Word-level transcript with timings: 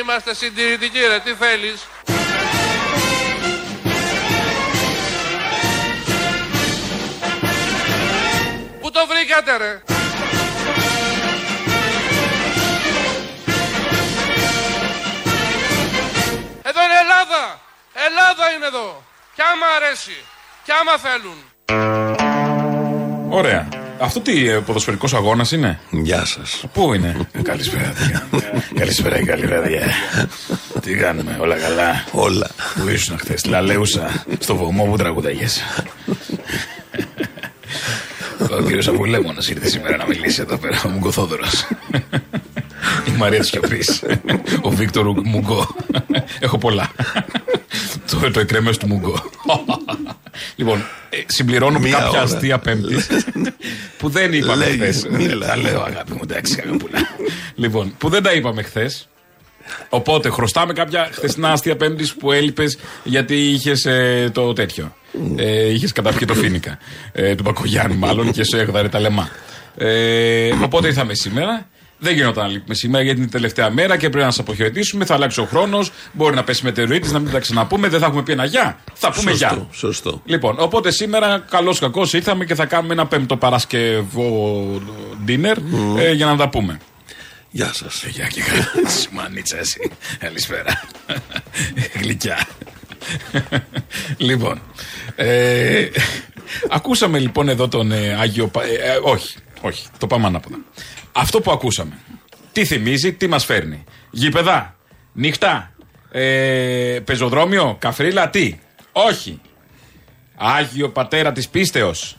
είμαστε 0.00 0.34
συντηρητικοί 0.34 0.98
ρε, 0.98 1.18
τι 1.20 1.34
θέλεις; 1.34 1.86
Πού 8.80 8.90
το 8.90 9.06
βρήκατε 9.06 9.56
ρε; 9.56 9.82
Εδώ 16.62 16.82
είναι 16.84 16.98
Ελλάδα. 17.00 17.60
Ελλάδα 17.92 18.50
είναι 18.56 18.66
εδώ. 18.66 19.02
Κι 19.34 19.42
άμα 19.42 19.66
αρέσει. 19.76 20.24
Κι 20.64 20.72
άμα 20.72 20.98
θέλουν. 20.98 21.38
Ωραία. 23.30 23.79
Αυτό 24.00 24.20
τι 24.20 24.48
ε, 24.48 24.58
ποδοσφαιρικός 24.58 25.14
αγώνας 25.14 25.52
είναι; 25.52 25.78
Γεια 25.90 26.24
σας. 26.24 26.64
Πού 26.72 26.94
είναι; 26.94 27.16
Καλησπέρα. 27.42 27.92
Καλησπέρα 28.74 29.18
και 29.18 29.24
καλή 29.24 29.46
βραδιά. 29.46 29.82
Τι 30.80 30.94
κάνουμε, 30.94 31.36
όλα 31.40 31.56
καλά; 31.56 32.04
Όλα. 32.12 32.50
Πού 32.80 32.88
ήσουν 32.88 33.18
χθες, 33.18 33.44
Λαλέουσα, 33.44 34.24
στο 34.38 34.56
βωμό 34.56 34.84
που 34.84 34.96
τραγουδάγες; 34.96 35.62
Ο 38.58 38.62
κύριος 38.62 38.88
Απολέμονα 38.88 39.42
ήρθε 39.48 39.68
σήμερα 39.68 39.96
να 39.96 40.06
μιλήσει 40.06 40.40
εδώ 40.40 40.56
πέρα, 40.56 40.82
ο 40.86 40.88
Μουγκοθόδωρος. 40.88 41.66
Η 43.06 43.10
Μαρία 43.16 43.40
τη 43.40 43.46
Σιωπής. 43.46 44.02
Ο 44.62 44.70
Βίκτορ 44.70 45.20
Μουγκό. 45.24 45.76
Έχω 46.40 46.58
πολλά. 46.58 46.90
Το, 48.10 48.30
το 48.30 48.40
εκρεμές 48.40 48.76
του 48.76 48.86
Μουγκό. 48.86 49.22
Λοιπόν, 50.56 50.78
ε, 51.10 51.16
συμπληρώνω 51.26 51.78
Μία 51.78 51.92
κάποια 51.92 52.08
ώρα. 52.08 52.20
αστεία 52.22 52.58
πέμπτη 52.58 52.96
που 53.98 54.08
δεν 54.08 54.32
είπαμε 54.32 54.64
Λέγε, 54.64 54.76
χθες. 54.84 55.06
μίλα. 55.10 55.46
Τα 55.46 55.56
λέω, 55.56 55.80
αγάπη 55.82 56.12
μου, 56.12 56.20
εντάξει, 56.22 56.62
αγαπούλα. 56.66 56.98
Λοιπόν, 57.54 57.94
που 57.98 58.08
δεν 58.08 58.22
τα 58.22 58.32
είπαμε 58.32 58.62
χθες. 58.62 59.08
Οπότε 59.88 60.30
χρωστάμε 60.30 60.72
κάποια 60.72 61.08
χθεσινά 61.12 61.52
αστεία 61.52 61.76
πέμπτης 61.76 62.14
που 62.14 62.32
έλειπες 62.32 62.78
γιατί 63.04 63.34
είχες 63.50 63.86
το 64.32 64.52
τέτοιο. 64.52 64.94
Ε, 65.36 65.72
είχες 65.72 65.92
καταπιεί 65.92 66.26
το 66.26 66.34
φίνικα. 66.34 66.78
Ε, 67.12 67.34
του 67.34 67.42
Μπακογιάννη, 67.42 67.96
μάλλον 67.96 68.32
και 68.32 68.44
σε 68.44 68.58
έγδαρε 68.58 68.88
τα 68.88 69.00
λεμά. 69.00 69.28
Ε, 69.76 70.50
οπότε 70.62 70.86
ήρθαμε 70.86 71.14
σήμερα. 71.14 71.68
Δεν 72.02 72.14
γινόταν 72.14 72.44
να 72.44 72.50
λείπουμε 72.50 72.74
σήμερα 72.74 73.02
γιατί 73.04 73.18
είναι 73.18 73.26
η 73.26 73.30
τελευταία 73.30 73.70
μέρα 73.70 73.96
και 73.96 74.08
πρέπει 74.08 74.24
να 74.24 74.30
σας 74.30 74.38
αποχαιρετήσουμε. 74.38 75.04
Θα 75.04 75.14
αλλάξει 75.14 75.40
ο 75.40 75.44
χρόνος. 75.44 75.92
Μπορεί 76.12 76.34
να 76.34 76.44
πέσει 76.44 76.64
μετεωρίτης, 76.64 77.12
να 77.12 77.18
μην 77.18 77.32
τα 77.32 77.38
ξαναπούμε. 77.38 77.88
Δεν 77.88 78.00
θα 78.00 78.06
έχουμε 78.06 78.22
πει 78.22 78.32
ένα 78.32 78.44
γεια. 78.44 78.78
Θα 78.94 79.10
πούμε 79.12 79.30
γεια. 79.32 79.48
Σωστό, 79.48 79.68
σωστό. 79.72 80.22
Λοιπόν, 80.24 80.54
οπότε 80.58 80.90
σήμερα 80.90 81.44
καλώς 81.50 81.78
κακό 81.78 82.06
ήρθαμε 82.12 82.44
και 82.44 82.54
θα 82.54 82.66
κάνουμε 82.66 82.92
ένα 82.92 83.06
πέμπτο 83.06 83.36
Παρασκευό 83.36 84.66
dinner 85.26 85.56
ε, 85.98 86.12
για 86.12 86.26
να 86.26 86.36
τα 86.36 86.48
πούμε. 86.48 86.78
Γεια 87.50 87.72
σας. 87.72 88.04
Γεια 88.08 88.26
και 88.26 88.40
καλά. 88.42 88.70
Σουμανίτσα 89.02 89.58
εσύ. 89.58 89.90
Καλησπέρα. 90.18 90.82
Γλυκιά. 92.00 92.46
λοιπόν. 94.16 94.60
Ε, 95.16 95.86
ακούσαμε 96.70 97.18
λοιπόν 97.18 97.48
εδώ 97.48 97.68
τον 97.68 97.92
ε, 97.92 98.16
Άγιο. 98.20 98.46
Πα- 98.46 98.64
ε, 98.64 98.74
ε, 98.74 98.98
όχι, 99.02 99.36
όχι. 99.60 99.86
Το 99.98 100.06
πάμε 100.06 100.26
ανάποδα. 100.26 100.56
Αυτό 101.12 101.40
που 101.40 101.50
ακούσαμε. 101.50 101.98
Τι 102.52 102.64
θυμίζει, 102.64 103.12
τι 103.12 103.26
μας 103.26 103.44
φέρνει. 103.44 103.84
Γήπεδα, 104.10 104.76
νύχτα, 105.12 105.72
ε, 106.10 106.98
πεζοδρόμιο, 107.04 107.76
καφρίλα, 107.78 108.30
τι. 108.30 108.58
Όχι. 108.92 109.40
Άγιο 110.36 110.88
Πατέρα 110.88 111.32
της 111.32 111.48
Πίστεως. 111.48 112.16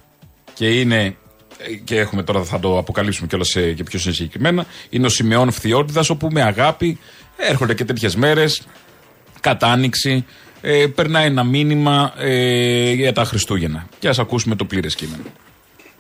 Και 0.53 0.80
είναι 0.80 1.16
ε, 1.58 1.73
και 1.73 1.97
έχουμε 1.97 2.23
τώρα 2.23 2.44
θα 2.44 2.59
το 2.59 2.78
αποκαλύψουμε 2.78 3.28
κιόλας 3.28 3.52
και 3.75 3.84
πιο 3.84 4.00
συγκεκριμένα. 4.00 4.66
Είναι 4.90 5.06
ο 5.06 5.09
Σιμεών 5.09 5.51
Φθιόρτιδας 5.51 6.09
όπου 6.09 6.28
με 6.31 6.41
αγάπη 6.41 7.00
έρχονται 7.38 7.74
και 7.74 7.85
τέτοιες 7.85 8.16
μέρες, 8.16 8.62
κατάνοιξη, 9.40 10.25
ε, 10.62 10.85
περνάει 10.96 11.25
ένα 11.25 11.44
μήνυμα 11.44 12.13
ε, 12.18 12.91
για 12.91 13.13
τα 13.13 13.24
Χριστούγεννα. 13.24 13.88
Και 14.00 14.07
ας 14.07 14.19
ακούσουμε 14.19 14.56
το 14.56 14.66
πλήρες 14.66 14.96
κείμενο. 14.96 15.24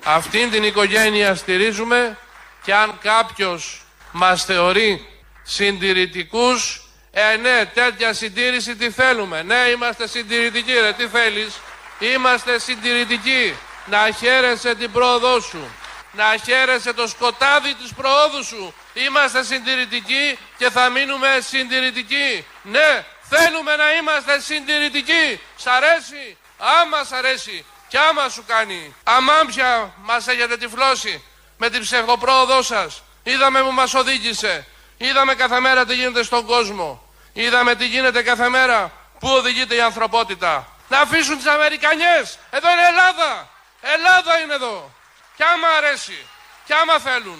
Αυτήν 0.03 0.51
την 0.51 0.63
οικογένεια 0.63 1.35
στηρίζουμε 1.35 2.17
και 2.63 2.73
αν 2.73 2.97
κάποιος 3.01 3.81
μας 4.11 4.45
θεωρεί 4.45 5.07
συντηρητικούς, 5.43 6.81
ε 7.11 7.35
ναι, 7.35 7.65
τέτοια 7.65 8.13
συντήρηση 8.13 8.75
τι 8.75 8.91
θέλουμε. 8.91 9.43
Ναι, 9.43 9.55
είμαστε 9.55 10.07
συντηρητικοί 10.07 10.73
ρε, 10.73 10.93
τι 10.93 11.07
θέλεις; 11.07 11.59
Είμαστε 12.01 12.59
συντηρητικοί. 12.59 13.55
Να 13.85 14.11
χαίρεσαι 14.11 14.75
την 14.75 14.91
πρόοδό 14.91 15.39
σου. 15.39 15.69
Να 16.11 16.35
χαίρεσαι 16.43 16.93
το 16.93 17.07
σκοτάδι 17.07 17.73
της 17.73 17.93
προόδου 17.93 18.43
σου. 18.43 18.73
Είμαστε 18.93 19.43
συντηρητικοί 19.43 20.37
και 20.57 20.69
θα 20.69 20.89
μείνουμε 20.89 21.27
συντηρητικοί. 21.47 22.45
Ναι, 22.61 23.05
θέλουμε 23.21 23.75
να 23.75 23.93
είμαστε 23.93 24.39
συντηρητικοί. 24.39 25.39
Σ' 25.57 25.67
αρέσει; 25.67 26.37
Άμα 26.81 27.03
σ' 27.03 27.11
αρέσει. 27.11 27.65
Κι 27.87 27.97
άμα 27.97 28.29
σου 28.29 28.43
κάνει. 28.47 28.95
Αμάμπια 29.03 29.93
μας 29.97 30.27
έχετε 30.27 30.57
τυφλώσει 30.57 31.23
με 31.61 31.67
την 31.69 31.81
ψευδοπρόοδό 31.81 32.61
σας. 32.61 32.91
Είδαμε 33.23 33.59
που 33.65 33.71
μας 33.79 33.93
οδήγησε. 34.01 34.53
Είδαμε 34.97 35.33
κάθε 35.41 35.59
μέρα 35.65 35.81
τι 35.85 35.93
γίνεται 35.99 36.23
στον 36.23 36.43
κόσμο. 36.53 36.89
Είδαμε 37.33 37.71
τι 37.75 37.85
γίνεται 37.93 38.21
κάθε 38.21 38.47
μέρα. 38.49 38.79
Πού 39.19 39.27
οδηγείται 39.39 39.75
η 39.75 39.81
ανθρωπότητα. 39.89 40.53
Να 40.89 40.97
αφήσουν 41.05 41.35
τις 41.37 41.45
Αμερικανιές. 41.57 42.25
Εδώ 42.57 42.67
είναι 42.73 42.85
Ελλάδα. 42.93 43.29
Ελλάδα 43.95 44.33
είναι 44.41 44.53
εδώ. 44.59 44.75
Κι 45.37 45.43
άμα 45.53 45.67
αρέσει. 45.79 46.17
Κι 46.67 46.73
άμα 46.81 46.95
θέλουν. 47.07 47.39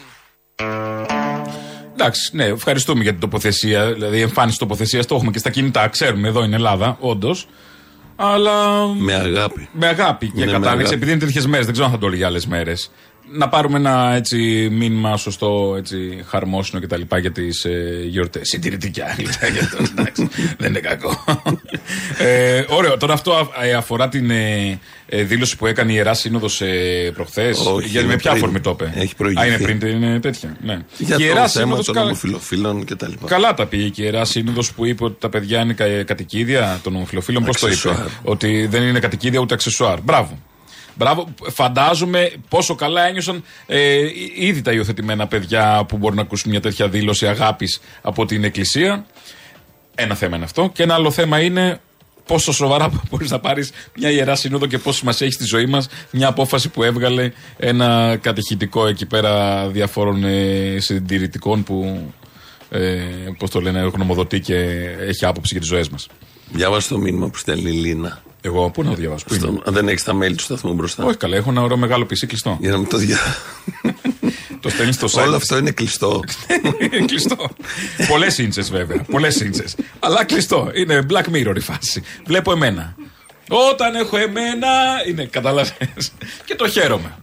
Εντάξει, 1.94 2.36
ναι, 2.36 2.46
ευχαριστούμε 2.46 3.02
για 3.04 3.12
την 3.12 3.20
τοποθεσία. 3.22 3.94
Δηλαδή, 3.94 4.18
η 4.18 4.22
εμφάνιση 4.22 4.58
τοποθεσίας 4.58 5.06
το 5.06 5.16
έχουμε 5.16 5.32
και 5.32 5.40
στα 5.40 5.50
κινητά. 5.50 5.88
Ξέρουμε, 5.88 6.28
εδώ 6.28 6.44
είναι 6.44 6.56
Ελλάδα, 6.56 6.98
όντως. 7.00 7.48
Αλλά 8.16 8.88
Με 8.88 9.14
αγάπη. 9.14 9.70
με 9.72 9.88
αγάπη 9.88 10.26
και 10.32 10.40
Ναι, 10.40 10.46
με 10.46 10.52
κατάνοιξη, 10.52 10.78
αγάπη. 10.78 10.94
επειδή 10.96 11.12
είναι 11.12 11.20
τέτοιες 11.20 11.46
μέρες, 11.46 11.64
δεν 11.66 11.74
ξέρω 11.74 11.88
αν 11.88 11.94
θα 11.94 12.00
το 12.00 12.08
έλεγε 12.08 12.26
άλλες 12.26 12.46
μέρες. 12.46 12.92
Να 13.34 13.50
πάρουμε 13.50 13.78
ένα 13.78 14.14
έτσι 14.16 14.38
μήνυμα 14.72 15.18
σωστό, 15.18 15.76
έτσι 15.78 16.24
χαρμόσυνο 16.28 16.82
κτλ. 16.82 17.02
για 17.22 17.32
τις 17.32 17.64
ε, 17.66 18.04
γιορτές. 18.08 18.48
Συντηρητικά, 18.50 19.16
για 19.54 19.70
το, 19.78 19.84
εντάξει, 19.92 20.30
δεν 20.58 20.70
είναι 20.70 20.80
κακό. 20.80 21.24
ε, 22.18 22.64
ωραίο. 22.70 22.98
Τώρα 22.98 23.14
αυτό 23.14 23.34
α- 23.34 23.66
ε, 23.66 23.74
αφορά 23.74 24.10
την 24.10 24.30
ε, 24.32 24.80
ε, 25.06 25.24
δήλωση 25.24 25.58
που 25.58 25.66
έκανε 25.66 25.92
η 25.92 25.96
Ιερά 25.98 26.14
Σύνοδος 26.14 26.62
ε, 26.62 27.12
προχθές. 27.14 27.60
Όχι, 27.66 27.88
Γιατί 27.88 27.98
είναι 27.98 28.08
με 28.08 28.16
ποια 28.16 28.32
πριν. 28.32 28.44
αφορμή 28.44 28.60
το 28.62 28.70
είπε; 28.80 28.94
Έχει 28.96 29.16
προηγηθεί. 29.16 29.44
Α, 29.44 29.48
είναι 29.48 29.58
πριν, 29.58 29.80
είναι 29.88 30.20
τέτοια. 30.20 30.56
Ναι. 30.64 30.80
Για 30.98 31.16
Και 31.16 31.24
η 31.24 31.26
το 31.28 31.34
Ιερά 31.34 31.48
θέμα 31.48 31.66
Σύνοδος 31.66 31.86
των 31.86 31.96
κα- 31.96 32.02
ομοφιλοφίλων 32.02 32.86
και 32.86 32.96
τα 32.96 33.08
λοιπά. 33.08 33.28
Καλά 33.28 33.54
τα 33.54 33.66
πήγε 33.66 33.88
και 33.90 34.02
η 34.02 34.06
Ιερά 34.12 34.26
Σύνοδος 34.26 34.72
που 34.74 34.86
είπε 34.86 35.04
ότι 35.04 35.16
τα 35.20 35.30
παιδιά 35.30 35.60
είναι 35.62 35.74
κα- 35.74 36.04
κατοικίδια 36.04 36.80
των 36.84 36.96
ομοφυλοφίλων. 36.96 37.44
Πώς 37.44 37.60
το 37.60 37.68
είπε; 37.68 37.76
Αξεσουάρ. 37.76 38.08
Ότι 38.24 38.66
δεν 38.66 38.82
είναι 38.84 39.00
κατοικίδια 39.00 39.40
ούτε 39.40 39.54
αξεσουάρ. 39.54 40.02
Μπράβο. 40.02 40.40
Μπράβο. 41.02 41.34
Φαντάζομαι 41.50 42.32
πόσο 42.50 42.76
καλά 42.76 43.08
ένιωσαν 43.08 43.44
ε, 43.66 44.02
ήδη 44.36 44.62
τα 44.62 44.72
υιοθετημένα 44.72 45.28
παιδιά 45.28 45.86
που 45.88 45.98
μπορούν 45.98 46.16
να 46.16 46.22
ακούσουν 46.22 46.52
μια 46.52 46.62
τέτοια 46.62 46.88
δήλωση 46.88 47.28
αγάπης 47.28 47.82
από 48.02 48.26
την 48.26 48.44
Εκκλησία. 48.44 49.06
Ένα 49.96 50.16
θέμα 50.16 50.36
είναι 50.36 50.46
αυτό. 50.46 50.70
Και 50.74 50.84
ένα 50.84 50.94
άλλο 50.94 51.12
θέμα 51.12 51.40
είναι 51.40 51.80
πόσο 52.26 52.52
σοβαρά 52.52 52.92
μπορείς 53.10 53.32
να 53.32 53.40
πάρεις 53.40 53.72
μια 53.98 54.10
ιερά 54.12 54.36
σύνοδο 54.36 54.66
και 54.66 54.78
πόσο 54.78 55.06
μα 55.06 55.12
έχει 55.12 55.32
στη 55.32 55.44
ζωή 55.46 55.66
μας 55.66 55.88
μια 56.12 56.28
απόφαση 56.28 56.70
που 56.70 56.84
έβγαλε 56.84 57.32
ένα 57.58 58.18
κατηχητικό 58.22 58.88
εκεί 58.88 59.06
πέρα 59.06 59.68
διαφόρων 59.68 60.24
ε, 60.24 60.80
συντηρητικών 60.80 61.64
που. 61.64 62.08
Ε, 62.70 63.00
Πώς 63.38 63.50
το 63.50 63.62
λένε, 63.62 63.80
γνωμοδοτεί 63.80 64.40
και 64.40 64.56
έχει 65.00 65.26
άποψη 65.26 65.52
για 65.52 65.60
τις 65.60 65.70
ζωές 65.70 65.90
μας. 65.90 66.08
Διάβασε 66.52 66.90
το 66.90 66.98
μήνυμα 66.98 67.30
που 67.30 67.38
στέλνει 67.38 67.70
η 67.70 67.74
Λίνα. 67.74 68.22
Εγώ 68.42 68.70
πού 68.70 68.84
να 68.84 68.90
το 68.90 68.96
διαβάσω, 68.96 69.26
πού 69.28 69.34
είναι; 69.34 69.44
Στο- 69.44 69.62
Αν 69.66 69.74
δεν 69.74 69.88
έχεις 69.88 70.04
τα 70.04 70.14
mail 70.18 70.34
του 70.36 70.44
σταθμού 70.44 70.74
μπροστά. 70.74 71.04
Όχι 71.04 71.18
καλά, 71.18 71.36
έχω 71.36 71.50
ένα 71.50 71.62
ωραίο 71.62 71.78
μεγάλο 71.78 72.06
πισί 72.06 72.28
κλειστό. 72.28 72.58
Για 72.62 72.72
να 72.72 72.78
μην 72.78 72.88
το 72.90 72.98
δια... 72.98 73.18
το 74.60 74.70
στέλνεις 74.70 74.96
στο 74.96 75.08
site. 75.12 75.24
Όλο 75.26 75.36
αυτό 75.36 75.58
είναι 75.58 75.72
κλειστό. 75.72 76.20
Είναι 76.80 77.06
κλειστό. 77.12 77.50
Πολλές 78.08 78.38
ίντσες 78.38 78.72
βέβαια. 78.72 79.02
Πολλές 79.12 79.40
ίντσες. 79.40 79.76
Αλλά 80.00 80.24
κλειστό. 80.26 80.72
Είναι 80.74 81.06
black 81.10 81.24
mirror 81.34 81.54
η 81.56 81.60
φάση. 81.60 82.04
Βλέπω 82.26 82.52
εμένα. 82.52 82.96
Όταν 83.72 83.96
έχω 83.96 84.18
εμένα. 84.18 84.68
Είναι, 85.08 85.26
κατάλαβε. 85.26 85.72
και 86.46 86.56
το 86.56 86.68
χαίρομαι. 86.70 87.16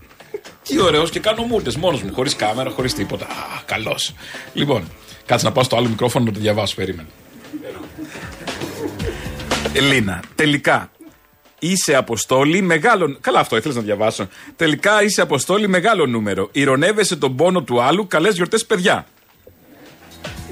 Τι 0.68 0.80
ωραίος 0.80 1.10
και 1.10 1.20
κάνω 1.20 1.42
μούρτε 1.42 1.72
μόνος 1.78 2.02
μου. 2.02 2.12
Χωρίς 2.14 2.36
κάμερα, 2.36 2.70
χωρίς 2.70 2.94
τίποτα. 2.94 3.24
Α, 3.24 3.62
καλός. 3.66 4.14
Λοιπόν, 4.52 4.88
κάτσε 5.26 5.46
να 5.46 5.52
πάω 5.52 5.64
στο 5.64 5.76
άλλο 5.76 5.88
μικρόφωνο 5.88 6.24
να 6.24 6.32
το 6.32 6.40
διαβάσω. 6.40 6.74
Περίμενε. 6.74 7.08
Ελίνα, 9.72 10.22
τελικά 10.34 10.90
Είσαι 11.58 11.94
αποστόλη 11.94 12.62
μεγάλο. 12.62 13.16
Καλά, 13.20 13.40
αυτό 13.40 13.56
ήθελα 13.56 13.74
να 13.74 13.80
διαβάσω. 13.80 14.28
Τελικά 14.56 15.02
είσαι 15.02 15.20
αποστόλη 15.20 15.68
μεγάλο 15.68 16.06
νούμερο. 16.06 16.48
Ηρωνεύεσαι 16.52 17.16
τον 17.16 17.36
πόνο 17.36 17.62
του 17.62 17.82
άλλου. 17.82 18.06
Καλές 18.06 18.34
γιορτές, 18.34 18.66
παιδιά. 18.66 19.06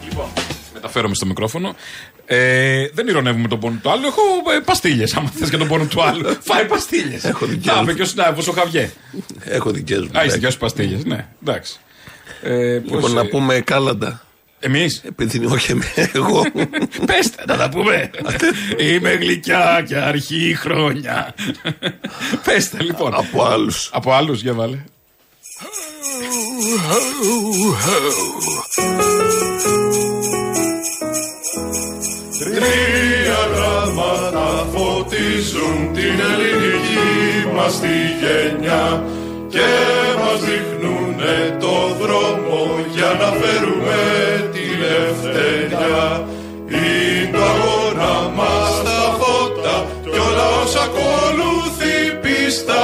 Λοιπόν, 0.08 0.26
μεταφέρομαι 0.74 1.14
στο 1.14 1.26
μικρόφωνο. 1.26 1.74
Ε, 2.26 2.88
δεν 2.92 3.08
ηρωνεύουμε 3.08 3.48
τον 3.48 3.60
πόνο 3.60 3.78
του 3.82 3.90
άλλου. 3.90 4.06
Έχω 4.06 4.20
ε, 4.56 4.60
παστίλε. 4.64 5.04
Άμα 5.14 5.28
θες 5.28 5.48
για 5.48 5.58
τον 5.58 5.68
πόνο 5.68 5.84
του 5.84 6.02
άλλου, 6.02 6.24
φάει 6.48 6.64
παστίλε. 6.64 7.18
Έχω 7.22 7.46
δικές 7.46 7.66
Να, 7.74 7.78
μου. 7.80 7.84
με 7.84 7.92
και 7.92 8.02
ο 8.02 8.04
συνάδελφος 8.06 8.48
ο 8.48 8.52
Χαβιέ. 8.52 8.90
Έχω 9.44 9.70
δικέ 9.70 9.96
μου. 9.98 10.10
Α, 10.18 10.24
είσαι 10.24 10.34
δικιά 10.34 10.50
σου 10.50 10.58
παστίλε. 10.58 10.98
Ναι, 11.04 11.26
εντάξει. 11.42 11.78
Ε, 12.42 12.78
πώς, 12.88 12.94
Λοιπόν, 12.94 13.12
να 13.12 13.20
ε, 13.20 13.24
πούμε 13.24 13.60
κάλαντα. 13.60 14.25
Εμείς; 14.66 15.02
Επειδή 15.08 15.36
είναι 15.36 15.46
όχι 15.46 15.70
εμέ- 15.72 16.10
εγώ. 16.14 16.42
Πέστε, 17.06 17.44
να 17.46 17.56
τα 17.56 17.68
πούμε. 17.68 18.10
Είμαι 18.78 19.10
γλυκιά 19.14 19.84
και 19.88 19.96
αρχή 19.96 20.54
χρόνια. 20.58 21.34
Πέστε 22.44 22.82
λοιπόν. 22.82 23.14
από 23.14 23.44
άλλους. 23.44 23.90
Από 23.92 24.12
άλλους, 24.12 24.42
για 24.42 24.52
βάλε. 24.52 24.78
Τρία 32.38 33.38
γράμματα 33.54 34.66
φωτίζουν 34.74 35.92
την 35.92 36.16
ελληνική 36.32 37.54
μας 37.54 37.80
τη 37.80 37.96
γενιά 38.20 39.04
και 39.48 39.68
μας 40.20 40.40
δείχνουνε 40.44 41.56
το 41.60 41.94
δρόμο 42.00 42.60
για 42.94 43.16
να 43.20 43.28
φέρουμε 43.40 43.98
τη 44.52 44.55
ελευθεριά. 44.86 46.26
Είναι 46.68 47.30
το 47.32 47.42
αγώνα 47.52 48.14
μας 48.36 48.82
τα 48.84 49.00
φώτα 49.18 49.86
κι 50.02 50.18
όλα 50.28 50.46
όσα 50.62 50.82
ακολουθεί 50.88 51.96
πίστα 52.22 52.82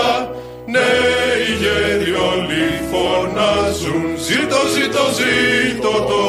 Νέοι 0.74 1.46
γέροι 1.60 2.12
όλοι 2.30 2.64
φωνάζουν 2.90 4.04
Ζήτω, 4.26 4.60
ζήτω, 4.74 5.04
ζήτω 5.18 5.92
το 6.10 6.22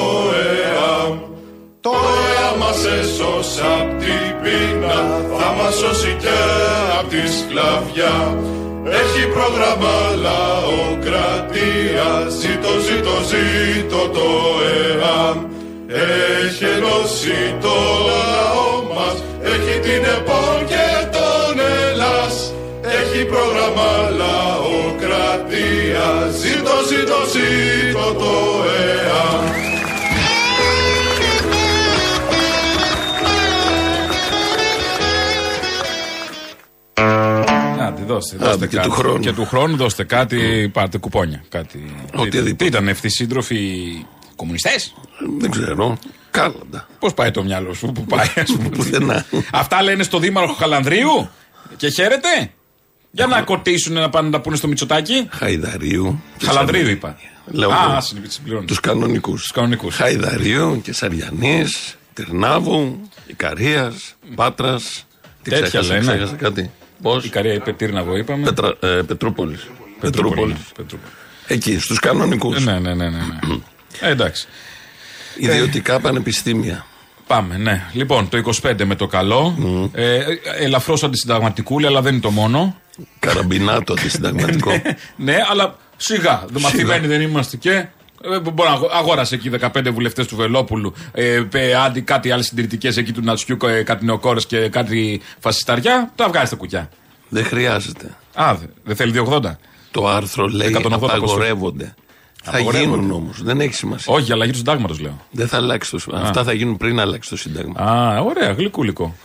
ΕΑΜ 0.49 1.13
το 1.81 1.95
ΕΑ 2.29 2.49
μας 2.59 2.85
έσωσε 2.99 3.61
απ' 3.79 3.99
την 3.99 4.27
πείνα 4.41 4.97
Θα 5.37 5.49
μας 5.57 5.73
σώσει 5.75 6.15
και 6.19 6.37
απ' 6.99 7.09
τη 7.09 7.23
σκλαβιά. 7.37 8.15
Έχει 9.01 9.23
πρόγραμμα 9.35 9.95
λαοκρατία 10.25 12.09
Ζήτω, 12.39 12.73
ζήτω, 12.87 13.15
ζήτω 13.31 14.01
το 14.15 14.27
ΕΑΜ 14.75 15.37
Έχει 16.45 16.63
ενώσει 16.63 17.37
το 17.61 17.75
λαό 18.09 18.69
μας 18.95 19.17
Έχει 19.43 19.79
την 19.79 20.03
ΕΠΟΝ 20.15 20.59
και 20.71 20.87
τον 21.15 21.59
Ελλάς 21.89 22.35
Έχει 22.99 23.25
πρόγραμμα 23.25 23.91
λαοκρατία 24.21 26.07
Ζήτω, 26.41 26.75
ζήτω, 26.89 27.19
ζήτω 27.33 28.05
το 28.13 28.33
ΕΑΜ 28.79 29.43
Άντε, 37.81 38.01
δώστε. 38.07 38.35
δώστε 38.37 38.67
και 38.67 38.75
κάτι. 38.75 38.87
του 38.87 38.93
χρόνου. 38.93 39.19
Και 39.19 39.31
του 39.33 39.45
χρόνου 39.45 39.75
δώστε 39.75 40.03
κάτι, 40.03 40.69
πάρτε 40.73 40.97
κουπόνια. 40.97 41.43
Κάτι. 41.49 41.95
Οτιδήποτε. 42.15 42.53
Τι 42.53 42.65
ήταν 42.65 42.89
αυτοί 42.89 43.07
οι 43.07 43.09
σύντροφοι 43.09 43.57
κομμουνιστές; 44.43 44.93
Δεν 45.39 45.51
ξέρω. 45.51 45.97
Κάλαντα. 46.31 46.87
Πώς 46.99 47.13
πάει 47.13 47.31
το 47.31 47.43
μυαλό 47.43 47.73
σου, 47.73 47.91
Πού 47.91 48.05
πάει, 48.05 48.27
ας 48.35 48.51
πούμε; 48.51 48.69
Πουθενά. 48.69 49.25
Αυτά 49.51 49.81
λένε 49.83 50.03
στο 50.03 50.19
Δήμαρχο 50.19 50.53
Χαλανδρίου; 50.53 51.29
Και 51.77 51.89
χαίρετε; 51.89 52.51
Για 53.11 53.27
να 53.27 53.41
κοτίσουν 53.41 53.93
να 53.93 54.09
πάνε 54.09 54.25
να 54.27 54.33
τα 54.33 54.41
πούνε 54.41 54.55
στο 54.55 54.67
Μητσοτάκι. 54.67 55.27
Χαϊδαρίου. 55.31 56.21
και 56.37 56.45
Χαλανδρίου 56.45 56.81
Σαρι- 56.81 56.95
είπα. 56.97 57.17
Λέω 57.45 57.69
Α, 57.71 57.77
εγώ. 57.89 58.01
συμπληρώνω. 58.27 58.65
Τους 58.65 58.79
κανονικούς. 58.79 59.41
Τους 59.41 59.51
κανονικούς. 59.51 59.95
Χαϊδαρίου 59.95 60.81
και 60.83 60.93
Σαριανής, 60.93 61.95
Τυρνάβου, 62.13 63.09
Ικαρίας, 63.27 64.15
Πάτρας. 64.35 65.05
Τι 65.41 65.49
Τέτοια 65.49 65.67
ξέχασα, 65.67 65.93
λένε. 65.93 66.05
ξέχασα 66.05 66.35
κάτι. 66.35 66.71
Πώς; 67.01 67.25
Η 67.25 67.29
Καρία 67.29 67.53
είπε 67.53 67.73
Τύρναβο, 67.73 68.17
είπαμε. 68.17 68.43
Πετρα, 68.45 68.73
ε, 68.81 68.87
Πετρούπολης. 68.87 69.67
Πετρούπολη. 69.99 70.55
Πετρούπολη. 70.75 71.11
Εκεί, 71.47 71.79
στους 71.79 71.99
κανονικούς. 71.99 72.57
Ε, 72.65 72.71
Ναι, 72.71 72.79
ναι, 72.79 72.93
ναι, 72.93 73.09
ναι. 73.09 73.19
ναι. 74.01 74.07
Ε, 74.07 74.11
εντάξει. 74.11 74.47
Ιδιωτικά 75.37 75.99
πανεπιστήμια. 75.99 76.85
Πάμε, 77.27 77.57
ναι. 77.57 77.83
Λοιπόν, 77.93 78.29
το 78.29 78.51
25 78.63 78.83
με 78.85 78.95
το 78.95 79.07
καλό. 79.07 79.55
Ε, 79.93 80.19
Ελαφρώς 80.59 81.03
αντισυνταγματικούλη, 81.03 81.85
αλλά 81.85 82.01
δεν 82.01 82.13
είναι 82.13 82.21
το 82.21 82.31
μόνο. 82.31 82.75
Καραμπινάτο 83.19 83.93
αντισυνταγματικό. 83.93 84.71
ναι, 85.15 85.37
αλλά 85.51 85.77
σιγά. 85.97 86.43
Δεν 86.49 86.61
μαθημένοι 86.61 87.07
δεν 87.07 87.21
είμαστε 87.21 87.57
και. 87.57 87.71
Ε, 88.25 88.39
Μπορεί 88.39 88.69
να 88.69 88.73
αγο- 88.75 88.89
αγόρασε 88.93 89.35
εκεί 89.35 89.51
15 89.59 89.89
βουλευτές 89.93 90.27
του 90.27 90.35
Βελόπουλου, 90.35 90.93
ε, 91.11 91.41
πε, 91.49 91.75
άντι 91.75 92.01
κάτι 92.01 92.31
άλλες 92.31 92.45
συντηρητικές 92.45 92.97
εκεί 92.97 93.11
του 93.11 93.21
Νατσιού, 93.23 93.57
ε, 93.65 93.83
κάτι 93.83 94.05
νεοκόρε 94.05 94.39
και 94.47 94.69
κάτι 94.69 95.21
φασισταριά. 95.39 96.11
Τα 96.15 96.27
βγάζει 96.27 96.45
στα 96.45 96.55
κουκιά. 96.55 96.89
Δεν 97.29 97.45
χρειάζεται. 97.45 98.09
Α, 98.33 98.55
δε- 98.55 98.65
δεν 98.83 98.95
θέλει 98.95 99.11
280. 99.11 99.57
Το 99.91 100.07
άρθρο 100.07 100.47
λέει 100.47 100.75
180 100.83 100.93
απαγορεύονται. 100.93 101.93
Θα 102.45 102.51
Απαγορεύονται. 102.51 102.89
γίνουν 103.01 103.11
όμως. 103.11 103.43
Δεν 103.43 103.59
έχει 103.61 103.73
σημασία. 103.73 104.13
Όχι, 104.13 104.31
αλλαγή 104.31 104.51
του 104.51 104.57
συντάγματος 104.57 104.99
λέω. 104.99 105.25
Δεν 105.31 105.47
θα 105.47 105.57
αλλάξει 105.57 105.91
το 105.91 105.99
Σύνταγμα. 105.99 106.27
Αυτά 106.27 106.43
θα 106.43 106.53
γίνουν 106.53 106.77
πριν 106.77 106.99
αλλάξει 106.99 107.29
το 107.29 107.37
Σύνταγμα. 107.37 107.79
Α, 107.79 108.19
ωραία, 108.21 108.51
γλυκούλικο. 108.51 109.15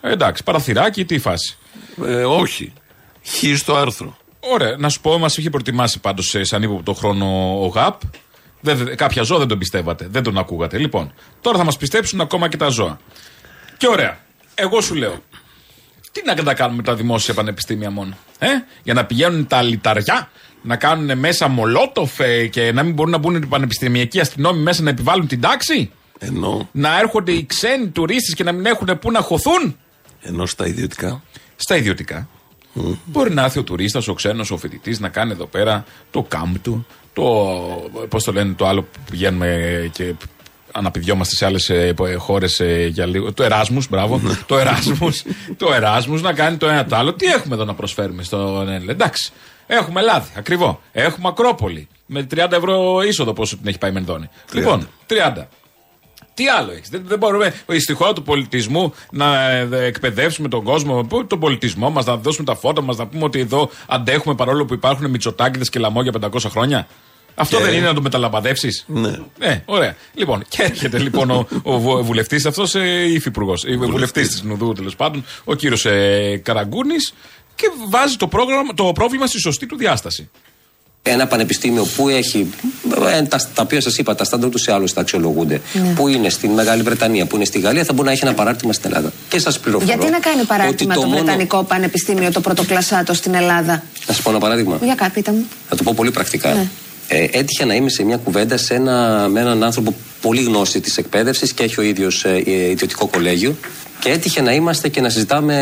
Ε, 0.00 0.10
εντάξει, 0.12 0.42
παραθυράκι, 0.42 1.04
τι 1.04 1.18
φάση. 1.18 1.56
Ε, 2.06 2.24
όχι. 2.24 2.72
Χ 3.24 3.56
στο 3.58 3.76
άρθρο. 3.76 4.16
Ωραία, 4.40 4.76
να 4.78 4.88
σου 4.88 5.00
πω, 5.00 5.18
μας 5.18 5.36
είχε 5.36 5.50
προετοιμάσει 5.50 6.00
πάντως 6.00 6.34
σαν 6.40 6.62
ύποπτο 6.62 6.92
χρόνο 6.94 7.26
ο 7.62 7.66
ΓΑΠ. 7.66 8.00
Δεν, 8.60 8.76
δεν- 8.76 8.96
κάποια 8.96 9.22
ζώα 9.22 9.38
δεν 9.38 9.48
τον 9.48 9.58
πιστεύατε, 9.58 10.06
δεν 10.10 10.22
τον 10.22 10.38
ακούγατε. 10.38 10.78
Λοιπόν, 10.78 11.12
τώρα 11.40 11.58
θα 11.58 11.64
μας 11.64 11.76
πιστέψουν 11.76 12.20
ακόμα 12.20 12.48
και 12.48 12.56
τα 12.56 12.68
ζώα. 12.68 12.98
Και 13.76 13.88
ωραία. 13.88 14.18
Εγώ 14.54 14.80
σου 14.80 14.94
λέω, 14.94 15.14
τι 16.12 16.22
να 16.24 16.34
τα 16.34 16.54
κάνουμε 16.54 16.82
τα 16.82 16.94
δημόσια 16.94 17.34
πανεπιστήμια 17.34 17.90
μόνο. 17.90 18.16
Ε; 18.38 18.46
Για 18.82 18.94
να 18.94 19.04
πηγαίνουν 19.04 19.46
τα 19.46 19.62
λιταριά, 19.62 20.30
να 20.66 20.76
κάνουν 20.76 21.18
μέσα 21.18 21.48
μολότοφ 21.48 22.20
ε, 22.20 22.46
και 22.46 22.72
να 22.72 22.82
μην 22.82 22.94
μπορούν 22.94 23.12
να 23.12 23.18
μπουν 23.18 23.34
οι 23.34 23.46
πανεπιστημιακοί 23.46 24.20
αστυνόμοι 24.20 24.62
μέσα 24.62 24.82
να 24.82 24.90
επιβάλλουν 24.90 25.26
την 25.26 25.40
τάξη; 25.40 25.90
Ενώ, 26.18 26.68
Να 26.72 26.98
έρχονται 26.98 27.32
οι 27.32 27.44
ξένοι 27.46 27.88
τουρίστες 27.88 28.34
και 28.34 28.44
να 28.44 28.52
μην 28.52 28.66
έχουν 28.66 28.98
πού 29.00 29.10
να 29.10 29.20
χωθούν; 29.20 29.76
ενώ 30.20 30.46
στα 30.46 30.66
ιδιωτικά. 30.66 31.22
Στα 31.56 31.76
ιδιωτικά. 31.76 32.28
Μπορεί 33.04 33.34
να 33.34 33.42
έρθει 33.44 33.58
ο 33.58 33.62
τουρίστας, 33.62 34.08
ο 34.08 34.14
ξένος, 34.14 34.50
ο 34.50 34.56
φοιτητής 34.56 35.00
να 35.00 35.08
κάνει 35.08 35.32
εδώ 35.32 35.46
πέρα 35.46 35.84
το 36.10 36.22
κάμπ 36.22 36.56
του, 36.62 36.86
το. 37.12 37.22
Πώς 38.08 38.24
το 38.24 38.32
λένε, 38.32 38.52
το 38.52 38.66
άλλο 38.66 38.82
που 38.82 38.98
πηγαίνουμε 39.10 39.90
και 39.92 40.14
αναπηδιόμαστε 40.72 41.34
σε 41.34 41.44
άλλες 41.46 41.70
χώρες 42.16 42.60
για 42.88 43.06
λίγο. 43.06 43.32
Το 43.32 43.42
Εράσμους, 43.42 43.88
μπράβο. 43.88 44.20
το 44.46 44.58
Εράσμους. 44.58 45.22
το 45.56 45.72
Εράσμους 45.72 46.22
να 46.22 46.32
κάνει 46.32 46.56
το 46.56 46.68
ένα 46.68 46.84
το 46.84 46.96
άλλο. 46.96 47.14
Τι 47.14 47.26
έχουμε 47.26 47.54
εδώ 47.54 47.64
να 47.64 47.74
προσφέρουμε 47.74 48.22
στον 48.22 48.68
Έλληνα; 48.68 48.92
Εντάξει. 48.92 49.32
Έχουμε 49.66 50.00
λάδι, 50.02 50.28
ακριβό. 50.36 50.80
Έχουμε 50.92 51.28
Ακρόπολη. 51.28 51.88
Με 52.06 52.26
30 52.34 52.52
ευρώ 52.52 53.00
είσοδο 53.02 53.32
πόσο 53.32 53.56
την 53.56 53.68
έχει 53.68 53.78
πάει 53.78 53.90
η 53.90 53.94
Μενδώνη. 53.94 54.28
Λοιπόν, 54.52 54.88
30. 55.06 55.46
Τι 56.34 56.48
άλλο 56.48 56.72
έχεις; 56.72 56.88
Δεν, 56.88 57.02
δεν 57.06 57.18
μπορούμε 57.18 57.54
στη 57.78 57.92
χώρα 57.92 58.12
του 58.12 58.22
πολιτισμού 58.22 58.94
να 59.10 59.50
ε, 59.50 59.68
εκπαιδεύσουμε 59.70 60.48
τον 60.48 60.62
κόσμο, 60.64 61.02
πού- 61.04 61.26
τον 61.26 61.40
πολιτισμό 61.40 61.90
μας, 61.90 62.04
να 62.04 62.16
δώσουμε 62.16 62.44
τα 62.46 62.54
φώτα 62.54 62.82
μας, 62.82 62.96
να 62.96 63.06
πούμε 63.06 63.24
ότι 63.24 63.40
εδώ 63.40 63.70
αντέχουμε 63.88 64.34
παρόλο 64.34 64.64
που 64.64 64.74
υπάρχουν 64.74 65.10
μυτσοτάκιδε 65.10 65.64
και 65.70 65.78
λαμόγια 65.78 66.12
500 66.20 66.28
χρόνια. 66.50 66.86
Αυτό 67.34 67.56
Και- 67.56 67.62
δεν 67.64 67.74
είναι 67.74 67.86
να 67.86 67.94
το 67.94 68.02
μεταλαμπαδεύσεις; 68.02 68.84
Ναι. 68.88 69.10
Ναι, 69.38 69.62
ωραία. 69.64 69.96
Λοιπόν, 70.14 70.44
και 70.48 70.62
έρχεται 70.62 70.98
λοιπόν 70.98 71.30
ο, 71.30 71.46
ο 71.62 71.78
βουλευτής 72.02 72.46
αυτός, 72.46 72.74
ε, 72.74 73.12
υφυπουργός, 73.12 73.64
βουλευτής 73.78 74.28
της 74.28 74.42
Νουδού 74.42 74.72
τέλος 74.72 74.96
πάντων, 74.96 75.24
ο 75.44 75.54
κύριος 75.54 75.84
ε, 75.86 76.40
Καραγκούνης, 76.44 77.14
και 77.56 77.70
βάζει 77.88 78.16
το, 78.16 78.26
πρόγραμμα, 78.26 78.74
το 78.74 78.92
πρόβλημα 78.94 79.26
στη 79.26 79.38
σωστή 79.40 79.66
του 79.66 79.76
διάσταση. 79.76 80.30
Ένα 81.08 81.26
πανεπιστήμιο 81.26 81.84
που 81.96 82.08
έχει, 82.08 82.50
ε, 83.12 83.22
τα, 83.22 83.38
τα 83.54 83.62
οποία 83.62 83.80
σας 83.80 83.98
είπα, 83.98 84.14
τα 84.14 84.24
στάνταρ 84.24 84.50
τους 84.50 84.66
ή 84.66 84.70
άλλω 84.70 84.88
τα 84.94 85.00
αξιολογούνται, 85.00 85.60
που 85.94 86.08
είναι 86.08 86.28
στην 86.28 86.50
Μεγάλη 86.50 86.82
Βρετανία, 86.82 87.26
που 87.26 87.36
είναι 87.36 87.44
στη 87.44 87.58
Γαλλία, 87.60 87.84
θα 87.84 87.92
μπορεί 87.92 88.06
να 88.06 88.12
έχει 88.12 88.24
ένα 88.24 88.34
παράρτημα 88.34 88.72
στην 88.72 88.90
Ελλάδα. 88.92 89.12
Και 89.28 89.38
σας 89.38 89.58
πληροφορώ. 89.58 89.92
Γιατί 89.92 90.10
να 90.10 90.18
κάνει 90.18 90.44
παράδειγμα 90.44 90.94
ότι 90.94 91.00
το, 91.00 91.06
μόνο- 91.06 91.22
Βρετανικό 91.22 91.62
Πανεπιστήμιο, 91.64 92.32
το 92.32 92.40
πρωτοκλασσάτο 92.40 93.14
στην 93.14 93.34
Ελλάδα; 93.34 93.72
Να 94.06 94.14
σας 94.14 94.22
πω 94.22 94.30
ένα 94.30 94.38
παράδειγμα. 94.38 94.78
Για 94.82 94.94
κάτι 94.94 95.30
μου. 95.30 95.46
Θα 95.68 95.76
το 95.76 95.82
πω 95.82 95.92
πολύ 95.96 96.10
πρακτικά. 96.10 96.52
Ναι. 96.54 96.68
Ε, 97.08 97.28
έτυχε 97.32 97.64
να 97.64 97.74
είμαι 97.74 97.90
σε 97.90 98.02
μια 98.04 98.16
κουβέντα 98.16 98.56
σε 98.56 98.74
ένα, 98.74 99.28
με 99.30 99.40
έναν 99.40 99.62
άνθρωπο 99.62 99.94
πολύ 100.20 100.42
γνώση 100.42 100.80
της 100.80 100.96
εκπαίδευσης 100.96 101.52
και 101.52 101.62
έχει 101.62 101.80
ο 101.80 101.82
ίδιος 101.82 102.24
ε, 102.24 102.42
ιδιωτικό 102.70 103.06
κολέγιο. 103.06 103.56
Και 104.06 104.12
έτυχε 104.12 104.40
να 104.40 104.52
είμαστε 104.52 104.88
και 104.88 105.00
να 105.00 105.08
συζητάμε 105.08 105.54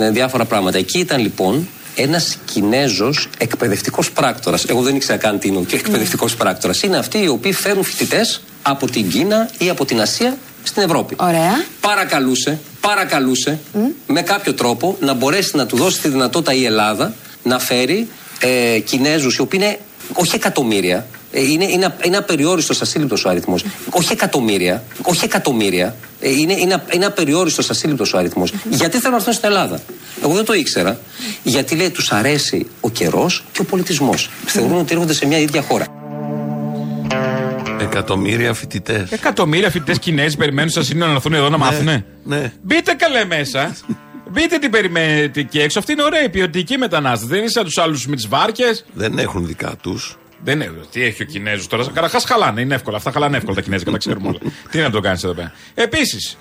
ε, 0.00 0.10
διάφορα 0.10 0.44
πράγματα. 0.44 0.78
Εκεί 0.78 0.98
ήταν 0.98 1.20
λοιπόν 1.20 1.68
ένας 1.94 2.36
Κινέζος 2.44 3.28
εκπαιδευτικός 3.38 4.10
πράκτορας. 4.10 4.64
Εγώ 4.64 4.82
δεν 4.82 4.96
ήξερα 4.96 5.18
καν 5.18 5.38
τι 5.38 5.48
είναι 5.48 5.56
ο 5.56 5.66
εκπαιδευτικός 5.70 6.36
πράκτορας. 6.36 6.82
Είναι 6.82 6.96
αυτοί 6.96 7.22
οι 7.22 7.28
οποίοι 7.28 7.52
φέρουν 7.52 7.84
φοιτητές 7.84 8.40
από 8.62 8.90
την 8.90 9.08
Κίνα 9.08 9.50
ή 9.58 9.68
από 9.68 9.84
την 9.84 10.00
Ασία 10.00 10.36
στην 10.62 10.82
Ευρώπη. 10.82 11.16
Ωραία. 11.18 11.64
Παρακαλούσε, 11.80 12.58
παρακαλούσε 12.80 13.58
με 14.06 14.22
κάποιο 14.22 14.54
τρόπο 14.54 14.96
να 15.00 15.14
μπορέσει 15.14 15.56
να 15.56 15.66
του 15.66 15.76
δώσει 15.76 16.00
τη 16.00 16.08
δυνατότητα 16.08 16.52
η 16.52 16.64
Ελλάδα 16.64 17.14
να 17.42 17.58
φέρει 17.58 18.08
ε, 18.40 18.78
Κινέζους 18.78 19.36
οι 19.36 19.40
οποίοι 19.40 19.60
είναι 19.62 19.78
όχι 20.12 20.34
εκατομμύρια. 20.34 21.06
Ε, 21.34 21.42
Είναι, 21.50 21.64
είναι, 21.64 21.94
είναι 22.04 22.16
απεριόριστος 22.16 22.80
ασύλληπτος 22.80 23.24
ο 23.24 23.28
αριθμός. 23.28 23.64
Όχι 23.90 24.12
εκατομμύρια. 24.12 24.82
Όχι 25.02 25.24
εκατομμύρια. 25.24 25.96
ε, 26.20 26.30
Είναι, 26.30 26.52
είναι, 26.52 26.82
είναι 26.92 27.06
απεριόριστος 27.06 27.70
ασύλληπτος 27.70 28.12
ο 28.14 28.18
αριθμός. 28.18 28.52
Γιατί 28.70 28.96
θέλουν 28.96 29.10
να 29.10 29.16
έρθουν 29.16 29.32
στην 29.32 29.48
Ελλάδα; 29.48 29.80
Εγώ 30.22 30.34
δεν 30.34 30.44
το 30.44 30.52
ήξερα. 30.52 30.98
Γιατί 31.42 31.74
λέει 31.74 31.90
τους 31.90 32.12
αρέσει 32.12 32.66
ο 32.80 32.90
καιρός 32.90 33.44
και 33.52 33.60
ο 33.60 33.64
πολιτισμός. 33.64 34.30
Θεωρούν 34.46 34.78
ότι 34.78 34.92
έρχονται 34.92 35.12
σε 35.12 35.26
μια 35.26 35.38
ίδια 35.38 35.62
χώρα. 35.62 35.86
Εκατομμύρια 37.80 38.54
φοιτητές. 38.54 39.10
Εκατομμύρια 39.10 39.70
φοιτητές 39.70 39.98
Κινέζοι 39.98 40.36
περιμένουν 40.36 40.70
στα 40.70 40.82
σύνορα 40.82 41.10
να 41.10 41.14
έρθουν 41.16 41.32
εδώ 41.32 41.48
να 41.48 41.58
μάθουνε; 41.58 42.04
ναι. 42.24 42.52
Μπείτε 42.62 42.92
καλέ 42.94 43.24
μέσα. 43.24 43.76
Μπείτε 44.30 44.58
τι 44.58 44.68
περιμένετε 44.68 45.40
εκεί 45.40 45.58
έξω. 45.58 45.78
Αυτή 45.78 45.92
είναι 45.92 46.02
ωραία 46.02 46.22
η 46.22 46.28
ποιοτική 46.28 46.78
μετανάστευση. 46.78 47.26
Δεν 47.26 47.38
είναι 47.38 47.48
σαν 47.48 47.64
τους 47.64 47.78
άλλους 47.78 48.06
με 48.06 48.16
τι 48.16 48.26
βάρκε. 48.28 48.64
Δεν 48.94 49.18
έχουν 49.18 49.46
δικά 49.46 49.72
τους. 49.82 50.18
Δεν 50.42 50.60
είναι. 50.60 50.80
Τι 50.90 51.02
έχει 51.02 51.22
ο 51.22 51.26
Κινέζος 51.26 51.66
τώρα. 51.66 51.84
Καταρχά 51.92 52.20
χαλάνε. 52.20 52.60
Είναι 52.60 52.74
εύκολα. 52.74 52.96
Αυτά 52.96 53.10
χαλάνε 53.10 53.36
εύκολα 53.36 53.54
τα 53.54 53.62
Κινέζικα. 53.62 53.90
Τα 53.90 53.98
ξέρουμε 53.98 54.28
όλα. 54.28 54.38
τι 54.70 54.78
να 54.78 54.90
το 54.90 55.00
κάνεις 55.00 55.24
εδώ 55.24 55.34
πέρα. 55.34 55.52
Επίσης, 55.74 56.36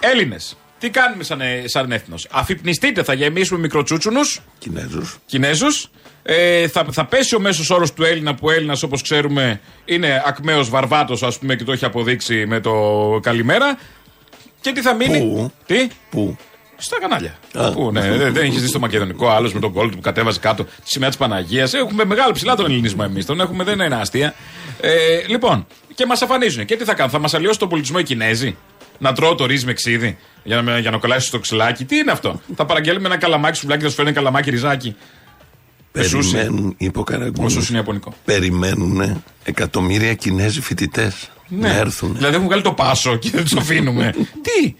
Έλληνες. 0.00 0.56
Τι 0.78 0.90
κάνουμε 0.90 1.24
σαν, 1.24 1.40
ε, 1.40 1.62
σαν 1.64 1.92
έθνος; 1.92 2.26
Αφυπνιστείτε, 2.30 3.02
θα 3.02 3.14
γεμίσουμε 3.14 3.60
μικροτσούτσουνους. 3.60 4.40
Κινέζους. 4.58 5.18
Κινέζους. 5.26 5.90
Ε, 6.22 6.68
θα, 6.68 6.86
θα 6.90 7.04
πέσει 7.04 7.34
ο 7.34 7.40
μέσος 7.40 7.70
όρος 7.70 7.92
του 7.92 8.04
Έλληνα 8.04 8.34
που 8.34 8.50
Έλληνας, 8.50 8.82
όπως 8.82 9.02
ξέρουμε, 9.02 9.60
είναι 9.84 10.22
ακμαίος 10.26 10.68
βαρβάτος, 10.68 11.22
ας 11.22 11.38
πούμε, 11.38 11.56
και 11.56 11.64
το 11.64 11.72
έχει 11.72 11.84
αποδείξει 11.84 12.46
με 12.46 12.60
το 12.60 12.72
καλημέρα. 13.22 13.78
Και 14.60 14.72
τι 14.72 14.80
θα 14.80 14.94
μείνει; 14.94 15.18
Πού; 15.18 15.52
Τι; 15.66 15.88
Πού; 16.10 16.36
Στα 16.76 16.96
κανάλια. 17.00 17.34
Α. 17.54 17.72
Πού, 17.72 17.90
ναι, 17.92 18.00
δεν, 18.16 18.32
δεν 18.32 18.44
έχεις 18.44 18.62
δει 18.62 18.70
το 18.72 18.78
μακεδονικό 18.78 19.28
άλλος 19.30 19.52
με 19.54 19.60
τον 19.60 19.72
κόλ 19.72 19.88
του 19.90 19.94
που 19.96 20.02
κατέβαζε 20.02 20.38
κάτω 20.38 20.64
τη 20.64 20.70
σημαία 20.84 21.08
της 21.08 21.18
Παναγίας. 21.18 21.74
Έχουμε 21.74 22.04
μεγάλο 22.04 22.32
ψηλά 22.32 22.54
τον 22.56 22.64
ελληνισμό 22.64 23.02
εμείς. 23.08 23.26
Τον 23.26 23.40
έχουμε, 23.40 23.64
δεν 23.64 23.80
είναι 23.80 23.94
αστεία. 23.96 24.34
Ε, 24.80 24.90
λοιπόν, 25.28 25.66
και 25.94 26.06
μας 26.06 26.22
αφανίζουν. 26.22 26.64
Και 26.64 26.76
τι 26.76 26.84
θα 26.84 26.94
κάνουν, 26.94 27.12
θα 27.12 27.18
μας 27.18 27.34
αλλοιώσει 27.34 27.58
τον 27.58 27.68
πολιτισμό 27.68 27.96
οι 28.00 28.02
Κινέζοι; 28.02 28.56
Να 28.98 29.12
τρώω 29.12 29.34
το 29.34 29.46
ρύζι 29.46 29.66
με 29.66 29.72
ξύδι 29.72 30.16
για 30.44 30.56
να, 30.56 30.62
με- 30.62 30.78
για 30.80 30.90
να 30.90 30.98
κολλάσεις 30.98 31.28
στο 31.28 31.38
ξυλάκι; 31.38 31.84
Τι 31.84 31.96
είναι 31.96 32.10
αυτό; 32.10 32.40
θα 32.56 32.64
παραγγέλνουμε 32.64 33.06
ένα 33.06 33.16
καλαμάκι 33.16 33.56
σουβλάκι 33.58 33.80
και 33.80 33.84
θα 33.84 33.90
σου 33.90 33.96
φέρνει 33.96 34.10
ένα 34.10 34.20
καλαμάκι 34.20 34.50
ριζάκι. 34.50 34.96
Σούσι. 36.02 36.30
Περιμένουν, 36.32 36.74
είπε 36.78 36.98
ο 36.98 37.04
Όσο 37.06 37.18
Καραγκούνος, 37.18 37.68
είναι 37.68 37.78
Ιαπωνικό. 37.78 38.14
Περιμένουν 38.24 39.22
εκατομμύρια 39.44 40.14
Κινέζοι 40.14 40.60
φοιτητές 40.60 41.28
να 41.48 41.68
έρθουν. 41.76 42.14
Δηλαδή 42.16 42.34
έχουν 42.34 42.46
βγάλει 42.46 42.62
το 42.62 42.72
πάσο 42.72 43.16
και 43.16 43.30
δεν 43.30 43.42
τους 43.42 43.54
αφήνουμε. 43.56 44.14
τι, 44.44 44.74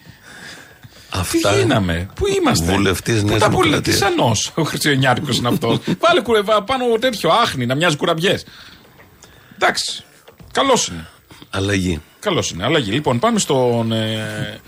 Αυτά. 1.19 1.51
τι 1.51 1.59
γίναμε, 1.59 2.09
πού 2.15 2.25
είμαστε; 2.27 2.71
Βουλευτής 2.71 3.21
Πού 3.21 3.27
Νέας 3.27 3.39
τα 3.39 3.49
πουλε, 3.49 3.81
τι 3.81 3.91
Δημοκρατίας. 3.91 3.97
σανός; 3.97 4.51
Ο 4.55 4.63
Χριστιανιάτικο 4.63 5.31
είναι 5.33 5.47
αυτός. 5.47 5.77
Βάλε 6.01 6.21
κουρεβά 6.21 6.63
πάνω 6.63 6.85
τέτοιο 6.99 7.29
άχνη 7.29 7.65
να 7.65 7.75
μοιάζει 7.75 7.95
κουραμπιές. 7.95 8.45
Εντάξει. 9.55 10.03
Καλός 10.51 10.87
είναι. 10.87 11.07
Αλλαγή. 11.49 12.01
Καλός 12.19 12.49
είναι. 12.51 12.63
Αλλαγή. 12.63 12.91
Λοιπόν, 12.91 13.19
πάμε 13.19 13.39
στον. 13.39 13.91
Ε, 13.91 14.59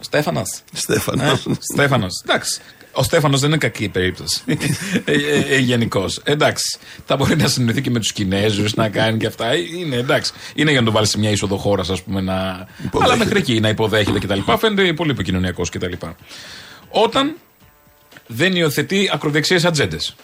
Στέφανας. 0.00 0.62
Στέφανος. 0.72 1.46
Στέφανος. 1.72 2.22
Εντάξει. 2.24 2.60
Ο 2.92 3.02
Στέφανος 3.02 3.40
δεν 3.40 3.48
είναι 3.48 3.58
κακή 3.58 3.88
περίπτωση. 3.88 4.42
ε, 4.46 5.12
ε, 5.12 5.54
ε, 5.54 5.58
Γενικώς. 5.58 6.20
Εντάξει. 6.24 6.78
Θα 7.06 7.16
μπορεί 7.16 7.36
να 7.36 7.48
συνοηθεί 7.48 7.80
και 7.80 7.90
με 7.90 7.98
τους 7.98 8.12
Κινέζους 8.12 8.74
να 8.74 8.88
κάνει 8.88 9.18
και 9.18 9.26
αυτά. 9.26 9.46
Ε, 9.46 9.56
Είναι 9.78 9.96
εντάξει. 9.96 10.32
Είναι 10.54 10.70
για 10.70 10.78
να 10.80 10.84
τον 10.84 10.94
βάλει 10.94 11.06
σε 11.06 11.18
μια 11.18 11.30
είσοδο 11.30 11.56
χώρας, 11.56 11.90
ας 11.90 12.02
πούμε, 12.02 12.20
να. 12.20 12.66
Υποδέχεται. 12.84 13.04
Αλλά 13.04 13.16
μέχρι 13.16 13.38
εκεί 13.38 13.60
να 13.60 13.68
υποδέχεται 13.68 14.18
κτλ. 14.18 14.38
Φαίνεται 14.58 14.92
πολύ 14.92 15.10
επικοινωνιακός 15.10 15.70
κτλ. 15.70 15.92
Όταν 16.90 17.36
δεν 18.26 18.56
υιοθετεί 18.56 19.10
ακροδεξιές 19.12 19.64
ατζέντες. 19.64 20.14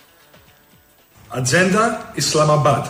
Ατζέντα 1.28 2.10
Ισλαμαμπάτ. 2.14 2.86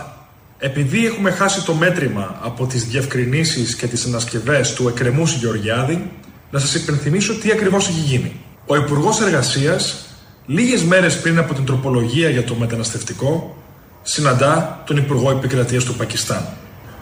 Επειδή 0.59 1.05
έχουμε 1.05 1.31
χάσει 1.31 1.65
το 1.65 1.73
μέτρημα 1.73 2.39
από 2.43 2.65
τις 2.65 2.85
διευκρινήσεις 2.85 3.75
και 3.75 3.87
τις 3.87 4.05
ανασκευές 4.05 4.73
του 4.73 4.87
εκκρεμούς 4.87 5.33
Γεωργιάδη, 5.33 6.11
να 6.51 6.59
σας 6.59 6.75
υπενθυμίσω 6.75 7.33
τι 7.39 7.51
ακριβώς 7.51 7.87
έχει 7.87 7.99
γίνει. 7.99 8.41
Ο 8.69 8.75
Υπουργός 8.75 9.21
Εργασίας, 9.21 10.05
λίγες 10.45 10.83
μέρες 10.83 11.21
πριν 11.21 11.37
από 11.37 11.53
την 11.53 11.65
τροπολογία 11.65 12.29
για 12.29 12.43
το 12.43 12.55
μεταναστευτικό, 12.55 13.57
συναντά 14.01 14.83
τον 14.85 14.97
Υπουργό 14.97 15.31
Επικρατείας 15.31 15.83
του 15.83 15.95
Πακιστάν. 15.95 16.47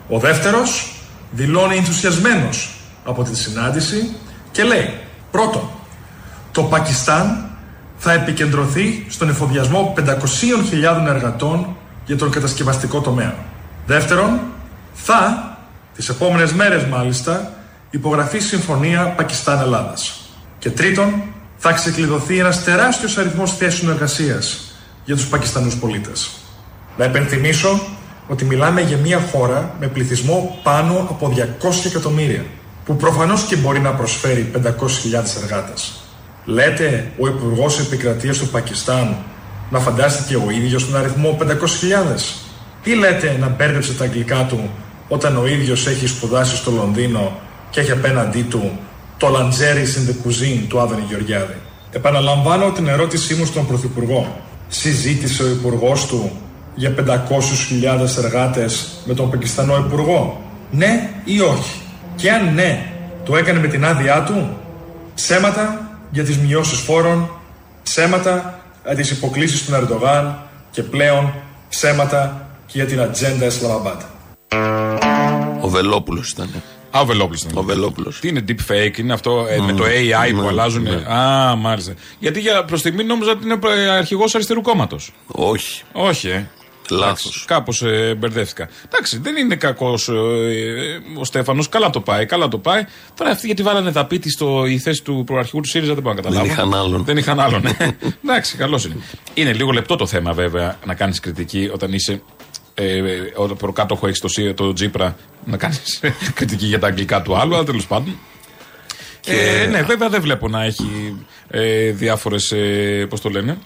Ο 0.09 0.19
δεύτερος 0.19 0.95
δηλώνει 1.31 1.75
ενθουσιασμένος 1.75 2.75
από 3.05 3.23
τη 3.23 3.37
συνάντηση 3.37 4.15
και 4.51 4.63
λέει 4.63 4.99
πρώτον, 5.31 5.69
το 6.51 6.63
Πακιστάν 6.63 7.49
θα 7.97 8.11
επικεντρωθεί 8.11 9.05
στον 9.09 9.29
εφοδιασμό 9.29 9.93
500.000 9.97 11.05
εργατών 11.07 11.75
για 12.05 12.17
τον 12.17 12.31
κατασκευαστικό 12.31 12.99
τομέα. 12.99 13.35
Δεύτερον, 13.85 14.39
θα, 14.93 15.57
τις 15.95 16.09
επόμενες 16.09 16.53
μέρες 16.53 16.85
μάλιστα, 16.85 17.53
υπογραφεί 17.89 18.39
συμφωνία 18.39 19.13
Πακιστάν-Ελλάδας. 19.17 20.29
Και 20.59 20.69
τρίτον, 20.69 21.13
θα 21.67 21.73
ξεκλειδωθεί 21.73 22.39
ένας 22.39 22.63
τεράστιος 22.63 23.17
αριθμός 23.17 23.55
θέσεων 23.55 23.91
εργασίας 23.91 24.75
για 25.05 25.15
τους 25.15 25.27
Πακιστανούς 25.27 25.75
πολίτες. 25.75 26.29
Να 26.97 27.05
υπενθυμίσω 27.05 27.81
ότι 28.27 28.45
μιλάμε 28.45 28.81
για 28.81 28.97
μια 28.97 29.19
χώρα 29.31 29.75
με 29.79 29.87
πληθυσμό 29.87 30.59
πάνω 30.63 30.93
από 30.93 31.33
200 31.35 31.85
εκατομμύρια, 31.85 32.45
που 32.85 32.95
προφανώς 32.95 33.43
και 33.43 33.55
μπορεί 33.55 33.79
να 33.79 33.91
προσφέρει 33.91 34.51
500.000 34.53 35.41
εργάτες. 35.41 35.93
Λέτε 36.45 37.11
ο 37.19 37.27
Υπουργός 37.27 37.79
Επικρατείας 37.79 38.37
του 38.37 38.47
Πακιστάν 38.47 39.15
να 39.69 39.79
φαντάστηκε 39.79 40.35
ο 40.35 40.49
ίδιος 40.49 40.85
τον 40.85 40.97
αριθμό 40.97 41.37
500.000. 41.41 42.41
Ή 42.83 42.93
λέτε 42.93 43.37
να 43.39 43.47
μπέρδεψε 43.47 43.93
τα 43.93 44.03
αγγλικά 44.03 44.45
του 44.49 44.69
όταν 45.07 45.37
ο 45.37 45.47
ίδιος 45.47 45.87
έχει 45.87 46.07
σπουδάσει 46.07 46.55
στο 46.55 46.71
Λονδίνο 46.71 47.39
και 47.69 47.79
έχει 47.79 47.91
απέναντί 47.91 48.41
του 48.41 48.79
το 49.17 49.27
Langeris 49.27 49.97
in 49.97 50.09
the 50.09 50.27
Cuisine 50.27 50.65
του 50.67 50.79
Άδωνη 50.79 51.03
Γεωργιάδη. 51.07 51.57
Επαναλαμβάνω 51.91 52.71
την 52.71 52.87
ερώτησή 52.87 53.33
μου 53.33 53.45
στον 53.45 53.67
Πρωθυπουργό. 53.67 54.41
Συζήτησε 54.67 55.43
ο 55.43 55.47
Υπουργός 55.47 56.05
του 56.05 56.31
για 56.75 56.95
500.000 56.97 58.23
εργάτες 58.23 58.87
με 59.05 59.13
τον 59.13 59.29
Πακιστανό 59.29 59.77
Υπουργό; 59.77 60.41
Ναι 60.71 61.09
ή 61.23 61.39
όχι; 61.41 61.81
Και 62.15 62.31
αν 62.31 62.53
ναι, 62.53 62.91
το 63.25 63.35
έκανε 63.35 63.59
με 63.59 63.67
την 63.67 63.85
άδειά 63.85 64.23
του; 64.23 64.57
Ψέματα 65.15 65.89
για 66.11 66.23
τις 66.23 66.37
μειώσεις 66.37 66.79
φόρων, 66.79 67.29
ψέματα 67.83 68.59
για 68.85 68.95
τις 68.95 69.11
υποκλήσεις 69.11 69.65
του 69.65 69.73
Ερντογάν 69.73 70.35
και 70.71 70.83
πλέον 70.83 71.33
ψέματα 71.69 72.47
και 72.65 72.77
για 72.77 72.85
την 72.85 73.01
ατζέντα 73.01 73.45
Ισλαμαμπάτ. 73.45 74.01
Ο 75.61 75.67
Βελόπουλος 75.67 76.31
ήταν. 76.31 76.49
Α, 76.95 76.99
ο 77.01 77.05
Βελόπουλος 77.05 77.41
ήταν. 77.41 77.57
Ο 77.57 77.61
Βελόπουλο. 77.63 78.13
Τι 78.19 78.27
είναι 78.27 78.43
deep 78.47 78.71
fake, 78.71 78.97
είναι 78.97 79.13
αυτό 79.13 79.45
ε, 79.49 79.59
με 79.59 79.73
το 79.73 79.83
AI 79.83 80.31
που 80.35 80.41
ναι, 80.41 80.47
αλλάζουν. 80.47 80.83
ναι. 80.83 81.13
Α, 81.15 81.55
μάλιστα. 81.55 81.93
Γιατί 82.19 82.39
για 82.39 82.63
προς 82.65 82.79
στιγμή 82.79 83.03
νόμιζα 83.03 83.31
ότι 83.31 83.45
είναι 83.45 83.59
αρχηγός 83.89 84.35
αριστερού 84.35 84.61
κόμματος. 84.61 85.11
Όχι. 85.27 85.83
Όχι, 85.91 86.27
ε. 86.29 86.49
Λάθος. 86.89 87.43
Κάπως 87.47 87.81
ε, 87.81 88.15
μπερδεύτηκα. 88.17 88.69
Εντάξει, 88.85 89.17
δεν 89.19 89.35
είναι 89.35 89.55
κακός 89.55 90.07
ο 91.17 91.23
Στέφανος. 91.23 91.69
Καλά 91.69 91.89
το 91.89 91.99
πάει, 92.01 92.25
καλά 92.25 92.47
το 92.47 92.57
πάει. 92.57 92.85
Τώρα 93.15 93.31
αυτοί 93.31 93.45
γιατί 93.45 93.63
βάλανε 93.63 93.89
δαπίτη 93.89 94.29
στο 94.31 94.65
η 94.65 94.77
θέση 94.77 95.03
του 95.03 95.23
προαρχηγού 95.25 95.61
του 95.61 95.67
ΣΥΡΙΖΑ 95.67 95.93
δεν 95.93 96.03
μπορώ 96.03 96.15
να 96.15 96.21
καταλάβω. 96.21 96.45
είχαν 96.45 96.73
άλλον. 96.73 97.03
Δεν 97.03 97.17
είχαν 97.17 97.39
άλλον. 97.39 97.61
ναι. 97.61 97.75
Εντάξει, 98.25 98.57
καλώ 98.57 98.81
είναι. 98.85 98.95
Είναι 99.33 99.53
λίγο 99.53 99.71
λεπτό 99.71 99.95
το 99.95 100.05
θέμα 100.07 100.33
βέβαια 100.33 100.79
να 100.85 100.93
κάνεις 100.93 101.19
κριτική 101.19 101.69
όταν 101.73 101.93
είσαι. 101.93 102.21
Ε, 102.77 103.01
όταν 103.35 103.57
προκάτοχο 103.57 104.07
έχεις 104.07 104.19
το, 104.19 104.27
ΣΥ- 104.27 104.53
το 104.53 104.73
Τζίπρα 104.73 105.15
να 105.45 105.57
κάνεις 105.57 105.99
κριτική 106.35 106.65
για 106.65 106.79
τα 106.79 106.87
αγγλικά 106.87 107.21
του 107.21 107.35
άλλου, 107.37 107.55
αλλά 107.55 107.63
τέλος 107.63 107.87
πάντων. 107.87 108.17
Ε, 109.27 109.65
ναι, 109.65 109.81
βέβαια 109.81 110.09
δεν 110.09 110.21
βλέπω 110.21 110.47
να 110.47 110.63
έχει 110.63 111.15
ε, 111.49 111.91
διάφορες. 111.91 112.51
Ε, 112.51 113.05
Πώς 113.09 113.21
το 113.21 113.29
λένε. 113.29 113.57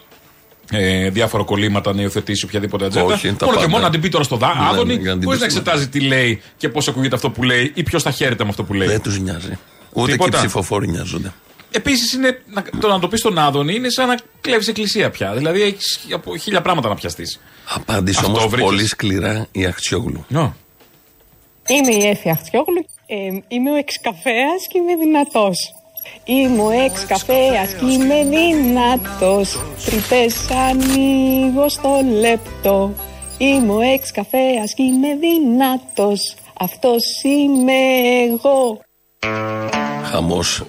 Ε, 0.72 1.10
διάφορα 1.10 1.44
κολλήματα 1.44 1.94
να 1.94 2.02
υιοθετήσει 2.02 2.46
οποιαδήποτε 2.46 2.86
ατζέντα. 2.86 3.06
Όχι, 3.06 3.34
τα 3.34 3.46
Μόνο 3.46 3.52
και 3.58 3.64
πάντα. 3.64 3.70
μόνο 3.70 3.84
να 3.84 3.90
την 3.90 4.02
πει 4.02 4.10
τώρα 4.10 4.24
στο 4.24 4.36
δά, 4.36 4.48
Ναι, 4.56 4.68
Άδωνη, 4.70 4.96
ναι, 4.96 5.02
για 5.02 5.14
να 5.14 5.18
την 5.20 5.28
χωρί 5.28 5.38
πει 5.38 5.44
να 5.44 5.50
στο- 5.50 5.60
εξετάζει 5.60 5.90
τι 5.90 6.00
λέει 6.00 6.42
και 6.58 6.70
πώς 6.70 6.88
ακούγεται 6.88 7.16
αυτό 7.16 7.30
που 7.30 7.44
λέει 7.44 7.72
ή 7.76 7.84
ποιος 7.84 8.04
θα 8.04 8.12
χαίρεται 8.12 8.44
με 8.44 8.50
αυτό 8.50 8.64
που 8.64 8.74
λέει. 8.74 8.88
Δεν 8.88 9.02
τους 9.02 9.20
νοιάζει. 9.20 9.58
Ούτε 9.94 10.12
Τίποτα. 10.12 10.30
και 10.30 10.36
οι 10.36 10.40
ψηφοφόροι 10.40 10.88
νοιάζονται. 10.88 11.34
Επίσης, 11.72 12.14
είναι 12.14 12.42
να, 12.46 12.64
το 12.80 12.88
να 12.88 13.00
το 13.00 13.08
πεις 13.08 13.20
στον 13.20 13.38
Άδωνη 13.38 13.76
είναι 13.76 13.90
σαν 13.90 14.08
να 14.08 14.18
κλέβεις 14.42 14.68
εκκλησία 14.68 15.10
πια. 15.10 15.34
Δηλαδή 15.34 15.62
έχεις 15.62 16.08
από 16.14 16.38
χίλια 16.38 16.62
πράγματα 16.62 16.90
να 16.90 16.96
πιαστείς. 16.96 17.40
Απάντησε 17.76 18.20
Αυτό 18.20 18.32
όμως 18.32 18.46
βρήκες. 18.48 18.66
πολύ 18.66 18.88
σκληρά 18.88 19.48
η 19.52 19.66
Αχτσιόγλου. 19.66 20.26
Είμαι 21.68 21.96
η 21.96 22.08
Έφη 22.08 22.30
Αχτιόγλου, 22.30 22.86
ε, 23.08 23.16
είμαι 23.48 23.72
ο 23.72 23.76
εξκαφέας 23.76 24.68
και 24.70 24.78
είμαι 24.78 24.96
δυνατός. 24.96 25.74
Είμαι 26.24 26.62
ο 26.62 26.70
εξκαφέας 26.70 27.74
και 27.74 27.86
είμαι 27.86 28.24
δυνατός, 28.24 29.60
τρυπές 29.86 30.36
ανοίγω 30.52 31.70
στο 31.70 32.02
λεπτό. 32.20 32.94
Είμαι 33.38 33.74
ο 33.74 33.80
εξκαφέας 33.82 34.74
και 34.74 34.84
είμαι 34.84 35.08
δυνατός, 35.16 36.36
αυτός 36.60 37.04
είμαι 37.24 37.74
εγώ. 38.30 38.82
Χαμός. 40.04 40.64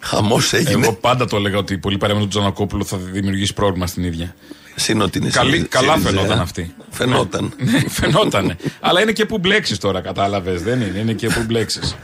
Χαμός 0.00 0.52
έγινε. 0.52 0.82
Εγώ 0.86 0.92
πάντα 0.92 1.24
το 1.26 1.36
έλεγα 1.36 1.58
ότι 1.58 1.78
πολύ 1.78 1.98
παρέα 1.98 2.14
με 2.14 2.20
τον 2.20 2.30
Τζανακόπουλο 2.30 2.84
θα 2.84 2.96
δημιουργήσει 2.96 3.54
πρόβλημα 3.54 3.86
στην 3.86 4.04
ίδια. 4.04 4.34
Συν 4.74 5.00
ότι 5.00 5.18
είναι 5.18 5.30
Καλή- 5.30 5.50
Συριζέα. 5.50 5.68
καλά 5.80 5.98
φαινόταν 5.98 6.40
αυτή. 6.40 6.74
Φαινόταν. 6.90 7.52
Ναι, 7.58 7.80
φαινότανε. 7.88 8.56
Αλλά 8.80 9.00
είναι 9.00 9.12
και 9.12 9.24
που 9.26 9.38
μπλέξεις 9.38 9.78
τώρα, 9.78 10.00
κατάλαβες. 10.00 10.62
Δεν 10.62 10.80
είναι, 10.80 10.98
είναι 10.98 11.12
και 11.12 11.28
που 11.28 11.42
μπλέξεις. 11.46 11.96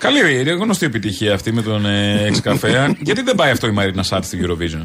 Καλή, 0.00 0.40
είναι 0.40 0.50
γνωστή 0.50 0.86
επιτυχία 0.86 1.34
αυτή 1.34 1.52
με 1.52 1.62
τον 1.62 1.86
ε, 1.86 2.24
εξ 2.26 2.40
καφέα. 2.40 2.94
Γιατί 3.06 3.22
δεν 3.22 3.34
πάει 3.34 3.50
αυτό 3.50 3.66
η 3.66 3.70
Μαρίνα 3.70 4.02
Σάρτ 4.02 4.24
στην 4.24 4.46
Eurovision; 4.46 4.84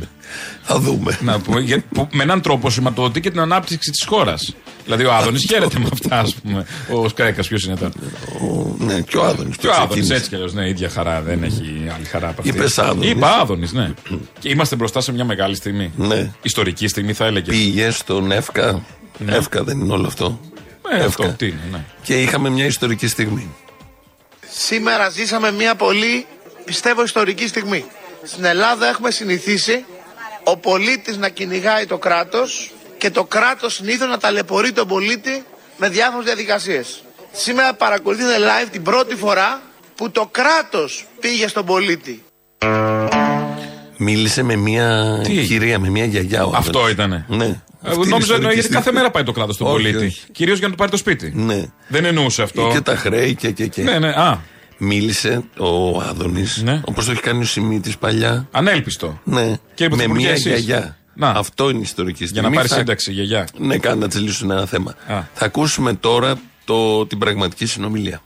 Θα 0.61 0.79
δούμε. 0.79 1.17
Να 1.21 1.39
πούμε, 1.39 1.59
για- 1.59 1.83
που- 1.93 2.07
με 2.11 2.23
έναν 2.23 2.41
τρόπο 2.41 2.69
σηματοδοτεί 2.69 3.19
και 3.19 3.31
την 3.31 3.39
ανάπτυξη 3.39 3.91
της 3.91 4.05
χώρας. 4.07 4.55
Δηλαδή 4.83 5.05
ο 5.05 5.13
Άδωνης 5.13 5.45
χαίρεται 5.49 5.79
με 5.79 5.89
αυτά, 5.93 6.19
ας 6.19 6.35
πούμε. 6.35 6.65
Ο 6.91 7.07
Σκρέκας, 7.09 7.47
ποιος 7.47 7.63
είναι 7.63 7.75
τώρα; 7.75 7.91
Ο- 8.41 8.75
ναι, 8.83 9.01
και 9.01 9.17
ο 9.17 9.23
Άδωνης. 9.25 9.57
Και 9.57 9.67
ο 9.67 9.71
Άδωνης 9.81 10.09
έτσι 10.09 10.29
κι 10.29 10.35
αλλιώς, 10.35 10.53
ναι, 10.53 10.67
ίδια 10.69 10.89
χαρά. 10.89 11.21
Δεν 11.21 11.43
έχει 11.43 11.89
άλλη 11.95 12.05
χαρά 12.05 12.27
από 12.27 12.41
αυτή. 12.41 12.57
Είπες 12.57 12.77
Άδωνης. 12.77 13.09
Είπα 13.11 13.29
Άδωνης, 13.41 13.73
ναι. 13.73 13.93
Και 14.39 14.49
είμαστε 14.49 14.75
μπροστά 14.75 15.01
σε 15.01 15.11
μια 15.11 15.25
μεγάλη 15.25 15.55
στιγμή. 15.55 15.91
Ναι. 15.97 16.31
Ιστορική 16.41 16.87
στιγμή, 16.87 17.13
θα 17.13 17.25
έλεγε. 17.25 17.51
Πήγε 17.51 17.89
στον 17.89 18.31
Εύκα. 18.31 18.81
Εύκα 19.27 19.63
δεν 19.63 19.79
είναι 19.79 19.93
όλο 19.93 20.07
αυτό. 20.07 20.39
Ε, 20.91 20.95
Εύκα. 20.95 21.05
αυτό 21.23 21.35
τι 21.37 21.45
είναι, 21.45 21.59
ναι. 21.71 21.83
Και 22.03 22.21
είχαμε 22.21 22.49
μια 22.49 22.65
ιστορική 22.65 23.07
στιγμή. 23.07 23.49
Σήμερα 24.57 25.09
ζήσαμε 25.09 25.51
μια 25.51 25.75
πολύ, 25.75 26.25
πιστεύω, 26.65 27.03
ιστορική 27.03 27.47
στιγμή. 27.47 27.85
Στην 28.23 28.45
Ελλάδα 28.45 28.87
έχουμε 28.87 29.11
συνηθίσει 29.11 29.85
ο 30.43 30.57
πολίτης 30.57 31.17
να 31.17 31.29
κυνηγάει 31.29 31.85
το 31.85 31.97
κράτος 31.97 32.71
και 32.97 33.09
το 33.09 33.23
κράτος 33.23 33.73
συνήθως 33.73 34.09
να 34.09 34.17
ταλαιπωρεί 34.17 34.71
τον 34.71 34.87
πολίτη 34.87 35.45
με 35.77 35.89
διάφορες 35.89 36.25
διαδικασίες. 36.25 37.03
Σήμερα 37.31 37.73
παρακολουθείτε 37.73 38.37
live 38.37 38.67
την 38.71 38.83
πρώτη 38.83 39.15
φορά 39.15 39.61
που 39.95 40.11
το 40.11 40.29
κράτος 40.31 41.07
πήγε 41.19 41.47
στον 41.47 41.65
πολίτη. 41.65 42.23
Μίλησε 43.97 44.43
με 44.43 44.55
μια 44.55 45.19
Τι; 45.23 45.45
κυρία, 45.45 45.79
με 45.79 45.89
μια 45.89 46.05
γιαγιά. 46.05 46.45
ο 46.45 46.51
Αυτό 46.55 46.69
Άδωνης. 46.77 46.93
ήτανε. 46.93 47.25
Ναι. 47.27 47.35
Εγώ 47.35 47.53
Αυτή 47.81 47.95
είναι 47.95 47.95
νόμιζα 47.95 48.15
ιστορική 48.17 48.33
εννοεί 48.33 48.53
γιατί 48.53 48.59
στιγμή. 48.67 48.75
κάθε 48.83 48.91
μέρα 48.91 49.11
πάει 49.11 49.23
το 49.23 49.31
κράτο 49.31 49.53
στον 49.53 49.67
Όχι, 49.67 49.75
πολίτη. 49.75 50.05
όχι. 50.05 50.21
Κυρίως 50.31 50.57
για 50.57 50.67
να 50.67 50.73
του 50.73 50.79
πάρει 50.79 50.91
το 50.91 50.97
σπίτι. 50.97 51.31
Ναι. 51.35 51.63
Δεν 51.87 52.05
εννοούσε 52.05 52.41
αυτό. 52.41 52.69
Και 52.73 52.81
τα 52.81 52.95
χρέη 52.95 53.35
και 53.35 53.51
και 53.51 53.67
και. 53.67 53.81
Ναι, 53.83 53.99
ναι, 53.99 54.07
α. 54.09 54.39
Μίλησε 54.77 55.43
ο 55.57 55.99
Άδωνης, 56.01 56.61
Ναι. 56.63 56.81
όπως 56.85 57.05
το 57.05 57.11
έχει 57.11 57.21
κάνει 57.21 57.41
ο 57.41 57.45
Σιμίτης 57.45 57.97
παλιά. 57.97 58.47
Ανέλπιστο. 58.51 59.19
Ναι, 59.23 59.53
Και 59.73 59.83
με 59.83 59.89
πρωθυπουργέ 59.89 60.23
μια 60.23 60.31
εσείς. 60.31 60.45
γιαγιά. 60.45 60.97
Να. 61.13 61.29
Αυτό 61.29 61.69
είναι 61.69 61.77
η 61.79 61.81
ιστορική 61.81 62.17
Για 62.17 62.27
στιγμή. 62.27 62.49
να 62.49 62.55
πάρει 62.55 62.67
Θα- 62.67 62.75
σύνταξη, 62.75 63.11
γιαγιά. 63.11 63.47
Ναι, 63.57 63.77
κάνε 63.77 63.95
να 64.01 64.07
τσιλίσουν 64.07 64.51
ένα 64.51 64.65
θέμα. 64.65 64.91
Α. 65.07 65.21
Θα 65.33 65.45
ακούσουμε 65.45 65.93
τώρα 65.93 66.35
το, 66.65 67.05
την 67.05 67.17
πραγματική 67.17 67.65
συνομιλία. 67.65 68.21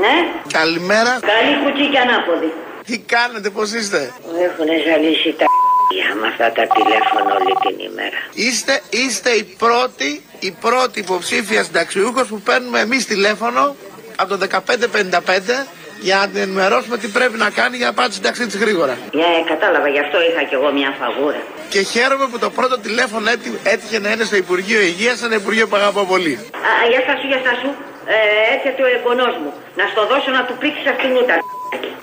Ναι, 0.00 0.42
Καλημέρα. 0.52 1.10
καλή 1.20 1.54
κουτσί 1.64 1.90
και 1.90 1.98
ανάποδη. 1.98 2.52
Τι 2.86 2.98
κάνετε, 2.98 3.50
πώς 3.50 3.72
είστε; 3.72 4.12
Έχουν 4.46 4.66
ζαλίσει 4.86 5.34
τα 5.38 5.44
με 6.20 6.26
αυτά 6.26 6.52
τα 6.52 6.64
τηλέφωνα 6.76 7.34
όλη 7.38 7.52
την 7.66 7.86
ημέρα. 7.90 8.18
Είστε, 8.34 8.80
είστε 8.90 9.30
η 9.30 9.44
πρώτη, 9.58 10.22
η 10.38 10.50
πρώτη 10.60 10.98
υποψήφια 11.00 11.62
συνταξιούχος 11.62 12.26
που 12.28 12.40
παίρνουμε 12.40 12.80
εμείς 12.80 13.06
τηλέφωνο 13.06 13.76
από 14.16 14.36
το 14.36 14.46
1555 14.50 15.66
για 16.00 16.16
να 16.16 16.28
την 16.28 16.40
ενημερώσουμε 16.40 16.96
τι 16.98 17.08
πρέπει 17.08 17.36
να 17.38 17.50
κάνει 17.50 17.76
για 17.76 17.86
να 17.86 17.92
πάρει 17.92 18.08
τη 18.08 18.14
σύνταξή 18.14 18.46
της 18.46 18.56
γρήγορα. 18.56 18.98
Ναι, 19.12 19.32
κατάλαβα, 19.52 19.88
γι' 19.88 19.98
αυτό 20.06 20.16
είχα 20.28 20.42
κι 20.48 20.54
εγώ 20.54 20.72
μια 20.72 20.90
φαγούρα. 21.00 21.42
Και 21.68 21.80
χαίρομαι 21.82 22.26
που 22.30 22.38
το 22.38 22.50
πρώτο 22.50 22.78
τηλέφωνο 22.78 23.30
έτι- 23.30 23.58
έτυχε 23.62 23.98
να 23.98 24.10
είναι 24.10 24.24
στο 24.24 24.36
Υπουργείο 24.36 24.80
Υγείας, 24.80 25.22
ένα 25.22 25.34
Υπουργείο 25.34 25.66
που 25.68 25.76
αγαπώ 25.76 26.02
πολύ. 26.04 26.34
Α, 26.68 26.70
γεια 26.90 27.02
σας 27.06 27.16
σου, 27.20 27.26
γεια 27.26 27.40
σας 27.46 27.56
σου. 27.62 27.70
Ε, 28.14 28.16
έρχεται 28.54 28.82
ο 28.82 28.88
εγγονός 28.96 29.34
μου. 29.42 29.50
Να 29.78 29.84
στο 29.92 30.02
δώσω 30.10 30.30
να 30.38 30.42
του 30.46 30.54
πήξεις 30.60 30.86
αυτήν 30.92 31.10
ούτα. 31.20 31.34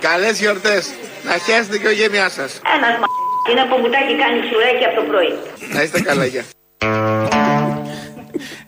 Καλές 0.08 0.40
γιορτές. 0.40 0.84
Να 1.26 1.38
χαίρεστε 1.46 1.78
και 1.78 1.88
η 1.88 1.92
οικογένειά 1.92 2.30
σας. 2.30 2.52
Ένας 2.76 2.94
μα... 3.02 3.06
Είναι 3.52 3.64
που 3.70 3.76
μου 3.82 3.90
τα 3.94 3.98
έχει 4.04 4.16
κάνει 4.24 4.40
σουρέκι 4.50 4.84
από 4.90 4.96
το 5.00 5.04
πρωί. 5.10 5.34
Να 5.76 5.82
είστε 5.84 6.00
καλά, 6.02 6.26
γεια. 6.26 6.44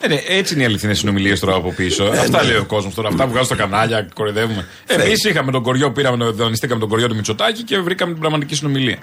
Ε, 0.04 0.08
ναι, 0.08 0.20
έτσι 0.28 0.54
είναι 0.54 0.64
οι 0.64 0.66
αληθινές 0.66 0.98
συνομιλίες 0.98 1.40
τώρα 1.40 1.56
από 1.56 1.74
πίσω. 1.74 2.04
Αυτά 2.04 2.44
λέει 2.44 2.56
ο 2.56 2.66
κόσμος 2.66 2.94
τώρα. 2.94 3.08
Αυτά 3.08 3.24
που 3.24 3.30
βγάζουν 3.30 3.46
στα 3.46 3.56
κανάλια, 3.56 4.08
κοροϊδεύουμε. 4.14 4.68
Εμείς 4.88 5.24
είχαμε 5.24 5.52
τον 5.52 5.64
κοριό, 5.64 5.92
πήραμε, 5.92 6.26
δανειστήκαμε 6.30 6.80
τον 6.80 6.90
κοριό 6.90 7.08
του 7.08 7.16
Μητσοτάκη 7.16 7.64
και 7.64 7.80
βρήκαμε 7.80 8.12
την 8.12 8.20
πραγματική 8.20 8.56
συνομιλία. 8.56 8.98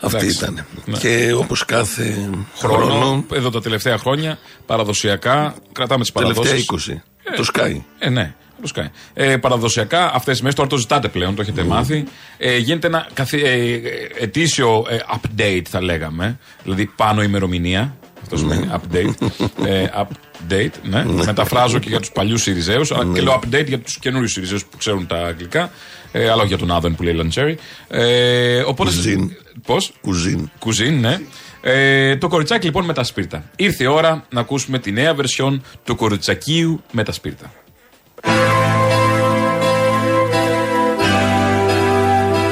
Αυτή 0.00 0.16
Εντάξει. 0.16 0.36
ήταν. 0.36 0.66
Ναι. 0.84 0.98
Και 0.98 1.32
όπως 1.32 1.64
κάθε 1.64 2.30
Χρόνο, 2.58 2.84
χρόνο, 2.84 3.24
εδώ 3.32 3.50
τα 3.50 3.60
τελευταία 3.60 3.98
χρόνια, 3.98 4.38
παραδοσιακά, 4.66 5.54
κρατάμε 5.72 6.02
τις 6.02 6.12
τελευταία 6.12 6.44
παραδόσει. 6.44 7.00
20. 7.26 7.36
Το 7.36 7.44
Sky. 7.54 7.80
Ε, 7.98 8.08
ναι. 8.08 8.34
Το 8.62 8.70
Sky. 8.74 8.86
Ε, 9.14 9.36
παραδοσιακά 9.36 10.04
αυτές 10.06 10.32
τις 10.32 10.40
μέρες, 10.40 10.54
τώρα 10.56 10.68
το 10.68 10.76
ζητάτε 10.76 11.08
πλέον, 11.08 11.34
το 11.34 11.42
έχετε 11.42 11.62
μάθει. 11.64 12.04
Ε, 12.38 12.56
γίνεται 12.56 12.86
ένα 12.86 13.06
καθι, 13.14 13.42
ε, 13.42 13.80
ετήσιο 14.18 14.86
ε, 14.88 14.98
update, 15.14 15.62
θα 15.68 15.82
λέγαμε. 15.82 16.38
Δηλαδή 16.62 16.86
πάνω 16.96 17.22
ημερομηνία. 17.22 17.96
Αυτό 18.22 18.36
σημαίνει 18.36 18.68
update. 18.72 19.26
ε, 19.66 19.86
update, 19.96 20.70
ναι. 20.82 21.04
Μεταφράζω 21.04 21.78
και 21.78 21.88
για 21.88 22.00
τους 22.00 22.10
παλιούς 22.10 22.42
Σιριζέους. 22.42 22.92
και 23.14 23.20
λέω 23.20 23.40
update 23.42 23.66
για 23.66 23.78
τους 23.78 23.98
καινούριους 23.98 24.32
Σιριζέους 24.32 24.64
που 24.64 24.76
ξέρουν 24.76 25.06
τα 25.06 25.16
αγγλικά. 25.16 25.70
Ε, 26.12 26.30
αλλά 26.30 26.36
όχι 26.40 26.46
για 26.46 26.58
τον 26.58 26.70
Άδων 26.70 26.94
που 26.94 27.02
λέει 27.02 27.14
Λαντσέρι. 27.14 27.58
Ε, 27.88 28.60
οπότε. 28.60 28.90
Κουζίν. 28.90 29.36
Πώς; 29.66 29.92
Κουζίν. 30.00 30.50
Κουζίν, 30.58 31.00
ναι. 31.00 31.18
Ε, 31.64 32.16
το 32.16 32.28
κοριτσάκι 32.28 32.66
λοιπόν 32.66 32.84
με 32.84 32.92
τα 32.92 33.04
σπίρτα. 33.04 33.44
Ήρθε 33.56 33.84
η 33.84 33.86
ώρα 33.86 34.24
να 34.30 34.40
ακούσουμε 34.40 34.78
τη 34.78 34.92
νέα 34.92 35.14
βερσιόν 35.14 35.62
του 35.84 35.96
κοριτσακίου 35.96 36.82
με 36.92 37.04
τα 37.04 37.12
σπίρτα. 37.12 37.52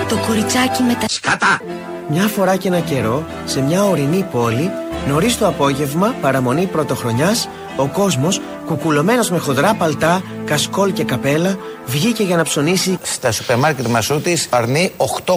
Το 0.09 0.17
κοριτσάκι 0.27 0.83
με 0.83 0.95
τα... 0.95 1.09
Σκατά. 1.09 1.61
Μια 2.09 2.27
φορά 2.27 2.57
και 2.57 2.69
ένα 2.69 2.81
καιρό, 2.81 3.25
σε 3.45 3.61
μια 3.61 3.85
ορεινή 3.85 4.27
πόλη, 4.33 4.71
νωρίς 5.09 5.39
το 5.39 5.47
απόγευμα, 5.47 6.15
παραμονή 6.21 6.67
πρωτοχρονιάς, 6.67 7.49
ο 7.77 7.87
κόσμος, 7.87 8.41
κουκουλωμένος 8.67 9.31
με 9.31 9.39
χοντρά 9.39 9.75
παλτά, 9.75 10.23
κασκόλ 10.45 10.93
και 10.93 11.05
καπέλα, 11.05 11.57
βγήκε 11.87 12.23
για 12.23 12.37
να 12.37 12.43
ψωνίσει 12.43 12.99
Στα 13.03 13.33
σούπερ 13.33 13.57
μάρκετ 13.59 13.87
Μασούτης 13.87 14.47
αρνεί 14.51 14.93
8,9 14.97 15.35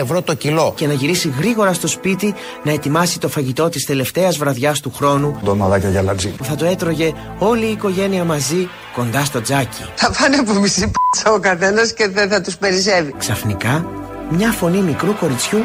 ευρώ 0.00 0.22
το 0.22 0.34
κιλό. 0.34 0.72
και 0.76 0.86
να 0.86 0.92
γυρίσει 0.92 1.32
γρήγορα 1.38 1.72
στο 1.72 1.86
σπίτι 1.86 2.34
να 2.62 2.72
ετοιμάσει 2.72 3.18
το 3.18 3.28
φαγητό 3.28 3.68
της 3.68 3.84
τελευταίας 3.84 4.36
βραδιάς 4.36 4.80
του 4.80 4.92
χρόνου 4.96 5.40
Ντοναδάκια 5.44 5.90
για 5.90 6.02
λατζί. 6.02 6.28
που 6.28 6.44
θα 6.44 6.54
το 6.54 6.64
έτρωγε 6.64 7.12
όλη 7.38 7.64
η 7.66 7.70
οικογένεια 7.70 8.24
μαζί 8.24 8.68
κοντά 8.94 9.24
στο 9.24 9.40
τζάκι. 9.40 9.82
Θα 9.94 10.10
πάνε 10.20 10.36
από 10.36 10.52
μισή 10.52 10.90
π***α 10.90 11.32
ο 11.32 11.38
καθένας 11.38 11.92
και 11.92 12.08
δεν 12.08 12.28
θα 12.28 12.40
τους 12.40 12.56
περισσεύει. 12.56 13.14
Ξαφνικά, 13.18 13.86
μια 14.30 14.50
φωνή 14.50 14.78
μικρού 14.78 15.14
κοριτσιού 15.16 15.58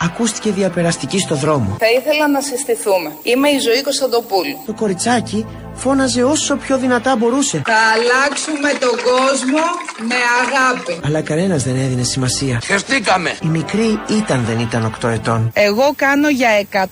ακούστηκε 0.00 0.50
διαπεραστική 0.50 1.18
στο 1.18 1.34
δρόμο. 1.34 1.76
Θα 1.78 1.90
ήθελα 1.90 2.28
να 2.28 2.40
συστηθούμε. 2.40 3.16
Είμαι 3.22 3.48
η 3.48 3.58
Ζωή 3.58 3.82
Κωνσταντοπούλου. 3.82 4.56
Το 4.66 4.74
κοριτσάκι 4.74 5.46
φώναζε 5.78 6.22
όσο 6.22 6.56
πιο 6.56 6.78
δυνατά 6.78 7.16
μπορούσε. 7.16 7.62
Θα 7.64 7.74
αλλάξουμε 7.94 8.70
τον 8.80 8.94
κόσμο 9.10 9.62
με 10.08 10.18
αγάπη. 10.42 11.00
Αλλά 11.04 11.20
κανένας 11.20 11.62
δεν 11.62 11.76
έδινε 11.76 12.02
σημασία. 12.02 12.60
Χεστήκαμε. 12.64 13.30
Η 13.42 13.46
μικρή 13.46 14.00
ήταν 14.10 14.44
δεν 14.46 14.58
ήταν 14.58 14.94
8 15.02 15.08
ετών. 15.08 15.50
Εγώ 15.52 15.92
κάνω 15.96 16.28
για 16.28 16.48
100. 16.72 16.86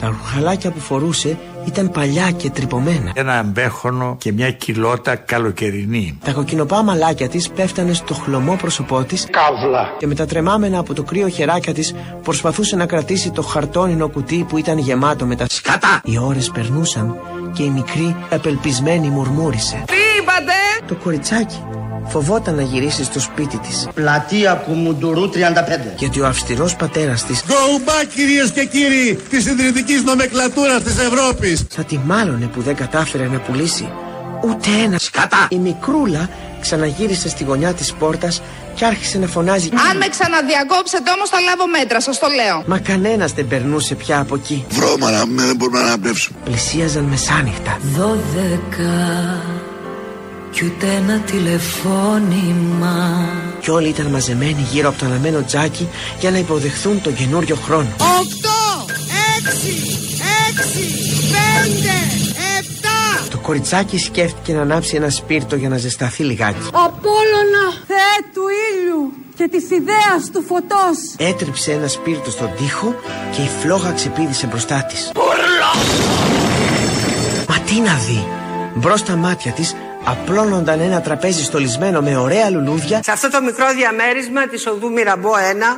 Τα 0.00 0.06
ρουχαλάκια 0.06 0.70
που 0.70 0.80
φορούσε 0.80 1.38
ήταν 1.66 1.90
παλιά 1.90 2.30
και 2.30 2.50
τρυπωμένα. 2.50 3.10
Ένα 3.14 3.42
μπέχονο 3.42 4.16
και 4.18 4.32
μια 4.32 4.50
κιλότα 4.50 5.16
καλοκαιρινή. 5.16 6.18
Τα 6.24 6.32
κοκκινοπά 6.32 6.82
μαλάκια 6.82 7.28
της 7.28 7.48
πέφτανε 7.50 7.92
στο 7.92 8.14
χλωμό 8.14 8.56
πρόσωπό 8.56 9.02
της 9.02 9.26
Καύλα. 9.30 9.94
και 9.98 10.06
με 10.06 10.14
τα 10.14 10.26
τρεμάμενα 10.26 10.78
από 10.78 10.94
το 10.94 11.02
κρύο 11.02 11.28
χεράκια 11.28 11.74
της 11.74 11.94
προσπαθούσε 12.22 12.76
να 12.76 12.86
κρατήσει 12.86 13.30
το 13.30 13.42
χαρτόνινο 13.42 14.08
κουτί 14.08 14.46
που 14.48 14.58
ήταν 14.58 14.78
γεμάτο 14.78 15.26
με 15.26 15.36
τα 15.36 15.46
Σκατά. 15.48 16.00
Οι 16.04 16.18
ώρες 16.18 16.50
περνούσαν 16.50 17.16
και 17.52 17.62
η 17.62 17.70
μικρή 17.70 18.16
απελπισμένη 18.30 19.08
μουρμούρισε. 19.08 19.84
Τι 19.86 20.20
είπατε; 20.20 20.52
Το 20.86 20.94
κοριτσάκι 20.94 21.62
φοβόταν 22.06 22.54
να 22.54 22.62
γυρίσει 22.62 23.04
στο 23.04 23.20
σπίτι 23.20 23.58
της 23.58 23.88
Πλατεία 23.94 24.54
Κουμουντουρού 24.54 25.28
35. 25.28 25.94
γιατί 25.96 26.20
ο 26.20 26.26
αυστηρός 26.26 26.76
πατέρας 26.76 27.24
της 27.24 27.44
Go 27.46 27.88
back 27.88 28.06
κυρίες 28.14 28.50
και 28.50 28.64
κύριοι 28.64 29.18
της 29.30 29.42
συντηρητικής 29.42 30.02
νομεκλατούρας 30.02 30.82
της 30.82 30.98
Ευρώπης. 30.98 31.64
θα 31.70 31.84
τη 31.84 31.98
μάλωνε 32.04 32.46
που 32.46 32.60
δεν 32.60 32.74
κατάφερε 32.74 33.26
να 33.26 33.38
πουλήσει 33.38 33.88
ούτε 34.44 34.68
ένα 34.84 34.98
Σκατά. 34.98 35.46
Η 35.50 35.56
μικρούλα 35.56 36.28
ξαναγύρισε 36.62 37.28
στη 37.28 37.44
γωνιά 37.44 37.72
της 37.72 37.92
πόρτας 37.92 38.42
και 38.74 38.84
άρχισε 38.84 39.18
να 39.18 39.26
φωνάζει 39.26 39.68
Αν 39.90 39.96
με 39.96 40.08
ξαναδιακόψετε 40.08 41.10
όμως 41.16 41.28
θα 41.28 41.40
λάβω 41.40 41.66
μέτρα, 41.66 42.00
σας 42.00 42.18
το 42.18 42.26
λέω. 42.38 42.62
Μα 42.66 42.78
κανένας 42.78 43.32
δεν 43.32 43.46
περνούσε 43.48 43.94
πια 43.94 44.18
από 44.18 44.34
εκεί 44.34 44.64
Βρώμα 44.68 45.10
να 45.10 45.24
δεν 45.46 45.56
μπορούμε 45.56 45.78
να 45.78 45.84
αναπνεύσουμε. 45.86 46.38
Πλησίαζαν 46.44 47.04
μεσάνυχτα 47.04 47.78
Δώδεκα 47.96 49.40
κι 50.50 50.64
ούτε 50.64 50.86
ένα 50.86 51.18
τηλεφώνημα 51.18 53.28
και 53.60 53.70
όλοι 53.70 53.88
ήταν 53.88 54.06
μαζεμένοι 54.06 54.66
γύρω 54.70 54.88
από 54.88 54.98
το 54.98 55.06
αναμένο 55.06 55.42
τζάκι 55.42 55.88
για 56.20 56.30
να 56.30 56.38
υποδεχθούν 56.38 57.00
τον 57.02 57.14
καινούριο 57.14 57.56
χρόνο. 57.56 57.88
8, 57.98 57.98
6, 57.98 58.02
6, 60.54 60.56
5, 61.32 61.36
7. 62.18 62.21
Το 62.21 62.21
κοριτσάκι 63.42 63.98
σκέφτηκε 63.98 64.52
να 64.52 64.60
ανάψει 64.60 64.96
ένα 64.96 65.10
σπίρτο 65.10 65.56
για 65.56 65.68
να 65.68 65.76
ζεσταθεί 65.76 66.22
λιγάκι. 66.22 66.66
Απόλλωνα, 66.72 67.64
Θεέ 67.86 68.16
του 68.34 68.42
ήλιου 68.70 69.12
και 69.36 69.48
της 69.48 69.70
ιδέας 69.70 70.30
του 70.32 70.42
φωτός. 70.42 70.98
Έτριψε 71.16 71.72
ένα 71.72 71.88
σπίρτο 71.88 72.30
στον 72.30 72.50
τοίχο 72.56 72.94
και 73.34 73.42
η 73.42 73.48
φλόγα 73.60 73.92
ξεπήδησε 73.92 74.46
μπροστά 74.46 74.84
της. 74.88 75.10
Μα 77.48 77.58
τι 77.58 77.80
να 77.80 77.94
δει! 77.94 78.26
Μπρος 78.74 79.00
στα 79.00 79.16
μάτια 79.16 79.52
της 79.52 79.74
απλώνονταν 80.04 80.80
ένα 80.80 81.00
τραπέζι 81.00 81.44
στολισμένο 81.44 82.00
με 82.00 82.16
ωραία 82.16 82.50
λουλούδια 82.50 83.00
Σε 83.04 83.10
αυτό 83.10 83.30
το 83.30 83.40
μικρό 83.42 83.66
διαμέρισμα 83.76 84.46
της 84.48 84.66
οδού 84.66 84.90
Μυραμπό 84.92 85.30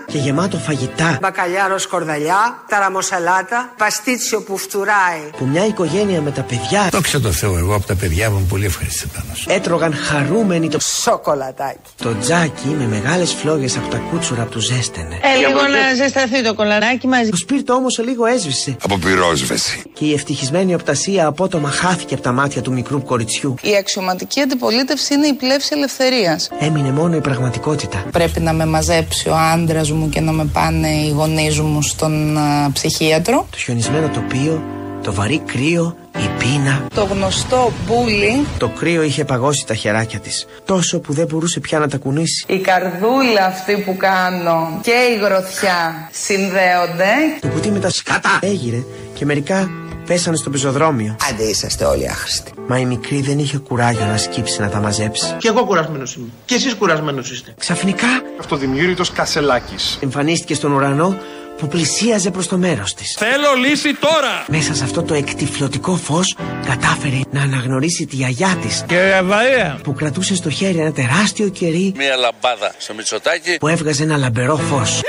1 0.06 0.10
και 0.12 0.18
γεμάτο 0.18 0.56
φαγητά 0.56 1.18
Μπακαλιάρο 1.20 1.78
σκορδαλιά, 1.78 2.62
ταραμοσαλάτα, 2.68 3.72
παστίτσιο 3.78 4.42
που 4.42 4.56
φτουράει 4.56 5.20
που 5.36 5.44
μια 5.46 5.66
οικογένεια 5.66 6.20
με 6.20 6.30
τα 6.30 6.42
παιδιά 6.42 6.88
Δόξα 6.90 7.20
τω 7.20 7.32
Θεώ, 7.32 7.56
εγώ 7.58 7.74
από 7.74 7.86
τα 7.86 7.94
παιδιά 7.94 8.30
μου 8.30 8.46
πολύ 8.48 8.64
ευχαριστημένος. 8.64 9.46
έτρωγαν 9.48 9.94
χαρούμενοι 9.94 10.68
το, 10.68 10.78
Σοκολατάκι 10.80 11.78
το 11.96 12.14
τζάκι 12.20 12.68
με 12.78 12.86
μεγάλες 12.86 13.32
φλόγες 13.32 13.76
από 13.76 13.88
τα 13.88 13.96
κούτσουρα 14.10 14.42
που 14.42 14.50
τους 14.50 14.64
ζέστενε. 14.64 15.18
Ε, 15.22 15.36
λίγο 15.46 15.60
να 15.60 15.94
ζεσταθεί 15.94 16.42
το 16.42 16.54
κολαράκι 16.54 17.06
μαζί. 17.06 17.30
Το 17.30 17.36
σπίρτο 17.36 17.74
όμως 17.74 17.98
λίγο 17.98 18.26
έσβησε 18.26 18.76
Από 18.82 18.98
πυρόσβεση. 18.98 19.82
και 19.94 20.04
η 20.04 20.12
ευτυχισμένη 20.12 20.74
οπτασία 20.74 21.26
απότομα 21.26 21.70
χάθηκε 21.70 22.14
από 22.14 22.22
τα 22.22 22.32
μάτια 22.32 22.62
του 22.62 22.72
μικρού 22.72 23.02
κοριτσιού. 23.02 23.54
Η 23.62 23.72
αξιωματική 24.14 24.40
αντιπολίτευση 24.40 25.14
είναι 25.14 25.26
η 25.26 25.32
πλεύση 25.32 25.70
ελευθερίας. 25.72 26.48
Έμεινε 26.58 26.90
μόνο 26.92 27.16
η 27.16 27.20
πραγματικότητα. 27.20 28.04
Πρέπει 28.12 28.40
να 28.40 28.52
με 28.52 28.66
μαζέψει 28.66 29.28
ο 29.28 29.34
άντρας 29.36 29.90
μου 29.90 30.08
και 30.08 30.20
να 30.20 30.32
με 30.32 30.44
πάνε 30.44 30.88
οι 30.88 31.10
γονείς 31.10 31.60
μου 31.60 31.82
στον 31.82 32.38
α, 32.38 32.70
ψυχίατρο. 32.72 33.46
Το 33.50 33.58
χιονισμένο 33.58 34.08
τοπίο, 34.08 34.62
το 35.02 35.12
βαρύ 35.12 35.38
κρύο, 35.38 35.96
η 36.16 36.28
πείνα. 36.38 36.86
Το 36.94 37.04
γνωστό 37.04 37.72
bullying. 37.88 38.46
Το 38.58 38.68
κρύο 38.68 39.02
είχε 39.02 39.24
παγώσει 39.24 39.66
τα 39.66 39.74
χεράκια 39.74 40.18
της, 40.18 40.46
τόσο 40.64 41.00
που 41.00 41.12
δεν 41.12 41.26
μπορούσε 41.26 41.60
πια 41.60 41.78
να 41.78 41.88
τα 41.88 41.96
κουνήσει. 41.96 42.44
Η 42.48 42.58
καρδούλα 42.58 43.44
αυτή 43.46 43.82
που 43.86 43.96
κάνω 43.96 44.80
και 44.82 44.90
η 44.90 45.18
γροθιά 45.24 46.08
συνδέονται. 46.12 47.12
Το 47.40 47.48
κουτί 47.48 47.70
με 47.70 47.78
τα 47.78 47.90
σκάτα 47.90 48.38
έγειρε 48.40 48.82
και 49.14 49.24
μερικά 49.24 49.70
πέσανε 50.06 50.36
στο 50.36 50.50
πεζοδρόμιο. 50.50 51.16
Άντε 51.30 51.42
είσαστε 51.42 51.84
όλοι 51.84 52.08
άχρηστοι 52.08 52.52
Μα 52.66 52.78
η 52.78 52.84
μικρή 52.84 53.20
δεν 53.20 53.38
είχε 53.38 53.58
κουράγιο 53.58 54.04
να 54.04 54.16
σκύψει 54.16 54.60
να 54.60 54.68
τα 54.68 54.78
μαζέψει. 54.80 55.34
Κι 55.38 55.46
εγώ 55.46 55.64
κουρασμένος 55.64 56.14
είμαι. 56.14 56.26
Κι 56.44 56.54
εσείς 56.54 56.74
κουρασμένος 56.74 57.30
είστε. 57.30 57.54
Ξαφνικά 57.58 58.06
Αυτοδημιούργητος 58.40 59.12
Κασελάκης. 59.12 59.98
εμφανίστηκε 60.02 60.54
στον 60.54 60.72
ουρανό 60.72 61.16
που 61.58 61.68
πλησίαζε 61.68 62.30
προς 62.30 62.46
το 62.48 62.56
μέρος 62.56 62.94
της. 62.94 63.14
Θέλω 63.18 63.54
λύση 63.68 63.94
τώρα! 63.94 64.44
Μέσα 64.48 64.74
σε 64.74 64.84
αυτό 64.84 65.02
το 65.02 65.14
εκτιφλωτικό 65.14 65.96
φως 65.96 66.36
κατάφερε 66.66 67.20
να 67.30 67.42
αναγνωρίσει 67.42 68.06
τη 68.06 68.16
γιαγιά 68.16 68.58
της 68.62 68.84
Κύριε 68.88 69.22
Βαρία! 69.22 69.78
που 69.82 69.92
κρατούσε 69.94 70.34
στο 70.34 70.50
χέρι 70.50 70.78
ένα 70.78 70.92
τεράστιο 70.92 71.48
κερί 71.48 71.92
Μία 71.96 72.16
λαμπάδα 72.16 72.72
στο 72.78 72.94
Μητσοτάκι. 72.94 73.56
που 73.58 73.68
έβγαζε 73.68 74.02
ένα 74.02 74.16
λαμπερό 74.16 74.56
φως. 74.56 75.00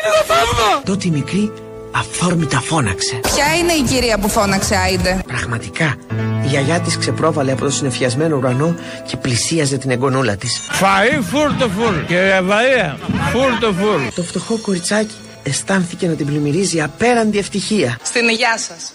Τότε 0.86 1.08
η 1.08 1.12
μικρή 1.12 1.52
αυθόρμητα 1.96 2.60
φώναξε. 2.62 3.16
Ποια 3.22 3.56
είναι 3.60 3.72
η 3.72 3.82
κυρία 3.82 4.18
που 4.18 4.30
φώναξε 4.30 4.76
Άιντε; 4.76 5.22
Πραγματικά, 5.28 5.96
η 6.44 6.48
γιαγιά 6.48 6.80
της 6.80 6.98
ξεπρόβαλε 6.98 7.52
από 7.52 7.64
το 7.64 7.70
συνεφιασμένο 7.70 8.38
ουρανό 8.38 8.76
και 9.06 9.18
πλησίαζε 9.18 9.78
την 9.78 9.92
εγγονούλα 9.92 10.36
της. 10.36 10.62
Φαΐ 10.82 11.22
φούρτο 11.32 11.70
φουρ! 11.70 12.06
Κύριε 12.06 12.42
Βαρία! 12.42 12.98
Φούρτο 13.32 13.74
φουρ! 13.74 14.14
Το 14.16 14.24
φτωχό 14.24 14.58
κοριτσάκι 14.58 15.16
αισθάνθηκε 15.44 16.08
να 16.08 16.14
την 16.14 16.26
πλημμυρίζει 16.26 16.82
απέραντη 16.82 17.38
ευτυχία. 17.38 17.98
Στην 18.04 18.28
υγειά 18.28 18.58
σας. 18.58 18.92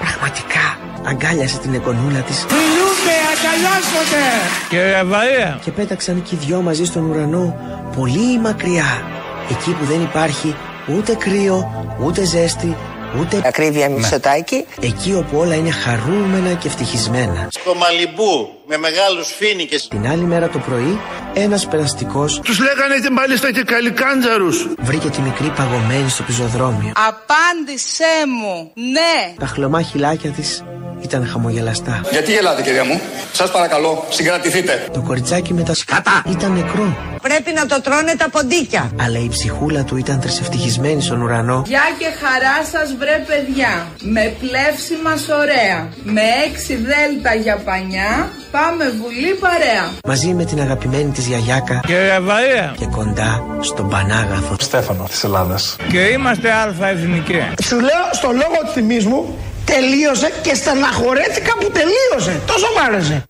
Πραγματικά 0.00 0.78
αγκάλιασε 1.08 1.58
την 1.58 1.74
εγγονούλα 1.74 2.20
της 2.20 2.44
Μιλούνται, 2.50 3.16
αγκαλιάζονται! 3.32 4.24
Κύριε 4.68 5.02
Βαρία! 5.04 5.60
και 5.64 5.70
πέταξαν 5.70 6.22
και 6.22 6.34
οι 6.34 6.38
δυο 6.46 6.60
μαζί 6.60 6.84
στον 6.84 7.10
ουρανό 7.10 7.56
πολύ 7.96 8.38
μακριά. 8.38 9.02
Εκεί 9.50 9.70
που 9.70 9.84
δεν 9.84 10.02
υπάρχει 10.02 10.54
ούτε 10.88 11.14
κρύο, 11.14 11.86
ούτε 12.02 12.24
ζέστη, 12.24 12.76
ούτε... 13.20 13.42
Ακρίβεια 13.44 13.88
Μητσοτάκη 13.88 14.66
Εκεί 14.80 15.14
όπου 15.14 15.38
όλα 15.38 15.54
είναι 15.54 15.70
χαρούμενα 15.70 16.52
και 16.52 16.68
ευτυχισμένα. 16.68 17.48
Στο 17.50 17.74
Μαλιμπού 17.74 18.55
με 18.68 18.76
μεγάλους 18.76 19.28
φίνικες. 19.38 19.88
Την 19.88 20.06
άλλη 20.08 20.22
μέρα 20.22 20.48
το 20.48 20.58
πρωί, 20.58 21.00
ένας 21.34 21.66
περαστικός 21.66 22.40
Τους 22.44 22.58
λέγανε 22.58 22.98
και 23.02 23.10
μάλιστα 23.10 23.52
και 23.52 23.62
καλικάντζαρους. 23.62 24.68
βρήκε 24.78 25.08
τη 25.08 25.20
μικρή 25.20 25.48
παγωμένη 25.56 26.08
στο 26.08 26.22
πεζοδρόμιο. 26.22 26.92
Απάντησέ 27.08 28.16
μου. 28.40 28.70
Ναι. 28.74 29.34
Τα 29.38 29.46
χλωμά 29.46 29.82
χυλάκια 29.82 30.30
της 30.30 30.64
ήταν 31.00 31.26
χαμογελαστά. 31.26 32.00
Γιατί 32.10 32.32
γελάτε, 32.32 32.62
κυρία 32.62 32.84
μου; 32.84 33.00
Σας 33.32 33.50
παρακαλώ, 33.50 34.04
συγκρατηθείτε. 34.08 34.88
Το 34.92 35.00
κοριτσάκι 35.00 35.54
με 35.54 35.62
τα 35.62 35.74
σκάτα 35.74 36.22
ήταν 36.30 36.52
νεκρό. 36.52 36.96
Πρέπει 37.22 37.52
να 37.52 37.66
το 37.66 37.80
τρώνε 37.80 38.14
τα 38.16 38.28
ποντίκια 38.30 38.90
Αλλά 39.00 39.18
η 39.18 39.28
ψυχούλα 39.28 39.84
του 39.84 39.96
ήταν 39.96 40.20
τρισευτυχισμένη 40.20 41.02
στον 41.02 41.22
ουρανό 41.22 41.62
Γεια 41.66 41.82
και 41.98 42.04
χαρά 42.04 42.64
σας 42.72 42.94
βρε 42.98 43.24
παιδιά. 43.26 43.86
Με 44.00 44.34
πλεύση 44.40 44.94
μας 45.04 45.28
ωραία. 45.28 45.88
Με 46.02 46.22
έξι 46.46 46.74
δέλτα 46.74 47.34
για 47.34 47.56
πανιά. 47.56 48.30
Πάμε 48.56 48.90
βουλή 48.90 49.34
παρέα. 49.40 49.92
μαζί 50.06 50.34
με 50.34 50.44
την 50.44 50.60
αγαπημένη 50.60 51.10
της 51.10 51.26
γιαγιάκα 51.26 51.80
Κύριε 51.86 52.20
Βαρία! 52.20 52.74
και 52.78 52.86
κοντά 52.86 53.46
στον 53.60 53.88
Πανάγαθο. 53.88 54.56
Στέφανο 54.60 55.04
της 55.08 55.24
Ελλάδας. 55.24 55.76
Και 55.90 56.00
είμαστε 56.00 56.52
αλφα 56.52 56.86
εθνικοί. 56.86 57.40
Σου 57.64 57.80
λέω 57.80 58.04
στο 58.12 58.28
λόγο 58.28 58.58
του 58.66 58.70
θυμής 58.72 59.04
μου 59.04 59.38
τελείωσε 59.64 60.32
και 60.42 60.54
στεναχωρέθηκα 60.54 61.52
που 61.60 61.70
τελείωσε. 61.70 62.40
Τόσο 62.46 62.66
μ' 62.76 62.84
άρεσε. 62.88 63.22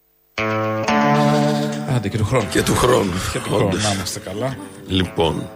Άντε 1.96 2.08
και 2.08 2.16
του 2.18 2.24
χρόνου. 2.24 2.46
Και 2.50 2.62
του 2.62 2.74
χρόνου. 2.76 3.12
Και 3.32 3.38
του 3.38 3.48
χρόνου. 3.48 3.66
Όντως. 3.66 3.82
Να 3.82 3.90
είμαστε 3.92 4.18
καλά. 4.18 4.56
Λοιπόν, 4.86 5.48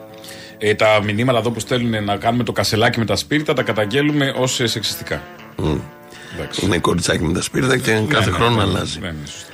Ε, 0.59 0.75
τα 0.75 1.01
μηνύματα 1.05 1.39
εδώ 1.39 1.51
που 1.51 1.61
στέλνουν 1.61 2.05
να 2.05 2.17
κάνουμε 2.17 2.45
το 2.45 2.53
κασελάκι 2.53 2.99
με 2.99 3.05
τα 3.05 3.17
σπίρτα 3.17 3.53
τα 3.53 3.63
καταγγέλουμε 3.63 4.35
ω 4.41 4.47
σεξιστικά. 4.47 5.23
Εντάξει. 6.35 6.65
είναι 6.65 6.79
κοριτσάκι 6.79 7.23
με 7.25 7.33
τα 7.33 7.43
σπίρτα 7.43 7.77
και 7.77 8.01
κάθε 8.09 8.31
ναι, 8.31 8.37
χρόνο 8.37 8.57
ναι, 8.57 8.63
αλλάζει. 8.63 8.99
ναι, 9.01 9.07
ναι, 9.09 9.27
σωστά. 9.27 9.49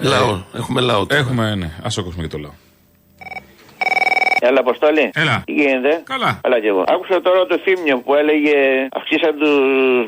Λαό. 0.00 0.40
Έχουμε 0.52 0.80
λαό. 0.80 1.06
τώρα. 1.06 1.20
Έχουμε, 1.20 1.54
ναι. 1.54 1.66
Α 1.66 1.88
ακούσουμε 1.98 2.22
και 2.22 2.28
το 2.28 2.38
λαό. 2.38 2.52
Έλα, 4.40 4.60
Αποστόλη. 4.60 5.10
Έλα. 5.14 5.42
Τι 5.46 5.52
γίνεται; 5.52 6.02
Καλά. 6.12 6.40
Έλα 6.44 6.60
κι 6.60 6.66
εγώ. 6.66 6.84
Άκουσα 6.86 7.20
τώρα 7.20 7.46
το 7.46 7.58
θύμιο 7.64 7.98
που 7.98 8.14
έλεγε 8.14 8.56
αυξήσαν 8.92 9.32
τους 9.38 9.56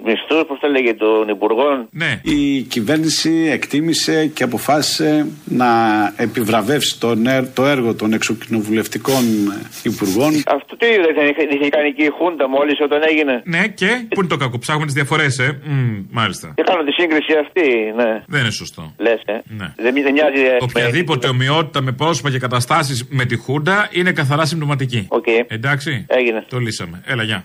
μισθούς, 0.04 0.42
πώς 0.48 0.58
το 0.60 0.66
έλεγε, 0.66 0.94
των 0.94 1.28
υπουργών. 1.28 1.88
Ναι. 1.90 2.20
Η 2.22 2.60
κυβέρνηση 2.60 3.48
εκτίμησε 3.52 4.26
και 4.26 4.42
αποφάσισε 4.42 5.26
να 5.44 5.68
επιβραβεύσει 6.16 7.00
το, 7.00 7.08
το 7.54 7.64
έργο 7.66 7.94
των 7.94 8.12
εξοκοινοβουλευτικών 8.12 9.22
υπουργών. 9.82 10.32
Αυτό 10.46 10.76
τι 10.76 10.86
δεν 10.86 11.26
είχε, 11.28 11.46
δεν 11.50 11.60
είχε 11.60 11.68
κάνει 11.68 11.92
και 11.92 12.02
η 12.04 12.10
Χούντα 12.18 12.48
μόλις 12.48 12.80
όταν 12.80 13.00
έγινε. 13.10 13.42
Ναι, 13.44 13.66
και; 13.68 13.86
Πού 14.08 14.20
είναι 14.20 14.28
το 14.28 14.36
κακό, 14.36 14.58
ψάχνουμε 14.58 14.86
τις 14.86 14.94
διαφορές, 14.94 15.38
ε; 15.38 15.60
Μμ, 15.64 15.96
μάλιστα. 16.10 16.52
Και 16.56 16.62
κάνω 16.62 16.82
τη 16.82 16.92
σύγκριση 16.92 17.32
αυτή, 17.44 17.68
ναι. 17.96 18.22
Δεν 18.26 18.40
είναι 18.40 18.50
σωστό. 18.50 18.94
Λες, 18.98 19.20
ε. 19.24 19.32
Ναι. 19.58 19.72
Δεν, 19.76 19.94
δεν 20.02 20.12
μοιάζει. 20.12 20.40
ε, 20.42 20.56
Οποιαδήποτε 20.60 21.28
ομοιότητα 21.28 21.80
με 21.82 21.92
πρόσωπα 21.92 22.30
και 22.30 22.38
καταστάσεις 22.38 23.06
με 23.10 23.24
τη 23.24 23.36
Χούντα 23.36 23.88
είναι 23.92 24.12
καθαρά 24.20 24.44
συμπτωματική. 24.44 25.08
Okay. 25.10 25.44
Εντάξει. 25.46 26.04
Έγινε. 26.08 26.44
Το 26.48 26.58
λύσαμε. 26.58 27.00
Έλα, 27.06 27.22
γεια. 27.22 27.42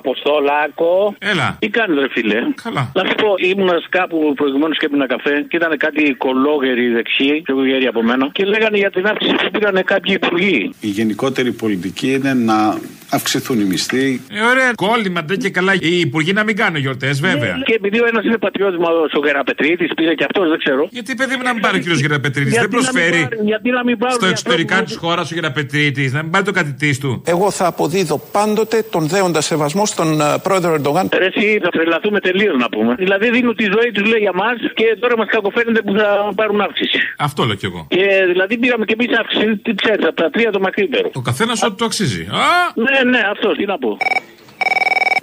Αποστολάκο. 0.00 1.14
Έλα. 1.18 1.56
Τι 1.58 1.68
κάνεις, 1.68 1.98
ρε 1.98 2.08
φίλε; 2.10 2.38
Καλά. 2.62 2.82
Να 2.94 3.02
σου 3.08 3.14
πω, 3.22 3.28
ήμουν 3.50 3.70
κάπου 3.88 4.32
προηγουμένως 4.36 4.78
και 4.78 4.86
έπινα 4.86 5.06
καφέ 5.06 5.34
και 5.48 5.56
ήταν 5.56 5.76
κάτι 5.76 6.14
κολόγεροι 6.24 6.88
δεξιοί, 6.88 7.42
πιο 7.44 7.64
γέροι 7.66 7.86
από 7.86 8.02
μένα, 8.02 8.28
και 8.32 8.44
λέγανε 8.44 8.76
για 8.78 8.90
την 8.90 9.06
αύξηση 9.06 9.34
που 9.34 9.50
πήραν 9.52 9.84
κάποιοι 9.84 10.18
υπουργοί. 10.22 10.70
Η 10.80 10.86
γενικότερη 10.88 11.52
πολιτική 11.52 12.12
είναι 12.12 12.34
να 12.34 12.78
αυξηθούν 13.10 13.60
οι 13.60 13.64
μισθοί. 13.64 14.20
Ε, 14.32 14.40
ωραία. 14.52 14.70
Κόλλημα 14.74 15.24
ντε 15.24 15.36
και 15.36 15.50
καλά. 15.50 15.72
Οι 15.80 16.00
υπουργοί 16.00 16.32
να 16.32 16.44
μην 16.44 16.56
κάνουν 16.56 16.80
γιορτές, 16.80 17.20
βέβαια. 17.20 17.54
Και 17.64 17.74
επειδή 17.74 17.98
ο 18.00 18.06
ένας 18.06 18.24
είναι 18.24 18.38
πατριώτης 18.38 18.78
μου, 18.78 18.86
ο 19.14 19.26
Γεραπετρίτης, 19.26 19.90
πήρε 19.96 20.14
και 20.14 20.24
αυτός, 20.24 20.48
δεν 20.48 20.58
ξέρω. 20.58 20.88
Γιατί 20.90 21.14
παιδί 21.14 21.36
μου 21.36 21.42
να 21.42 21.52
μην 21.52 21.62
πάρει 21.62 21.76
ο 21.76 21.80
κύριος 21.80 22.00
Γεραπετρίτης, 22.00 22.52
δεν 22.52 22.60
Γιατί 22.60 22.74
να 22.76 22.80
μην 22.82 22.92
προσφέρει. 22.92 23.22
πάρουν- 23.28 23.46
γιατί 23.46 23.70
να 23.70 23.84
μην 23.84 23.98
πάρουν 23.98 24.16
Στο 24.16 24.26
οι 24.26 24.30
εξωτερικά 24.30 24.74
ανθρώποι 24.76 24.92
της 25.00 25.08
χώρας 25.08 25.30
ο 25.30 25.34
Γεραπετρίτης, 25.34 26.12
να 26.12 26.22
μην 26.22 26.30
πάρει 26.30 26.44
το 26.44 26.52
κατητής 26.52 26.98
του. 26.98 27.22
Εγώ 27.26 27.50
θα 27.50 27.66
αποδίδω 27.66 28.18
πάντοτε 28.32 28.84
τον 28.90 29.06
δέοντα 29.06 29.40
σεβασμό 29.40 29.83
στον 29.86 30.20
ε, 30.20 30.24
πρόεδρο 30.42 30.72
Ερντογάν. 30.72 31.08
Ρε, 31.12 31.26
εσύ 31.26 31.58
θα 31.62 31.68
τρελαθούμε 31.68 32.20
τελείως 32.20 32.56
να 32.56 32.68
πούμε. 32.68 32.94
Δηλαδή 32.94 33.30
δίνουν 33.30 33.56
τη 33.56 33.64
ζωή 33.64 33.90
του 33.94 34.04
λέει 34.04 34.20
για 34.26 34.34
μας 34.34 34.56
και 34.74 34.96
τώρα 35.00 35.16
μας 35.16 35.28
κακοφαίνεται 35.30 35.82
που 35.82 35.92
θα 35.98 36.32
πάρουν 36.34 36.60
αύξηση. 36.60 36.98
Αυτό 37.18 37.44
λέω 37.44 37.56
κι 37.56 37.66
εγώ. 37.66 37.86
Και 37.88 38.06
δηλαδή 38.32 38.58
πήραμε 38.58 38.84
και 38.84 38.96
εμείς 38.98 39.18
αύξηση, 39.18 39.56
τι 39.56 39.74
ξέρετε, 39.74 40.06
από 40.06 40.16
τα 40.22 40.30
τρία 40.30 40.50
το 40.50 40.60
μακρύτερο. 40.60 41.10
Ο 41.14 41.20
καθένας 41.20 41.62
ό,τι 41.62 41.76
το 41.76 41.84
αξίζει. 41.84 42.22
Α! 42.22 42.46
Ναι, 42.74 43.10
ναι, 43.10 43.20
αυτό, 43.32 43.48
τι 43.58 43.64
να 43.64 43.78
πω. 43.78 43.96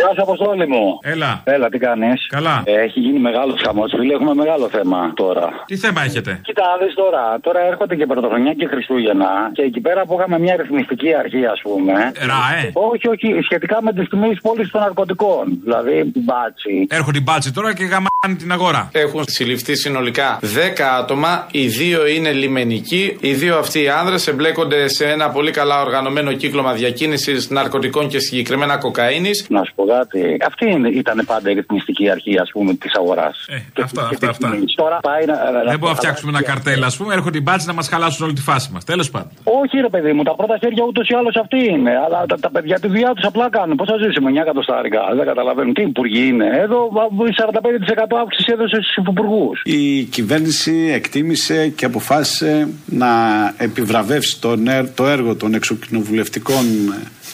Γεια 0.02 0.12
σου, 0.16 0.22
Αποστόλη 0.22 0.68
μου. 0.68 0.86
Έλα. 1.02 1.42
Έλα, 1.44 1.70
τι 1.70 1.78
κάνεις; 1.78 2.28
Καλά. 2.30 2.64
έχει 2.66 3.00
γίνει 3.00 3.20
μεγάλος 3.20 3.62
χαμός, 3.66 3.92
φίλε. 3.98 4.14
Έχουμε 4.14 4.34
μεγάλο 4.34 4.70
θέμα 4.70 5.12
τώρα. 5.16 5.48
Τι 5.66 5.76
θέμα 5.78 6.02
έχετε; 6.04 6.40
Κοίτα, 6.44 6.64
να 6.72 6.86
δεις 6.86 6.94
τώρα. 6.96 7.24
Τώρα 7.42 7.60
έρχονται 7.72 7.96
και 7.96 8.06
Πρωτοχρονιά 8.06 8.54
και 8.54 8.68
Χριστούγεννα. 8.68 9.30
Και 9.54 9.62
εκεί 9.62 9.80
πέρα 9.80 10.06
που 10.06 10.16
είχαμε 10.20 10.40
μια 10.40 10.56
ρυθμιστική 10.56 11.14
αρχή, 11.16 11.46
ας 11.46 11.62
πούμε. 11.62 11.94
Ραέ. 12.32 12.64
Όχι, 12.74 13.08
όχι. 13.08 13.28
Σχετικά 13.44 13.78
με 13.82 13.94
τις 13.94 14.10
τιμές 14.10 14.40
πώλησης 14.42 14.72
των 14.72 14.82
ναρκωτικών. 14.82 15.60
Δηλαδή 15.64 16.12
την 16.12 16.22
μπάτσι. 16.24 16.88
Έρχονται 16.90 17.18
οι 17.18 17.26
μπάτσι 17.26 17.54
τώρα 17.54 17.74
και 17.74 17.84
γαμάνε 17.84 18.36
την 18.38 18.52
αγορά. 18.52 18.90
Έχουν 18.94 19.24
συλληφθεί 19.28 19.76
συνολικά 19.76 20.40
10 20.42 20.82
άτομα. 21.00 21.48
Οι 21.52 21.68
δύο 21.68 22.08
είναι 22.08 22.32
λιμενικοί. 22.32 23.18
Οι 23.22 23.34
δύο 23.34 23.58
αυτοί 23.58 23.82
οι 23.84 23.90
άνδρες 23.90 24.28
εμπλέκονται 24.28 24.88
σε 24.88 25.06
ένα 25.10 25.30
πολύ 25.30 25.52
καλά 25.52 25.82
οργανωμένο 25.82 26.34
κύκλωμα 26.34 26.74
διακίνησης 26.74 27.50
ναρκωτικών 27.50 28.08
και 28.08 28.20
συγκεκριμένα 28.20 28.78
κοκαίνης. 28.78 29.46
Να 29.50 29.64
σου 29.64 29.74
πω 29.76 29.86
εργοδότη. 29.92 30.38
Αυτή 30.48 30.66
είναι- 30.72 30.90
ήταν 30.90 31.24
πάντα 31.26 31.50
η 31.50 31.54
ρυθμιστική 31.54 32.10
αρχή, 32.10 32.38
ας 32.40 32.50
πούμε, 32.52 32.74
της 32.74 32.94
αγοράς. 32.96 33.46
Ε, 33.50 33.82
αυτά, 33.84 34.02
αυτά, 34.12 34.30
αυτά. 34.30 34.50
Τώρα 34.76 34.98
πάει 35.02 35.26
να. 35.26 35.36
Δεν 35.36 35.80
μπορούμε 35.80 35.90
να 35.90 35.96
φτιάξουμε 35.96 36.32
ένα 36.36 36.44
καρτέλ, 36.44 36.84
ας 36.84 36.98
πούμε. 36.98 37.14
Έρχονται 37.14 37.38
οι 37.38 37.42
μπάτσε 37.44 37.68
να 37.68 37.74
μας 37.74 37.88
χαλάσουν 37.88 38.26
όλη 38.26 38.34
τη 38.34 38.42
φάση 38.42 38.70
μας. 38.74 38.84
Τέλος 38.84 39.10
πάντων. 39.10 39.32
Όχι, 39.44 39.78
ρε 39.78 39.90
παιδί 39.90 40.14
μου, 40.14 40.24
τα 40.24 40.36
πρώτα 40.36 40.58
χέρια 40.58 40.84
ούτως 40.88 41.08
ή 41.10 41.14
άλλως 41.20 41.36
αυτοί 41.36 41.60
είναι. 41.70 41.92
Αλλά 42.06 42.26
τα, 42.26 42.36
τα 42.40 42.50
παιδιά 42.52 42.80
τη 42.80 42.88
δουλειά 42.88 43.12
τους 43.14 43.26
απλά 43.26 43.50
κάνουν. 43.50 43.76
Πώς 43.76 43.88
θα 43.88 43.98
ζήσουμε, 44.06 44.30
9 44.30 44.42
εκατοστάρικα. 44.42 45.02
Δεν 45.16 45.26
καταλαβαίνουν 45.26 45.74
τι 45.74 45.82
υπουργοί 45.82 46.28
είναι. 46.28 46.46
Εδώ 46.66 46.80
α, 46.86 47.06
45% 47.36 48.18
αύξηση 48.22 48.50
έδωσε 48.54 48.76
στους 48.82 48.96
υπουργού. 48.96 49.52
Η 49.64 50.04
κυβέρνηση 50.04 50.92
εκτίμησε 50.94 51.68
και 51.68 51.86
αποφάσισε 51.86 52.68
να 52.86 53.10
επιβραβεύσει 53.58 54.40
το, 54.42 54.56
νε- 54.56 54.96
το 54.96 55.08
έργο 55.08 55.36
των 55.36 55.54
εξοκοινοβουλευτικών 55.54 56.64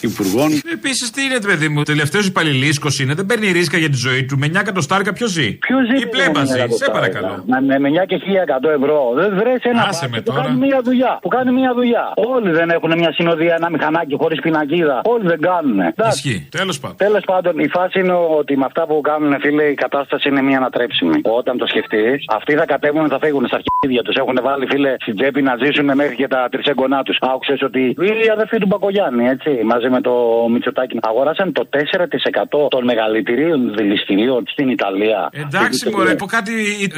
υπουργών. 0.00 0.48
Επίσης, 0.72 1.10
τι 1.10 1.22
είναι, 1.22 1.40
παιδί 1.40 1.68
μου, 1.68 1.82
τελευταίος 1.82 2.26
υπαλληλίσκος 2.26 2.98
είναι, 3.00 3.14
δεν 3.14 3.26
παίρνει 3.26 3.50
ρίσκα 3.52 3.78
για 3.78 3.88
τη 3.90 3.96
ζωή 3.96 4.24
του. 4.24 4.38
Με 4.38 4.46
9 4.46 4.60
εκατοστάρικα 4.60 5.12
ποιος 5.12 5.30
ζει; 5.30 5.48
Ποιος 5.66 5.80
ζει 5.90 6.02
Η 6.02 6.06
πλέμπα 6.06 6.44
ζει, 6.44 6.58
σε 6.82 6.90
παρακαλώ. 6.92 7.44
Με, 7.46 7.60
με, 7.60 7.78
με 7.78 7.88
9 8.02 8.06
και 8.06 8.16
1100 8.16 8.68
ευρώ. 8.80 9.00
Δεν 9.16 9.30
βρέσει 9.40 9.68
ένα 9.72 9.80
Άσε 9.80 9.88
μπάτσο 9.88 10.08
με 10.10 10.16
που 10.20 10.30
τώρα. 10.30 10.42
κάνει 10.42 10.58
μία 10.66 10.80
δουλειά. 10.84 11.18
Που 11.22 11.28
κάνει 11.28 11.50
μία 11.52 11.72
δουλειά. 11.74 12.04
Όλοι 12.34 12.50
δεν 12.50 12.70
έχουν 12.70 12.92
μια 12.98 13.12
συνοδεία, 13.12 13.54
ένα 13.60 13.70
μηχανάκι 13.70 14.14
χωρίς 14.22 14.40
πινακίδα. 14.40 15.00
Όλοι 15.04 15.26
δεν 15.26 15.40
κάνουν. 15.40 15.78
Ισχύει. 16.12 16.48
Τέλος 16.50 16.80
πάντων. 16.80 16.96
Τέλος 16.96 17.24
πάντων, 17.24 17.58
η 17.58 17.68
φάση 17.68 18.00
είναι 18.00 18.16
ότι 18.40 18.56
με 18.56 18.64
αυτά 18.64 18.86
που 18.86 19.00
κάνουν, 19.00 19.40
φίλε, 19.40 19.64
η 19.64 19.74
κατάσταση 19.74 20.28
είναι 20.28 20.42
μία 20.42 20.56
ανατρέψιμη. 20.56 21.20
Όταν 21.22 21.58
το 21.58 21.66
σκεφτείς, 21.66 22.24
αυτοί 22.38 22.52
θα 22.54 22.64
κατέβουν, 22.64 23.08
θα 23.08 23.18
φύγουν 23.22 23.46
στα 23.46 23.56
αρχίδια 23.60 24.02
τους. 24.02 24.16
Έχουν 24.16 24.38
βάλει, 24.42 24.66
φίλε, 24.72 24.94
στην 25.00 25.14
τσέπη 25.16 25.42
να 25.42 25.54
ζήσουν 25.62 25.88
μέχρι 25.94 26.14
και 26.14 26.28
τα 26.28 26.48
τρισέγγονά 26.50 27.02
τους. 27.02 27.16
Άκουσες 27.20 27.62
ότι 27.62 27.80
οι 28.24 28.28
αδερφοί 28.32 28.58
του 28.58 28.66
Μπακογιάννη, 28.66 29.24
έτσι, 29.28 29.50
μαζί 29.64 29.87
με 29.90 30.00
το 30.00 30.12
Μητσοτάκι, 30.52 30.96
αγοράσαν 31.00 31.52
το 31.52 31.68
4% 31.70 32.68
των 32.68 32.84
μεγαλύτερων 32.84 33.74
δηληστηρίων 33.76 34.42
στην 34.46 34.68
Ιταλία. 34.68 35.30
Εντάξει, 35.32 35.90
μωρέ, 35.90 36.10
από 36.10 36.26
κάτι 36.26 36.52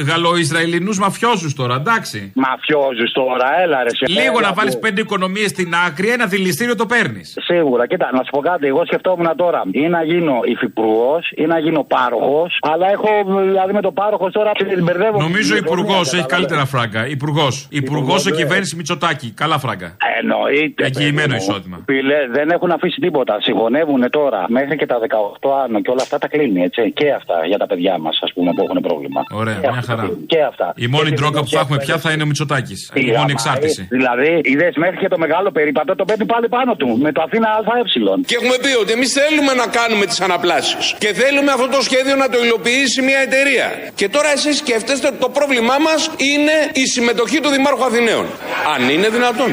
Γαλλο-Ισραηλινού 0.07 0.93
μαφιόζους 0.95 1.53
τώρα, 1.53 1.75
εντάξει. 1.75 2.31
Μαφιόζους 2.35 3.11
τώρα, 3.11 3.61
έλα 3.63 3.83
ρε. 3.83 3.89
σε 3.89 4.05
Λίγο 4.07 4.37
έλα 4.37 4.47
να 4.47 4.53
βάλεις 4.53 4.73
που- 4.73 4.79
πέντε 4.79 5.01
οικονομίες 5.01 5.49
στην 5.49 5.73
άκρη, 5.87 6.09
ένα 6.09 6.25
δηληστήριο 6.25 6.75
το 6.75 6.85
παίρνεις. 6.85 7.33
Σίγουρα, 7.39 7.87
κοίτα, 7.87 8.09
να 8.13 8.17
σου 8.23 8.29
πω 8.31 8.39
κάτι. 8.39 8.67
Εγώ 8.67 8.85
σκεφτόμουν 8.85 9.29
τώρα 9.35 9.61
ή 9.71 9.87
να 9.87 10.03
γίνω 10.03 10.39
υφυπουργός 10.43 11.31
ή 11.35 11.45
να 11.45 11.59
γίνω 11.59 11.83
πάροχος. 11.83 12.57
Αλλά 12.61 12.87
έχω, 12.91 13.09
δηλαδή 13.41 13.73
με 13.73 13.81
το 13.81 13.91
πάροχος 13.91 14.31
τώρα 14.31 14.51
μπερδεύω. 14.83 15.21
Νομίζω 15.21 15.55
υπουργός 15.55 15.87
έχει 16.13 16.21
καταλαβαίνεις. 16.21 16.25
καλύτερα 16.25 16.65
φράγκα. 16.65 17.07
Υπουργός. 17.07 17.67
Υπουργός 17.69 18.21
σε 18.21 18.29
ναι. 18.29 18.35
κυβέρνηση 18.35 18.75
Μητσοτάκη. 18.75 19.31
Καλά 19.31 19.59
φράγκα. 19.59 19.97
Εννοείται. 20.19 20.83
Εγγυημένο 20.85 21.27
παιδί 21.27 21.45
μου. 21.45 21.49
εισόδημα. 21.49 21.77
Φίλε, 21.85 22.17
δεν 22.31 22.49
έχουν 22.49 22.71
αφήσει 22.81 22.99
τίποτα. 23.05 23.33
Συγχωνεύουν 23.47 24.01
τώρα 24.19 24.41
μέχρι 24.57 24.75
και 24.81 24.85
τα 24.91 24.97
18 25.41 25.49
άνω 25.63 25.77
και 25.83 25.91
όλα 25.93 26.03
αυτά 26.07 26.17
τα 26.23 26.27
κλείνει, 26.33 26.59
έτσι. 26.67 26.81
Και 26.99 27.07
αυτά 27.19 27.37
για 27.51 27.57
τα 27.61 27.67
παιδιά 27.71 27.93
μας, 28.05 28.15
ας 28.25 28.31
πούμε, 28.35 28.49
που 28.55 28.61
έχουν 28.67 28.79
πρόβλημα. 28.87 29.21
Ωραία, 29.41 29.57
Και 29.63 29.67
μια 29.73 29.79
αυτά. 29.83 29.95
χαρά. 29.95 30.05
Και 30.31 30.39
αυτά. 30.51 30.67
Η 30.85 30.87
μόνη 30.95 31.09
Και 31.09 31.15
τρόκα 31.19 31.39
που 31.43 31.49
θα 31.55 31.59
έχουμε 31.63 31.77
πια 31.85 31.95
θα 32.03 32.09
είναι 32.11 32.23
ο 32.25 32.29
Μητσοτάκης. 32.31 32.79
Η 32.93 33.09
Άμα, 33.09 33.19
μόνη 33.19 33.31
εξάρτηση. 33.37 33.81
ε, 33.91 33.95
Δηλαδή, 33.97 34.31
είδες 34.51 34.73
μέχρι 34.83 34.97
και 35.03 35.07
το 35.13 35.17
μεγάλο 35.25 35.49
περίπατο 35.57 35.91
το 35.95 36.05
παίρνει 36.09 36.25
πάλι 36.33 36.47
πάνω 36.57 36.71
του. 36.75 36.87
Με 37.05 37.11
το 37.11 37.21
Αθήνα 37.27 37.47
ΑΕ. 37.73 37.83
Και 38.29 38.35
έχουμε 38.39 38.55
πει 38.63 38.71
ότι 38.83 38.91
εμείς 38.97 39.09
θέλουμε 39.19 39.53
να 39.61 39.67
κάνουμε 39.79 40.05
τις 40.05 40.19
αναπλάσεις. 40.27 40.95
Και 41.03 41.09
θέλουμε 41.21 41.51
αυτό 41.51 41.67
το 41.75 41.81
σχέδιο 41.87 42.15
να 42.23 42.27
το 42.33 42.37
υλοποιήσει 42.45 42.99
μια 43.09 43.19
εταιρεία. 43.27 43.67
Και 43.99 44.07
τώρα 44.15 44.29
εσείς 44.37 44.55
σκέφτεστε 44.57 45.07
ότι 45.11 45.17
το 45.25 45.29
πρόβλημά 45.37 45.75
μας 45.87 46.01
είναι 46.31 46.55
η 46.73 46.85
συμμετοχή 46.95 47.39
του 47.43 47.49
Δημάρχου 47.55 47.83
Αθηναίων. 47.89 48.25
Αν 48.73 48.81
είναι 48.93 49.07
δυνατόν. 49.17 49.49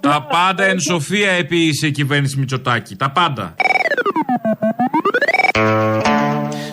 Τα 0.00 0.26
πάντα 0.30 0.64
εν 0.64 0.78
σοφία 0.80 1.30
επίησε 1.30 1.86
η 1.86 1.90
κυβέρνηση 1.96 2.38
Μητσοτάκη. 2.38 2.96
Τα 2.96 3.10
πάντα. 3.10 3.54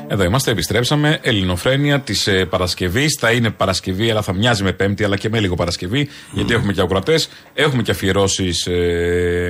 Εδώ 0.08 0.24
είμαστε, 0.24 0.52
επιστρέψαμε. 0.52 1.20
Ελληνοφρένεια 1.22 2.00
της 2.00 2.28
ε, 2.28 2.46
Παρασκευής. 2.46 3.18
Θα 3.20 3.32
είναι 3.32 3.50
Παρασκευή, 3.50 4.12
αλλά 4.12 4.22
θα 4.22 4.34
μοιάζει 4.34 4.64
με 4.64 4.72
Πέμπτη, 4.72 5.04
αλλά 5.04 5.18
και 5.18 5.30
με 5.30 5.40
λίγο 5.40 5.56
Παρασκευή. 5.56 6.10
Γιατί 6.32 6.54
έχουμε 6.54 6.74
και 6.74 6.82
ακροατές, 6.82 7.30
έχουμε 7.54 7.82
και 7.82 7.92
αφιερώσεις 7.92 8.68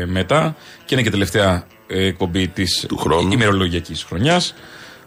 μετά. 0.06 0.56
Και 0.86 0.94
είναι 0.94 1.04
και 1.04 1.10
τελευταία 1.10 1.68
ε, 1.88 2.06
εκπομπή 2.06 2.48
της 2.48 2.88
ημερολογιακής 3.32 4.04
χρονιάς. 4.04 4.54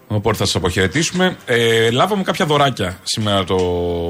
Οπότε 0.08 0.36
θα 0.36 0.44
σας 0.44 0.54
αποχαιρετήσουμε. 0.54 1.36
Ε, 1.46 1.90
λάβαμε 1.90 2.22
κάποια 2.22 2.46
δωράκια 2.46 2.98
σήμερα 3.02 3.44
το 3.44 3.56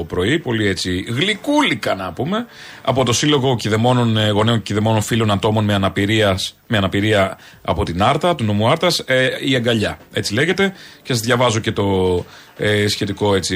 πρωί, 0.07 0.39
πολύ 0.39 0.67
έτσι 0.67 1.05
γλυκούλικα 1.07 1.95
να 1.95 2.13
πούμε, 2.13 2.45
από 2.81 3.05
το 3.05 3.13
Σύλλογο 3.13 3.55
Κηδεμόνων, 3.55 4.17
ε, 4.17 4.29
Γονέων 4.29 4.61
Κηδεμόνων 4.61 5.01
Φίλων 5.01 5.31
Ατόμων 5.31 5.63
με, 5.63 5.73
αναπηρίας, 5.73 6.55
με 6.67 6.77
αναπηρία 6.77 7.37
από 7.61 7.83
την 7.83 8.03
Άρτα, 8.03 8.35
του 8.35 8.43
νομού 8.43 8.69
Άρτας, 8.69 8.99
ε, 8.99 9.29
η 9.39 9.55
αγκαλιά. 9.55 9.99
Έτσι 10.13 10.33
λέγεται. 10.33 10.73
Και 11.01 11.13
σας 11.13 11.21
διαβάζω 11.21 11.59
και 11.59 11.71
το 11.71 12.25
ε, 12.57 12.87
σχετικό 12.87 13.35
έτσι. 13.35 13.55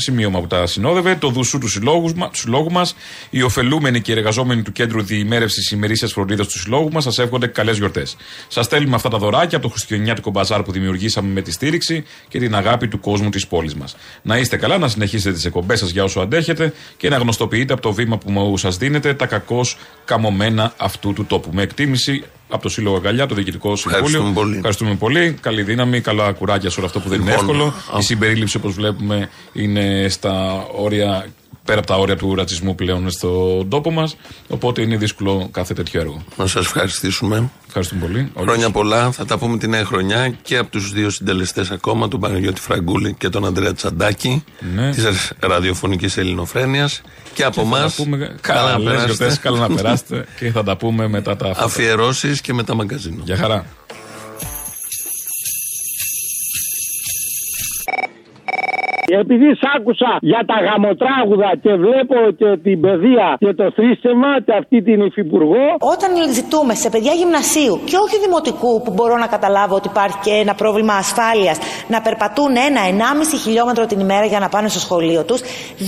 Ε, 0.00 0.02
σημείωμα 0.02 0.40
που 0.40 0.46
τα 0.46 0.66
συνόδευε, 0.66 1.14
το 1.14 1.28
δουσού 1.28 1.58
του 1.58 1.68
συλλόγους 1.68 2.12
μα, 2.14 2.28
του 2.28 2.36
συλλόγου 2.36 2.70
μας, 2.70 2.94
οι 3.30 3.42
ωφελούμενοι 3.42 4.00
και 4.00 4.12
οι 4.12 4.14
εργαζόμενοι 4.14 4.62
του 4.62 4.72
κέντρου 4.72 5.02
διημέρευσης 5.02 5.70
ημερήσιας 5.70 6.12
φροντίδας 6.12 6.46
του 6.46 6.58
συλλόγου 6.58 6.90
μας, 6.92 7.02
σας 7.02 7.18
εύχονται 7.18 7.46
καλές 7.46 7.76
γιορτές. 7.78 8.16
Σας 8.48 8.64
στέλνουμε 8.64 8.94
αυτά 8.94 9.08
τα 9.08 9.18
δωράκια 9.18 9.56
από 9.56 9.66
το 9.66 9.72
χριστουγεννιάτικο 9.72 10.30
μπαζάρ 10.30 10.62
που 10.62 10.72
δημιουργήσαμε 10.72 11.32
με 11.32 11.40
τη 11.42 11.52
στήριξη 11.52 12.04
και 12.28 12.38
την 12.38 12.54
αγάπη 12.54 12.88
του 12.88 13.00
κόσμου 13.00 13.28
της 13.28 13.46
πόλης 13.46 13.74
μας. 13.74 13.96
Να 14.22 14.38
είστε 14.38 14.56
καλά, 14.56 14.78
να 14.78 14.88
συνεχίσετε 14.88 15.34
τις 15.34 15.44
εκπομπές 15.44 15.78
σας 15.78 15.90
για 15.90 16.04
όσο 16.04 16.20
αντέχετε 16.20 16.72
και 16.96 17.08
να 17.08 17.16
γνωστοποιείτε 17.16 17.72
από 17.72 17.82
το 17.82 17.92
βήμα 17.92 18.18
που 18.18 18.56
σας 18.56 18.76
δίνετε 18.76 19.14
τα 19.14 19.26
κακώς 19.26 19.76
καμωμένα 20.04 20.74
αυτού 20.76 21.12
του 21.12 21.24
τόπου. 21.24 21.50
Με 21.52 21.62
εκτίμηση 21.62 22.24
από 22.50 22.62
το 22.62 22.68
Σύλλογο 22.68 22.96
Αγκαλιά, 22.96 23.26
το 23.26 23.34
Διοικητικό 23.34 23.76
Συμβούλιο. 23.76 24.06
Ευχαριστούμε 24.06 24.32
πολύ. 24.40 24.56
Ευχαριστούμε 24.56 24.94
πολύ. 24.94 25.36
Καλή 25.40 25.62
δύναμη, 25.62 26.00
καλά 26.00 26.32
κουράκια 26.32 26.70
σε 26.70 26.76
όλο 26.78 26.86
αυτό 26.86 27.00
που 27.00 27.08
δεν 27.08 27.20
είναι 27.20 27.30
Λοιπόν, 27.30 27.44
εύκολο. 27.48 27.64
α- 27.94 27.98
Η 27.98 28.02
συμπερίληψη, 28.02 28.56
όπως 28.56 28.74
βλέπουμε, 28.74 29.28
είναι 29.52 30.06
στα 30.08 30.64
όρια, 30.76 31.26
πέρα 31.64 31.78
από 31.78 31.86
τα 31.86 31.96
όρια 31.96 32.16
του 32.16 32.34
ρατσισμού 32.34 32.74
πλέον 32.74 33.10
στον 33.10 33.68
τόπο 33.68 33.90
μας. 33.90 34.16
Οπότε 34.48 34.82
είναι 34.82 34.96
δύσκολο 34.96 35.48
κάθε 35.52 35.74
τέτοιο 35.74 36.00
έργο. 36.00 36.24
Να 36.36 36.46
σας 36.46 36.64
ευχαριστήσουμε. 36.64 37.50
Ευχαριστούμε 37.66 38.00
πολύ. 38.06 38.32
Χρόνια 38.38 38.70
πολλά. 38.70 39.10
Θα 39.10 39.24
τα 39.24 39.38
πούμε 39.38 39.58
τη 39.58 39.68
νέα 39.68 39.84
χρονιά 39.84 40.28
και 40.42 40.56
από 40.56 40.70
τους 40.70 40.92
δύο 40.92 41.10
συντελεστές 41.10 41.70
ακόμα, 41.70 42.08
τον 42.08 42.20
Παναγιώτη 42.20 42.60
Φραγκούλη 42.60 43.14
και 43.18 43.28
τον 43.28 43.44
Ανδρέα 43.46 43.72
Τσαντάκη 43.74 44.44
Ναι. 44.74 44.90
της 44.90 45.32
ραδιοφωνικής 45.38 46.16
Ελληνοφρένειας. 46.16 47.00
Και 47.34 47.44
από 47.44 47.54
θα 47.54 47.60
εμά. 47.60 47.78
τα 47.80 47.92
πούμε 47.96 48.36
καλά, 48.40 48.78
λες 48.78 49.04
γιορτές, 49.04 49.38
καλά 49.38 49.58
να 49.58 49.74
περάσετε 49.74 50.26
και 50.38 50.50
θα 50.50 50.62
τα 50.62 50.76
πούμε 50.76 51.08
μετά 51.08 51.36
τα 51.36 51.48
αυτά. 51.50 51.64
Αφιερώσεις 51.64 52.40
και 52.40 52.52
μετά 52.52 52.74
μαγκαζίνο. 52.74 53.22
Γεια 53.24 53.36
χαρά. 53.36 53.64
Επειδή 59.22 59.48
σ' 59.60 59.66
άκουσα 59.76 60.10
για 60.20 60.42
τα 60.50 60.56
γαμοτράγουδα 60.66 61.50
και 61.62 61.72
βλέπω 61.84 62.16
και 62.40 62.50
την 62.66 62.80
παιδεία 62.80 63.36
και 63.38 63.52
το 63.60 63.66
θρήσκευμα 63.76 64.40
και 64.44 64.52
αυτή 64.60 64.82
την 64.82 64.98
υφυπουργό. 65.08 65.64
Όταν 65.94 66.10
ζητούμε 66.38 66.74
σε 66.74 66.88
παιδιά 66.92 67.12
γυμνασίου 67.20 67.74
και 67.90 67.96
όχι 68.04 68.16
δημοτικού 68.24 68.72
που 68.84 68.92
μπορώ 68.96 69.16
να 69.24 69.28
καταλάβω 69.34 69.74
ότι 69.80 69.88
υπάρχει 69.94 70.18
και 70.26 70.34
ένα 70.44 70.54
πρόβλημα 70.54 70.94
ασφάλειας 71.04 71.56
να 71.94 71.98
περπατούν 72.06 72.52
ένα-ενάμιση 72.68 73.36
χιλιόμετρο 73.44 73.82
την 73.86 73.98
ημέρα 74.06 74.26
για 74.32 74.40
να 74.44 74.48
πάνε 74.48 74.68
στο 74.74 74.80
σχολείο 74.86 75.20
τους 75.28 75.40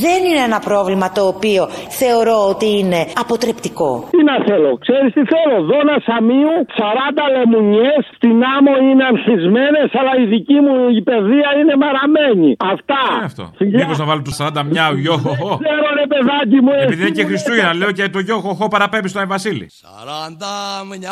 δεν 0.05 0.21
είναι 0.29 0.43
ένα 0.49 0.59
πρόβλημα 0.69 1.07
το 1.17 1.23
οποίο 1.33 1.63
θεωρώ 2.01 2.37
ότι 2.53 2.69
είναι 2.81 3.01
αποτρεπτικό. 3.25 3.91
Τι 4.15 4.21
να 4.31 4.37
θέλω, 4.47 4.71
ξέρεις 4.85 5.11
τι 5.17 5.23
θέλω. 5.33 5.57
Δόνα 5.71 5.97
Σαμίου, 6.07 6.55
40 6.81 7.25
λεμουνιές 7.37 8.01
στην 8.17 8.37
άμμο 8.57 8.75
είναι 8.89 9.05
ανθισμένες, 9.11 9.89
αλλά 9.99 10.13
η 10.23 10.25
δική 10.35 10.59
μου 10.65 10.77
η 10.99 11.01
παιδεία 11.09 11.49
είναι 11.59 11.75
μαραμένη. 11.83 12.51
Αυτά. 12.75 13.05
Τι 13.13 13.17
είναι 13.17 13.25
αυτό. 13.25 13.53
Μήπως 13.59 13.99
να 13.99 14.05
βάλω 14.05 14.23
τους 14.23 14.37
40 14.41 14.51
μια 14.71 14.93
γιο 14.97 15.17
χοχό. 15.17 15.59
Ξέρω 15.65 15.89
ρε 16.01 16.07
παιδάκι 16.13 16.61
μου, 16.63 16.71
Επειδή 16.83 16.95
είναι 17.01 17.05
εσύ 17.05 17.13
και 17.13 17.23
μου 17.23 17.29
Χριστούγεννα, 17.29 17.75
λέω 17.75 17.93
και 17.93 18.09
το 18.09 18.19
γιο 18.19 18.39
χοχό 18.39 18.69
παραπέμπει 18.69 19.09
στον 19.09 19.21
Άι 19.21 19.27
Βασίλη. 19.27 19.67
Σαράντα 19.71 20.55
μια 20.99 21.11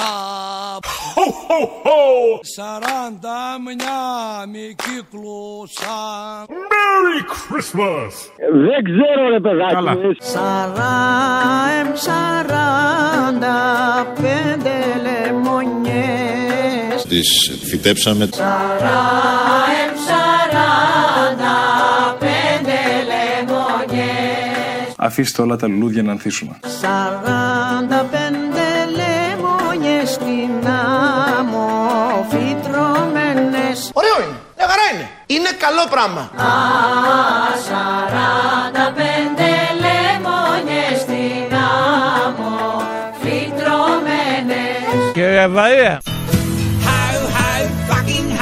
Σαράντα 2.54 3.38
μια 3.66 3.98
μη 4.52 4.66
κύκλωσαν 4.82 6.44
Merry 6.70 7.20
Christmas! 7.34 8.12
Δεν 8.66 8.80
ξέρω 8.84 9.28
ρε 9.30 9.40
παιδάκι 9.40 9.74
Καλά. 9.74 9.92
μου. 9.96 10.10
Σαράεμ 10.18 11.88
σαράντα 11.94 13.56
πέντε 14.14 14.74
λεμονιές 15.04 17.04
Τις 17.08 17.58
φυτέψαμε 17.64 18.28
Σαράεμ 18.32 19.39
Αφήστε 25.02 25.42
όλα 25.42 25.56
τα 25.56 25.68
λουλούδια 25.68 26.02
να 26.02 26.10
ανθίσουμε. 26.12 26.58
Σαράντα 26.80 28.06
πέντε 28.10 28.66
λεμονιές 28.98 30.10
στην 30.10 30.68
άμμο 31.38 32.26
φυτρωμένες 32.30 33.90
Ωραίο 33.92 34.16
είναι. 34.22 34.36
Μια 34.56 34.66
χαρά 34.70 34.84
είναι. 34.92 35.08
Είναι 35.26 35.50
καλό 35.58 35.84
πράγμα. 35.90 36.20
Α, 36.20 36.52
σαράντα 37.66 38.92
πέντε 38.98 39.50
λεμονιές 39.84 41.00
στην 41.00 41.56
άμμο 42.24 42.82
φυτρωμένες 43.20 45.12
Κύριε 45.12 45.46
Βαρία. 45.48 46.00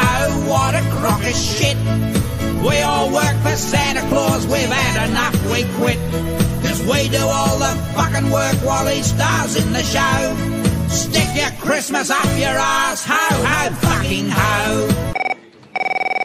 How, 0.01 0.29
what 0.53 0.75
a 0.83 0.85
crock 0.97 1.23
of 1.33 1.37
shit. 1.55 1.79
We 2.69 2.77
all 2.91 3.09
work 3.19 3.37
for 3.45 3.57
Santa 3.71 4.03
Claus, 4.11 4.43
we've 4.53 4.75
had 4.83 4.97
enough, 5.09 5.37
we 5.53 5.61
quit. 5.79 5.99
Cause 6.79 6.87
we 6.95 7.09
do 7.09 7.25
all 7.39 7.59
the 7.59 7.75
fucking 7.97 8.31
work 8.31 8.57
while 8.69 8.87
he 8.87 9.03
stars 9.03 9.53
in 9.63 9.73
the 9.73 9.83
show. 9.95 10.19
Stick 10.89 11.31
your 11.35 11.53
Christmas 11.67 12.09
up 12.11 12.31
your 12.45 12.57
ass, 12.57 13.05
ho 13.05 13.25
ho 13.51 13.71
fucking 13.87 14.29
ho. 14.31 15.09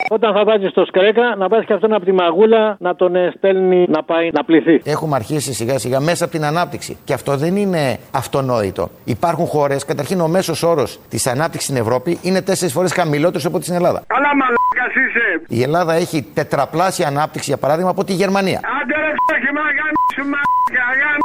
Όταν 0.10 0.34
θα 0.34 0.44
βάζει 0.44 0.68
στο 0.68 0.86
σκρέκα, 0.86 1.36
να 1.36 1.48
βάζει 1.48 1.66
και 1.66 1.74
αυτόν 1.74 1.94
από 1.94 2.06
τη 2.06 2.12
μαγούλα 2.12 2.76
να 2.80 2.96
τον 2.96 3.16
ε, 3.16 3.34
στέλνει 3.38 3.86
να 3.90 4.04
πάει 4.04 4.30
να 4.34 4.44
πληθεί. 4.44 4.82
Έχουμε 4.84 5.16
αρχίσει 5.16 5.54
σιγά 5.54 5.80
σιγά 5.80 6.00
μέσα 6.00 6.24
από 6.24 6.34
την 6.34 6.46
ανάπτυξη. 6.46 6.98
Και 7.04 7.14
αυτό 7.14 7.38
δεν 7.38 7.56
είναι 7.56 8.00
αυτονόητο. 8.12 8.90
Υπάρχουν 9.04 9.46
χώρες, 9.46 9.86
καταρχήν 9.86 10.22
ο 10.22 10.28
μέσος 10.28 10.64
όρος 10.64 11.00
της 11.10 11.28
ανάπτυξης 11.28 11.70
στην 11.70 11.82
Ευρώπη 11.82 12.20
είναι 12.22 12.42
τέσσερις 12.42 12.74
φορές 12.74 12.94
χαμηλότερος 12.94 13.46
από 13.46 13.56
ό,τι 13.56 13.64
στην 13.64 13.76
Ελλάδα. 13.76 14.04
Καλά 14.08 14.36
μαλάκα 14.36 14.63
είσαι. 14.63 14.63
Η 15.48 15.62
Ελλάδα 15.62 15.94
έχει 15.94 16.26
τετραπλάσια 16.34 17.08
ανάπτυξη, 17.08 17.50
για 17.50 17.58
παράδειγμα, 17.58 17.90
από 17.90 18.04
τη 18.04 18.14
Γερμανία. 18.14 18.60
Άντε 18.82 18.96
ρε 19.04 19.12
ξέχει 19.28 19.54
μαγάνι 19.58 20.30
μαλάκα, 20.34 20.86
γάμι 21.00 21.22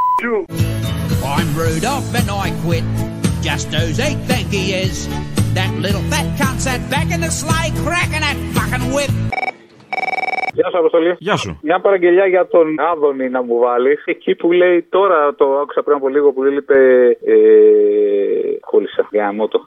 I'm 1.34 1.48
Rudolph 1.61 2.14
and 2.20 2.30
I 2.46 2.50
quit. 2.64 2.84
Just 3.46 3.68
who's 3.74 3.98
he 4.04 4.14
think 4.28 4.46
he 4.58 4.64
is? 4.84 4.96
That 5.58 5.70
little 5.84 6.04
fat 6.11 6.26
cunt 6.38 6.58
sat 6.66 6.80
back 6.94 7.08
in 7.14 7.20
the 7.26 7.32
sleigh 7.40 7.70
cracking 7.84 8.22
that 8.26 8.38
fucking 8.54 8.87
whip. 8.94 9.12
Γεια 10.52 10.70
σου, 10.70 10.78
Αποστολή. 10.78 11.16
Γεια 11.18 11.37
σου. 11.37 11.58
Μια 11.62 11.80
παραγγελιά 11.80 12.26
για 12.26 12.46
τον 12.46 12.80
Άδωνη 12.92 13.28
να 13.28 13.42
μου 13.42 13.58
βάλεις. 13.58 14.02
Εκεί 14.04 14.34
που 14.34 14.52
λέει, 14.52 14.87
τώρα 14.88 15.34
το 15.34 15.58
άκουσα 15.58 15.82
πριν 15.82 15.96
από 15.96 16.08
λίγο 16.08 16.32
που 16.32 16.44
είπε. 16.44 16.74
Ε, 17.26 17.37
κόλλησα. 18.70 19.08
Γάμο 19.12 19.48
το. 19.48 19.64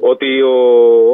Ότι 0.00 0.42
ο, 0.42 0.54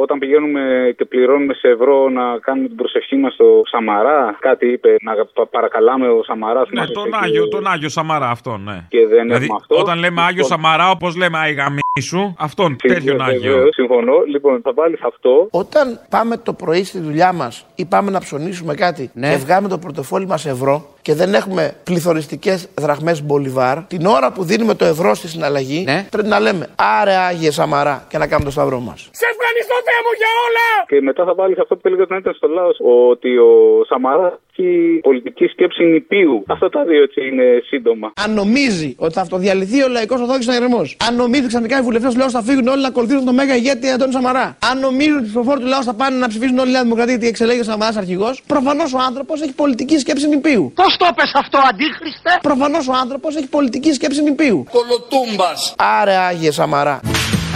όταν 0.01 0.19
πηγαίνουμε 0.19 0.93
και 0.97 1.05
πληρώνουμε 1.05 1.53
σε 1.53 1.67
ευρώ 1.67 2.09
να 2.09 2.37
κάνουμε 2.39 2.67
την 2.67 2.75
προσευχή 2.77 3.15
μας 3.15 3.33
στο 3.33 3.61
Σαμαρά, 3.65 4.37
κάτι 4.39 4.67
είπε 4.71 4.95
να 5.01 5.13
πα- 5.33 5.47
παρακαλάμε 5.47 6.07
ο 6.07 6.23
Σαμαράς 6.23 6.69
Ναι, 6.71 6.85
τον 6.87 7.13
Άγιο, 7.23 7.47
τον 7.47 7.67
Άγιο 7.67 7.89
Σαμαρά, 7.89 8.29
αυτόν, 8.29 8.63
ναι. 8.63 8.85
Και 8.89 9.07
δεν 9.07 9.21
δηλαδή, 9.23 9.43
έχουμε 9.43 9.57
αυτό. 9.61 9.75
όταν 9.77 9.99
λέμε 9.99 10.21
Άγιο 10.21 10.43
Λοιπόν. 10.43 10.49
Σαμαρά, 10.49 10.89
όπως 10.89 11.15
λέμε 11.15 11.37
Αϊγαμί 11.37 11.79
σου, 11.99 12.35
αυτόν, 12.37 12.75
τέτοιον 12.77 13.21
Άγιο. 13.21 13.51
Βεβαίως, 13.51 13.73
συμφωνώ. 13.73 14.19
Λοιπόν, 14.27 14.61
θα 14.61 14.73
βάλεις 14.73 15.01
αυτό. 15.01 15.47
Όταν 15.51 15.99
πάμε 16.09 16.37
το 16.37 16.53
πρωί 16.53 16.83
στη 16.83 16.99
δουλειά 16.99 17.33
μας 17.33 17.65
ή 17.75 17.85
πάμε 17.85 18.11
να 18.11 18.19
ψωνίσουμε 18.19 18.73
κάτι 18.75 19.11
και 19.21 19.37
βγάμε 19.37 19.67
το 19.67 19.77
πορτοφόλι 19.77 20.25
μας 20.25 20.45
ευρώ 20.45 20.85
και 21.01 21.13
δεν 21.13 21.33
έχουμε 21.33 21.75
πληθωριστικές 21.83 22.69
δραχμές 22.79 23.23
Μπολιβάρ, 23.23 23.83
την 23.83 24.05
ώρα 24.05 24.31
που 24.31 24.43
δίνουμε 24.43 24.75
το 24.75 24.85
ευρώ 24.85 25.13
στη 25.13 25.27
συναλλαγή, 25.27 25.85
πρέπει 26.11 26.27
να 26.27 26.39
λέμε 26.39 26.67
Άρε 26.75 27.15
Άγιε 27.15 27.51
Σαμαρά 27.51 28.05
και 28.09 28.17
να 28.17 28.27
κάνουμε 28.27 28.45
το 28.45 28.51
σταυρό 28.51 28.79
μας. 28.79 29.09
Σε 29.11 29.25
ευχαριστώ 29.33 29.75
Θεέ 29.87 29.99
μου 30.05 30.13
για 30.17 30.31
όλα! 30.45 30.69
Και 30.87 31.01
μετά 31.01 31.23
θα 31.25 31.33
βάλεις 31.33 31.59
αυτό 31.59 31.75
που 31.75 31.81
έλεγε 31.87 32.01
όταν 32.01 32.17
ήταν 32.17 32.33
στο 32.33 32.47
λαός, 32.47 32.77
ότι 33.09 33.37
ο 33.37 33.51
Σαμαράς 33.87 34.33
έχει 34.61 34.99
πολιτική 35.01 35.45
σκέψη 35.45 35.83
νηπίου. 35.83 36.43
Αυτά 36.47 36.69
τα 36.69 36.83
δύο 36.83 37.01
έτσι 37.03 37.27
είναι 37.27 37.43
σύντομα. 37.65 38.11
Αν 38.25 38.33
νομίζει 38.33 38.95
ότι 38.97 39.13
θα 39.13 39.21
αυτοδιαλυθεί 39.21 39.83
ο 39.83 39.87
λαϊκός 39.87 40.19
ορθόδοξο 40.19 40.51
αγερμό, 40.51 40.81
αν 41.07 41.15
νομίζει 41.15 41.47
ξαφνικά 41.47 41.79
οι 41.79 41.81
βουλευτές 41.81 42.13
του 42.13 42.19
λαού 42.19 42.29
θα 42.29 42.41
φύγουν 42.41 42.67
όλοι 42.67 42.81
να 42.81 42.87
ακολουθήσουν 42.87 43.25
τον 43.25 43.33
Μέγα 43.33 43.55
ηγέτη 43.55 43.89
Αντώνη 43.89 44.11
Σαμαρά, 44.11 44.57
αν 44.71 44.79
νομίζουν 44.79 45.15
ότι 45.15 45.23
οι 45.23 45.27
ψηφοφόροι 45.27 45.59
του 45.59 45.67
λαού 45.67 45.83
θα 45.83 45.93
πάνε 45.93 46.17
να 46.17 46.27
ψηφίσουν 46.27 46.57
όλη 46.59 46.69
η 46.69 46.71
Νέα 46.71 46.83
Δημοκρατία 46.83 47.13
γιατί 47.13 47.27
εξελέγει 47.27 47.59
ο 47.59 47.63
Σαμαράς 47.63 47.97
αρχηγός, 47.97 48.41
προφανώς 48.47 48.93
ο 48.93 48.99
άνθρωπος 49.07 49.41
έχει 49.41 49.53
πολιτική 49.53 49.97
σκέψη 49.99 50.27
νηπίου. 50.27 50.71
Πώς 50.75 50.97
το 50.97 51.07
πες 51.15 51.31
αυτό, 51.35 51.59
αντίχριστε! 51.69 52.31
Προφανώς 52.41 52.87
ο 52.87 52.93
άνθρωπος 53.01 53.35
έχει 53.35 53.47
πολιτική 53.47 53.93
σκέψη 53.93 54.21
νηπίου. 54.23 54.65
Κολοτούμπας. 54.71 55.75
Άρε 55.77 56.15
Άγιε 56.15 56.51
Σαμαρά. 56.51 56.99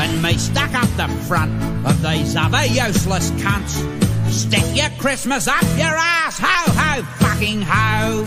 And 0.04 0.13
me 0.22 0.34
stuck 0.48 0.74
up 0.82 0.89
the 0.98 1.10
front 1.30 1.54
of 1.89 1.96
these 2.06 2.36
other 2.36 2.65
useless 2.86 3.28
cunts. 3.44 4.05
Stick 4.43 4.67
your 4.80 4.91
Christmas 5.04 5.43
up 5.58 5.65
your 5.84 5.95
ass, 6.17 6.36
ho 6.45 6.58
ho 6.80 6.91
fucking 7.24 7.62
ho. 7.71 8.24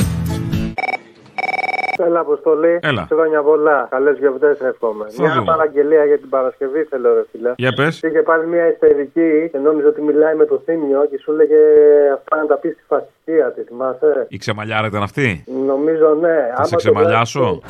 Έλα, 2.06 2.20
Αποστολή. 2.20 2.78
Έλα. 2.82 3.06
Χρόνια 3.12 3.42
πολλά. 3.42 3.86
Καλές 3.90 4.18
γιορτές 4.18 4.60
εύχομαι. 4.60 5.04
Θα 5.08 5.22
Μια 5.22 5.32
δούμε. 5.32 5.44
παραγγελία 5.44 6.04
για 6.04 6.18
την 6.18 6.28
Παρασκευή 6.28 6.82
θέλω, 6.90 7.14
ρε 7.14 7.24
φίλε. 7.32 7.52
Για 7.56 7.72
πες. 7.72 8.00
Είχε 8.02 8.22
πάλι 8.22 8.46
μια 8.46 8.68
ιστερική 8.68 9.48
και 9.52 9.58
νόμιζε 9.58 9.86
ότι 9.86 10.00
μιλάει 10.02 10.34
με 10.34 10.44
το 10.44 10.62
θύμιο 10.64 11.06
και 11.10 11.18
σου 11.22 11.32
έλεγε 11.32 11.56
αυτά 12.14 12.36
να 12.36 12.46
τα 12.46 12.56
πεις 12.56 12.72
στη 12.72 12.82
φασιστία 12.86 13.52
τη, 13.52 13.62
θυμάσαι; 13.62 14.26
Η 14.28 14.36
ξεμαλιάρα 14.36 14.86
ήταν 14.86 15.02
αυτή; 15.02 15.44
Νομίζω 15.66 16.14
ναι. 16.20 16.36
Θα 16.56 16.64
σε 16.64 16.76
ξεμαλιάσω. 16.76 17.62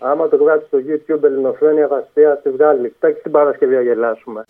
Άμα 0.00 0.28
το 0.28 0.36
γράψεις 0.36 0.66
στο 0.68 0.78
YouTube 0.88 1.22
Ελληνοφρένια 1.24 1.86
φασιστία, 1.86 2.40
τη 2.42 2.50
βγάλει. 2.50 2.92
Φτιάξει 2.96 3.22
την 3.22 3.30
Παρασκευή 3.32 3.74
να 3.74 3.80
γελάσουμε. 3.80 4.44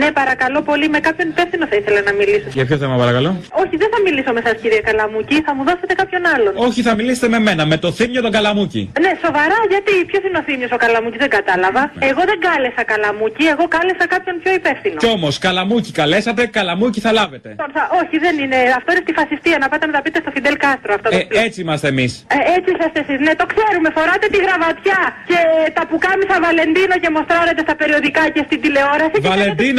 Ναι, 0.00 0.08
παρακαλώ 0.20 0.60
πολύ, 0.70 0.86
με 0.94 0.98
κάποιον 1.06 1.28
υπεύθυνο 1.34 1.64
θα 1.70 1.76
ήθελα 1.80 2.00
να 2.08 2.12
μιλήσω. 2.18 2.48
Για 2.58 2.64
ποιο 2.68 2.76
θέμα, 2.82 2.96
παρακαλώ; 3.02 3.30
Όχι, 3.62 3.74
δεν 3.82 3.88
θα 3.94 3.98
μιλήσω 4.06 4.30
με 4.36 4.40
εσά, 4.44 4.52
κύριε 4.62 4.80
Καλαμούκη, 4.88 5.36
θα 5.46 5.52
μου 5.56 5.62
δώσετε 5.68 5.92
κάποιον 6.00 6.22
άλλον. 6.34 6.52
Όχι, 6.66 6.80
θα 6.88 6.92
μιλήσετε 6.98 7.28
με 7.34 7.38
μένα, 7.46 7.62
με 7.72 7.76
το 7.84 7.88
θύμιο 7.98 8.20
τον 8.26 8.32
Καλαμούκι. 8.36 8.82
Ναι, 9.04 9.12
σοβαρά, 9.24 9.58
γιατί 9.72 9.92
ποιος 10.10 10.22
είναι 10.26 10.38
ο 10.42 10.44
θύμιος 10.48 10.70
ο 10.76 10.78
Καλαμούκη, 10.84 11.18
δεν 11.24 11.30
κατάλαβα. 11.38 11.82
Εγώ 12.10 12.22
δεν 12.30 12.38
κάλεσα 12.46 12.82
Καλαμούκη, 12.92 13.44
εγώ 13.54 13.64
κάλεσα 13.76 14.04
κάποιον 14.14 14.34
πιο 14.42 14.52
υπεύθυνο. 14.60 14.96
Κι 15.04 15.10
όμως, 15.18 15.32
Καλαμούκι 15.46 15.90
καλέσατε, 16.00 16.42
Καλαμούκι 16.58 17.00
θα 17.06 17.12
λάβετε. 17.18 17.48
Τον 17.62 17.70
θα- 17.76 17.88
Όχι, 18.00 18.16
δεν 18.24 18.34
είναι. 18.42 18.58
Αυτό 18.78 18.88
είναι 18.92 19.02
στη 19.06 19.12
φασιστία, 19.20 19.56
να 19.62 19.66
πάτε 19.70 19.84
να 19.88 19.92
τα 19.96 20.00
πείτε 20.04 20.18
στο 20.24 20.30
Φιντέλ 20.34 20.56
Κάστρο. 20.64 20.90
Αυτό 20.98 21.06
το 21.10 21.16
Ε, 21.16 21.44
έτσι 21.46 21.58
είμαστε 21.64 21.86
εμείς. 21.94 22.12
Ε, 22.36 22.38
έτσι 22.56 22.68
είσαστε 22.74 22.98
εσείς. 23.04 23.18
Ναι, 23.26 23.32
το 23.42 23.46
ξέρουμε. 23.52 23.88
Φοράτε 23.98 24.26
τη 24.34 24.38
γραβατιά 24.46 25.00
και 25.30 25.38
τα 25.78 25.82
πουκάμισα 25.90 26.34
Βαλεντίνο 26.44 26.94
και 27.02 27.10
μοστράρετε 27.16 27.60
στα 27.66 27.74
περιοδικά 27.80 28.22
και 28.34 28.42
στην 28.48 28.58
τηλεόραση. 28.64 29.16
και 29.24 29.28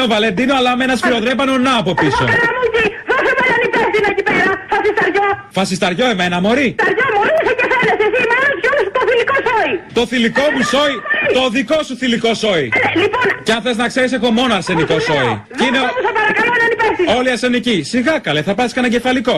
Βαλεντίνο, 0.08 0.14
Βαλεντίνο, 0.14 0.54
αλλά 0.60 0.72
με 0.78 0.84
ένα 0.88 0.96
σφυροδρέπανο 1.00 1.54
να 1.68 1.74
από 1.82 1.92
πίσω. 2.02 2.24
Καλαμούκη, 2.34 2.84
δώσε 3.10 3.32
με 3.38 3.44
έναν 3.50 3.62
υπεύθυνο 3.68 4.08
εκεί 4.14 4.24
πέρα. 4.30 4.50
Φασισταριό. 4.74 5.26
Φασισταριό 5.58 6.06
εμένα, 6.14 6.38
Μωρή. 6.46 6.70
Σταριό 6.80 7.06
μου, 7.14 7.22
ρίξε 7.30 7.54
και 7.60 7.66
φαίνεσαι 7.72 8.06
εσύ. 8.10 8.22
Με 8.30 8.36
ένας 8.40 8.54
δυο 8.62 8.72
το 8.98 9.02
φιλικό 9.10 9.36
σόι. 9.48 9.74
Το 9.98 10.02
θηλυκό 10.12 10.46
μου 10.56 10.64
σόι, 10.74 10.96
το 11.38 11.42
δικό 11.56 11.80
σου 11.88 11.94
θηλυκό 12.02 12.32
σόι. 12.44 12.66
λοιπόν. 13.02 13.26
Και 13.46 13.52
αν 13.56 13.62
θες 13.66 13.78
να 13.84 13.88
ξέρεις, 13.88 14.12
έχω 14.18 14.30
μόνο 14.40 14.52
αρσενικό 14.60 14.98
σόι. 15.08 15.30
Και 15.58 15.66
είναι 15.70 15.82
Δώσε 15.86 16.02
μου, 16.06 16.12
παρακαλώ, 16.20 16.52
έναν 16.60 16.70
υπεύθυνο. 16.76 17.18
όλοι 17.18 17.30
αρσενικοί. 17.36 17.78
Σιγά 17.94 18.16
καλέ, 18.20 18.42
θα 18.42 18.54
πας 18.58 18.74
κανένα 18.74 18.94
κεφαλικό. 18.96 19.36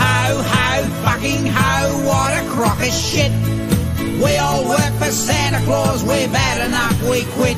Ho 0.00 0.14
ho 0.52 0.66
fucking 1.04 1.44
ho, 1.58 1.72
what 2.08 2.32
a 2.40 2.42
crock 2.54 2.80
of 2.88 2.94
shit. 3.08 3.32
We 4.24 4.32
all 4.46 4.62
work 4.74 4.94
for 5.00 5.12
Santa 5.26 5.60
Claus, 5.66 5.98
we've 6.10 6.34
had 6.44 6.58
enough, 6.68 6.96
we 7.10 7.18
quit. 7.36 7.56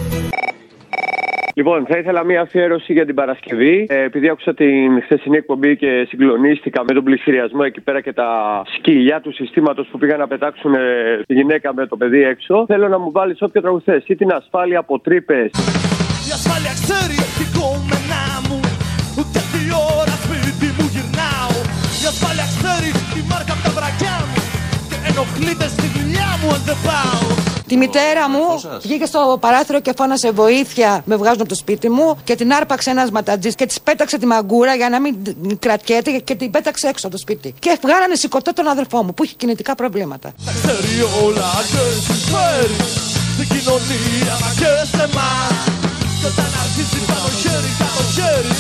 Λοιπόν, 1.61 1.87
θα 1.87 1.99
ήθελα 1.99 2.25
μία 2.25 2.41
αφιέρωση 2.41 2.93
για 2.93 3.07
την 3.07 3.15
Παρασκευή. 3.15 3.87
Ε, 3.89 4.03
επειδή 4.03 4.29
άκουσα 4.29 4.55
την 4.55 5.03
χθεσινή 5.03 5.37
εκπομπή 5.37 5.77
και 5.77 6.07
συγκλονίστηκα 6.09 6.85
με 6.85 6.93
τον 6.95 7.05
πληστηριασμό 7.05 7.61
εκεί 7.65 7.81
πέρα 7.81 8.01
και 8.01 8.13
τα 8.13 8.29
σκυλιά 8.75 9.21
του 9.21 9.33
συστήματος 9.33 9.87
που 9.91 9.99
πήγαν 9.99 10.19
να 10.19 10.27
πετάξουν 10.27 10.75
ε, 10.75 10.81
τη 11.27 11.35
γυναίκα 11.35 11.75
με 11.75 11.87
το 11.87 11.97
παιδί 11.97 12.23
έξω, 12.23 12.65
θέλω 12.67 12.89
να 12.89 12.99
μου 12.99 13.11
βάλεις 13.11 13.43
όποιο 13.43 13.61
τραγουδέ 13.61 14.03
ή 14.07 14.17
την 14.17 14.33
ασφάλεια 14.33 14.79
από 14.79 14.99
τρύπες. 15.01 15.51
Η 16.29 16.31
ασφάλεια 16.39 16.73
ξέρει 16.85 17.17
τι 17.39 17.45
κομμενά 17.59 18.25
μου 18.49 18.61
Ούτε 19.19 19.39
τι 19.53 19.63
ώρα 19.99 20.15
σπίτι 20.25 20.69
μου 20.77 20.87
γυρνάω 20.95 21.53
Η 22.03 22.05
ασφάλεια 22.13 22.47
ξέρει 22.57 22.91
τη 23.13 23.21
μάρκα 23.31 23.53
από 23.57 23.63
τα 23.67 23.73
βρακιά 23.77 24.17
μου 24.29 24.39
Και 24.89 24.97
ενοχλείται 25.09 25.67
στη 25.75 25.87
δουλειά 25.97 26.31
μου 26.41 26.49
αν 26.55 26.63
δεν 26.69 26.79
πάω 26.87 27.50
Τη 27.71 27.77
μητέρα 27.77 28.29
μου 28.29 28.45
βγήκε 28.81 29.07
στο 29.07 29.39
παράθυρο 29.41 29.81
και 29.81 29.93
φώνασε 29.97 30.31
βοήθεια. 30.31 31.03
Με 31.05 31.17
βγάζουν 31.17 31.41
από 31.41 31.49
το 31.49 31.55
σπίτι 31.55 31.89
μου 31.91 32.17
και 32.25 32.35
την 32.35 32.53
άρπαξε 32.53 32.91
ένας 32.91 33.11
ματατζής 33.11 33.55
και 33.55 33.67
της 33.67 33.81
πέταξε 33.81 34.19
τη 34.19 34.27
μαγκούρα 34.27 34.75
για 34.75 34.89
να 34.89 35.01
μην 35.01 35.15
κρατιέται 35.59 36.11
και 36.11 36.35
την 36.35 36.51
πέταξε 36.51 36.89
έξω 36.89 37.07
από 37.07 37.17
το 37.17 37.21
σπίτι. 37.21 37.55
Και 37.59 37.79
βγάλανε 37.83 38.15
σηκωτό 38.15 38.53
τον 38.53 38.69
αδερφό 38.69 39.03
μου 39.05 39.15
που 39.15 39.25
είχε 39.25 39.35
κινητικά 39.37 39.75
προβλήματα. 39.75 40.33
Τα 40.45 40.53
ξέρει 40.53 40.95
όλα 41.25 41.51
και 41.71 41.83
συμφέρει 42.07 42.79
Στην 43.35 43.49
κοινωνία 43.53 44.35
μα 44.43 44.51
και 44.61 44.71
σε 44.97 45.03
εμάς 45.03 45.65
Και 46.21 46.27
όταν 46.31 46.51
αρχίσει 46.63 46.99
πάνω 47.09 47.29
χέρι 47.43 47.73
κάτω 47.81 48.03
χέρι 48.17 48.53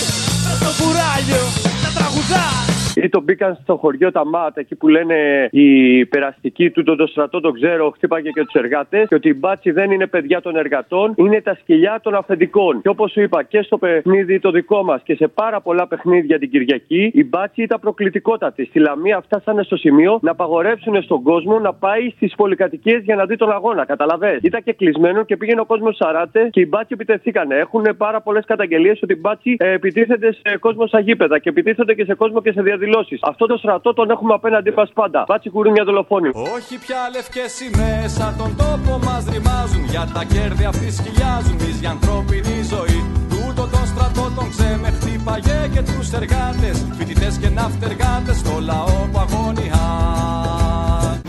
Μες 0.44 0.56
στο 0.60 0.70
κουράγιο 0.78 1.42
να 1.82 1.88
τραγουδάς 1.96 2.79
Όταν 2.94 3.22
μπήκαν 3.22 3.59
στο 3.62 3.76
χωριό 3.76 4.12
τα 4.12 4.26
ΜΑΤ, 4.26 4.59
εκεί 4.59 4.74
που 4.74 4.88
λένε 4.88 5.49
οι 5.51 6.07
περαστικοί 6.07 6.70
του, 6.70 6.82
τον 6.82 6.97
το 6.97 7.07
στρατό 7.07 7.41
το 7.41 7.51
ξέρω, 7.51 7.91
χτύπαγε 7.91 8.30
και 8.30 8.45
τους 8.45 8.55
εργάτες. 8.55 9.09
Και 9.09 9.14
ότι 9.14 9.28
οι 9.28 9.36
μπάτσοι 9.38 9.70
δεν 9.70 9.91
είναι 9.91 10.07
παιδιά 10.07 10.41
των 10.41 10.57
εργατών, 10.57 11.12
είναι 11.16 11.41
τα 11.41 11.55
σκυλιά 11.55 12.01
των 12.03 12.14
αφεντικών. 12.14 12.80
Και 12.82 12.88
όπως 12.88 13.11
σου 13.11 13.20
είπα 13.20 13.43
και 13.43 13.62
στο 13.62 13.78
παιχνίδι 13.78 14.38
το 14.41 14.51
δικό 14.51 14.82
μας 14.82 15.03
και 15.05 15.14
σε 15.14 15.28
πάρα 15.28 15.61
πολλά 15.61 15.86
παιχνίδια 15.86 16.38
την 16.38 16.51
Κυριακή, 16.51 17.11
οι 17.14 17.24
μπάτσοι 17.24 17.62
ήταν 17.62 17.80
προκλητικότατοι. 17.80 18.64
Στη 18.64 18.78
Λαμία 18.78 19.20
φτάσανε 19.20 19.62
στο 19.62 19.76
σημείο 19.76 20.18
να 20.22 20.30
απαγορεύσουν 20.30 21.03
στον 21.03 21.22
κόσμο 21.22 21.59
να 21.59 21.72
πάει 21.72 22.11
στις 22.11 22.34
πολυκατοικίες 22.34 23.03
για 23.03 23.16
να 23.16 23.24
δει 23.24 23.36
τον 23.36 23.53
αγώνα. 23.53 23.84
Κατάλαβες. 23.84 24.38
Ήταν 24.43 24.62
και 24.62 24.72
κλεισμένο 24.72 25.24
και 25.24 25.36
πήγαινε 25.36 25.61
ο 25.61 25.64
κόσμος 25.64 25.97
σε 25.96 26.07
ταράτσες 26.07 26.48
και 26.51 26.61
οι 26.61 26.66
μπάτσοι 26.68 26.92
επιτεθήκανε. 26.93 27.55
Έχουν 27.55 27.86
πάρα 27.97 28.20
πολλές 28.20 28.45
καταγγελίες 28.45 29.03
ότι 29.03 29.12
οι 29.12 29.18
μπάτσοι 29.20 29.57
ε, 29.59 29.72
επιτίθενται 29.72 30.32
σε 30.32 30.57
κόσμο 30.59 30.86
στα 30.86 31.01
γήπεδα 31.01 31.38
και 31.38 31.49
επιτίθενται 31.49 31.95
και 31.95 32.05
σε 32.05 32.14
κόσμο 32.14 32.43
και 32.43 32.53
σε 32.53 32.62
διαδικασίες 32.62 32.80
διαδηλώσει. 32.81 33.16
Αυτό 33.31 33.47
το 33.47 33.57
στρατό 33.57 33.93
τον 33.93 34.11
έχουμε 34.11 34.33
απέναντί 34.35 34.70
μας 34.76 34.91
πάντα. 34.95 35.24
Μπάτσι 35.28 35.49
κουρούνια 35.51 35.85
δολοφόνοι. 35.85 36.31
Όχι 36.57 36.74
πια 36.85 37.01
λευκέ 37.14 37.45
σημαίες 37.59 38.11
σαν 38.18 38.33
τον 38.41 38.51
τόπο 38.62 38.93
μας 39.07 39.22
ρημάζουν 39.33 39.85
Για 39.93 40.05
τα 40.14 40.22
κέρδη 40.33 40.64
αυτοί 40.72 40.89
σκυλιάζουν 40.99 41.57
Μης 41.62 41.78
για 41.83 41.91
ανθρώπινη 41.97 42.57
ζωή 42.72 43.01
Τούτο 43.33 43.64
τον 43.74 43.85
στρατό 43.93 44.24
τον 44.37 44.49
ξέμε 44.55 44.89
χτύπαγε 44.97 45.59
και 45.74 45.83
τους 45.89 46.09
εργάτες 46.18 46.76
Φοιτητές 46.97 47.35
και 47.41 47.49
ναυτεργάτες 47.59 48.37
στο 48.43 48.55
λαό 48.70 48.99
που 49.11 49.18
αγωνιά 49.24 49.87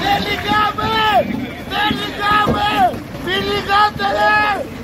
Δεν 0.03 0.17
λυγάμε! 0.25 0.93
Δεν 1.73 1.89
λυγάμε! 1.99 2.69
Μη 3.25 3.37
λυγάτε 3.49 4.07
ρε! 4.17 4.80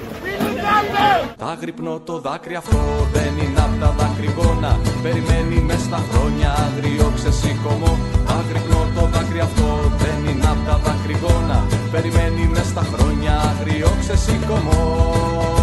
Μη 0.68 0.74
λυγάτε! 0.84 1.34
Τα 1.38 1.58
γρυπνό 1.62 2.00
το 2.00 2.20
δάκρυ 2.20 2.56
αυτό 2.56 2.80
δεν 3.14 3.34
είναι 3.44 3.60
απ' 3.68 3.80
τα 3.82 3.90
δακρυγόνα 4.00 4.80
Περιμένει 5.04 5.60
μες 5.68 5.82
στα 5.82 6.00
χρόνια 6.10 6.50
άγριο 6.66 7.12
ξεσήκωμο. 7.16 7.92
Τα 8.28 8.38
γρυπνό 8.50 8.82
το 8.96 9.04
δάκρυ 9.14 9.40
αυτό 9.40 9.70
δεν 9.98 10.20
είναι 10.30 10.48
απ' 10.54 10.66
τα 10.68 10.76
δακρυγόνα 10.84 11.66
Περιμένει 11.92 12.50
μες 12.54 12.68
στα 12.74 12.84
χρόνια 12.92 13.34
άγριο 13.50 13.90
ξεσήκωμο 14.00 15.57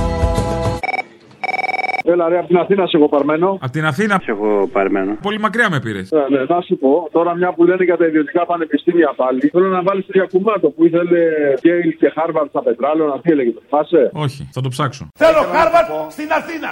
Έλα 2.07 2.29
ρε, 2.29 2.39
από 2.39 2.47
την 2.47 2.57
Αθήνα 2.57 2.87
σε 2.87 2.97
έχω 2.97 3.09
παρμένο. 3.09 3.49
Από 3.65 3.73
την 3.73 3.85
Αθήνα. 3.85 4.21
Σε 4.25 4.31
έχω 4.31 4.69
παρμένο. 4.73 5.17
Πολύ 5.23 5.39
μακριά 5.39 5.69
με 5.71 5.81
πήρες. 5.81 6.11
Ναι, 6.11 6.39
ναι, 6.39 6.45
να 6.55 6.61
σου 6.61 6.77
πω, 6.77 7.09
τώρα 7.13 7.35
μια 7.37 7.53
που 7.53 7.65
λένε 7.65 7.85
για 7.85 7.97
τα 7.97 8.07
ιδιωτικά 8.07 8.47
πανεπιστήμια 8.47 9.13
πάλι, 9.17 9.41
θέλω 9.53 9.69
να 9.69 9.83
βάλεις 9.83 10.07
το 10.07 10.13
διακουμάτο 10.13 10.69
που 10.75 10.85
ήθελε 10.85 11.21
Yale 11.61 11.97
και 12.01 12.09
Χάρβαρντ 12.17 12.49
στα 12.49 12.63
Πετράλωνα. 12.63 13.21
Τι 13.21 13.31
έλεγε, 13.31 13.51
το 13.51 13.63
θυμάσαι; 13.69 14.11
Όχι, 14.13 14.49
θα 14.53 14.61
το 14.61 14.69
ψάξω. 14.69 15.09
Θέλω 15.23 15.41
Χάρβαρτ 15.55 15.91
στην 16.17 16.29
Αθήνα! 16.39 16.71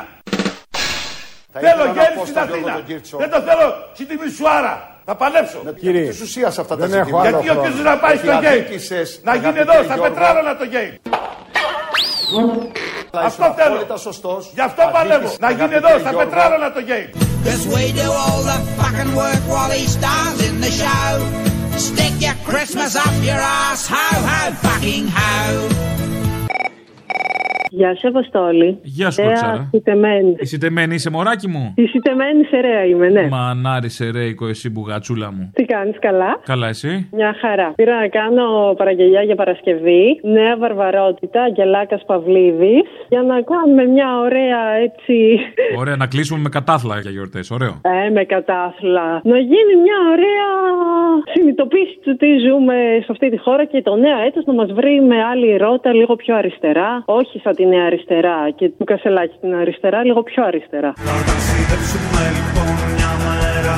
Θέλω 1.65 1.85
Yale 1.97 2.17
στην 2.27 2.39
Αθήνα! 2.45 2.73
Δεν 3.23 3.31
το 3.35 3.41
θέλω 3.49 3.67
στην 3.95 4.07
Τιμισουάρα! 4.09 4.75
Θα 5.05 5.15
παλέψω! 5.17 5.59
Κύριε, 5.81 6.09
της 6.09 6.21
ουσίας 6.21 6.59
αυτά 6.59 6.77
τα 6.77 6.87
Γιατί 6.87 7.05
ζητήματα. 7.05 7.29
Γιατί 7.29 7.49
ο 7.51 7.63
κύριος 7.63 7.83
να 7.91 7.97
πάει 7.97 8.17
στο 8.17 8.33
γκέι! 8.41 8.61
Να 9.29 9.35
γίνει 9.43 9.59
εδώ, 9.65 9.77
στα 9.89 9.97
Πετράλωνα 10.05 10.57
το 10.57 10.65
Yale! 10.71 10.91
Αυτό 13.11 13.55
θέλω! 13.57 13.77
Γι' 14.55 14.61
αυτό 14.61 14.91
παλεύω! 14.93 15.33
Να 15.39 15.51
γίνει 15.51 15.75
εδώ, 15.75 15.99
στα 15.99 16.11
Πετράλωνα 16.11 16.73
το 16.73 16.81
γκέι! 16.81 17.11
Cause 17.45 17.67
we 17.75 17.85
do 18.01 18.09
all 18.23 18.41
the 18.51 18.59
fucking 18.79 19.13
work 19.17 19.43
while 19.53 19.71
he 19.79 19.85
stars 19.99 20.39
in 20.49 20.61
the 20.61 20.71
show. 20.83 21.11
Stick 21.77 22.15
your 22.27 22.37
Christmas 22.51 22.95
up 22.95 23.15
your 23.29 23.43
ass, 23.65 23.81
ho 23.89 24.07
ho 24.31 24.43
fucking 24.65 25.09
ho. 25.09 25.72
Γεια 27.75 27.95
σου, 27.97 28.09
Αποστόλη. 28.09 28.79
Γεια 28.83 29.11
σου, 29.11 29.23
Θέα 29.23 29.29
Κοτσάρα. 29.29 29.69
Σιτεμένη. 29.73 30.35
Είσαι 30.39 30.59
τεμένη, 30.59 30.95
είσαι 30.95 31.11
μωράκι 31.11 31.49
μου; 31.49 31.73
Η 31.77 31.87
σιτεμένη 31.87 32.45
σερέα 32.45 32.85
είμαι, 32.85 33.09
ναι. 33.09 33.29
Μανάρι 33.29 33.89
σε 33.89 34.11
ρέικο, 34.11 34.47
εσύ 34.49 34.71
μπουγατσούλα 34.71 35.33
μου. 35.33 35.51
Τι 35.55 35.65
κάνεις 35.65 35.97
καλά; 35.99 36.41
Καλά, 36.45 36.69
εσύ; 36.69 37.09
Μια 37.13 37.35
χαρά. 37.41 37.73
Πήρα 37.77 38.01
να 38.01 38.09
κάνω 38.09 38.75
παραγγελιά 38.77 39.23
για 39.23 39.35
Παρασκευή. 39.35 40.21
Νέα 40.23 40.57
Βαρβαρότητα, 40.57 41.43
Αγγελάκα 41.43 42.01
Παυλίδης. 42.07 42.89
Για 43.09 43.23
να 43.23 43.43
κάνουμε 43.43 43.85
μια 43.85 44.19
ωραία 44.19 44.63
έτσι. 44.87 45.39
Ωραία, 45.79 45.97
να 45.97 46.07
κλείσουμε 46.07 46.41
με 46.41 46.49
κατάθλα 46.49 46.99
για 47.01 47.11
γιορτές. 47.11 47.51
Ωραίο. 47.51 47.81
Ε, 48.07 48.11
με 48.11 48.25
κατάθλα. 48.25 49.21
Να 49.25 49.39
γίνει 49.39 49.75
μια 49.85 49.99
ωραία 50.13 50.49
συνειδητοποίηση 51.33 51.99
του 52.05 52.17
τι 52.17 52.29
ζούμε 52.47 52.75
σε 53.05 53.07
αυτή 53.11 53.31
τη 53.31 53.39
χώρα 53.39 53.65
και 53.65 53.83
το 53.83 53.97
νέο 53.97 54.19
έτος 54.27 54.45
να 54.45 54.53
μας 54.53 54.73
βρει 54.73 55.01
με 55.01 55.23
άλλη 55.23 55.57
ρότα 55.57 55.93
λίγο 55.93 56.17
πιο 56.17 56.37
αριστερά. 56.37 57.03
Όχι 57.05 57.41
σαν 57.45 57.55
τη 57.63 57.69
νέα 57.69 57.87
αριστερά 57.91 58.51
και 58.59 58.69
του 58.69 58.85
Κασελάκη 58.85 59.37
την 59.41 59.55
αριστερά, 59.55 60.05
λίγο 60.05 60.23
πιο 60.23 60.45
αριστερά. 60.45 60.93
Ταξιδέψουμε 61.31 62.23
λοιπόν 62.37 62.77
μια 62.97 63.13
μέρα 63.25 63.77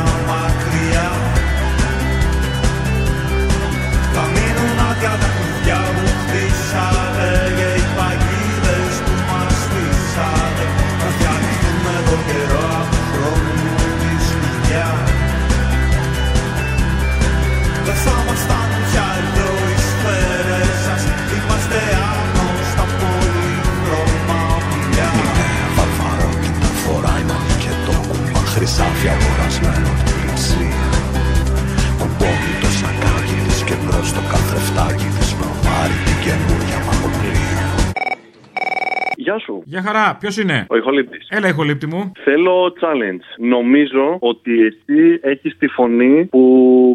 Γεια 39.25 39.39
σου. 39.39 39.63
Γεια 39.65 39.83
χαρά, 39.83 40.17
ποιος 40.21 40.37
είναι; 40.39 40.67
Ο 40.69 40.77
ηχολήπτη. 40.77 41.19
Έλα, 41.29 41.49
ηχολήπτη 41.49 41.87
μου. 41.87 42.13
Θέλω 42.25 42.73
challenge. 42.81 43.25
Νομίζω 43.39 44.17
ότι 44.21 44.53
εσύ 44.67 45.19
έχεις 45.23 45.57
τη 45.59 45.67
φωνή 45.67 46.25
που 46.25 46.43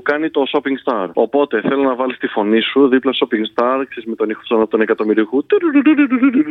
κάνει 0.03 0.29
το 0.29 0.43
shopping 0.51 0.91
star. 0.91 1.07
Οπότε 1.13 1.61
θέλω 1.61 1.83
να 1.83 1.95
βάλεις 1.95 2.17
τη 2.17 2.27
φωνή 2.27 2.61
σου 2.61 2.87
δίπλα 2.87 3.11
shopping 3.19 3.61
star, 3.61 3.83
ξέρεις, 3.89 4.09
με 4.09 4.15
τον 4.15 4.29
ήχο 4.29 4.41
στον 4.43 4.67
τον 4.67 4.81
εκατομμυριούχου. 4.81 5.45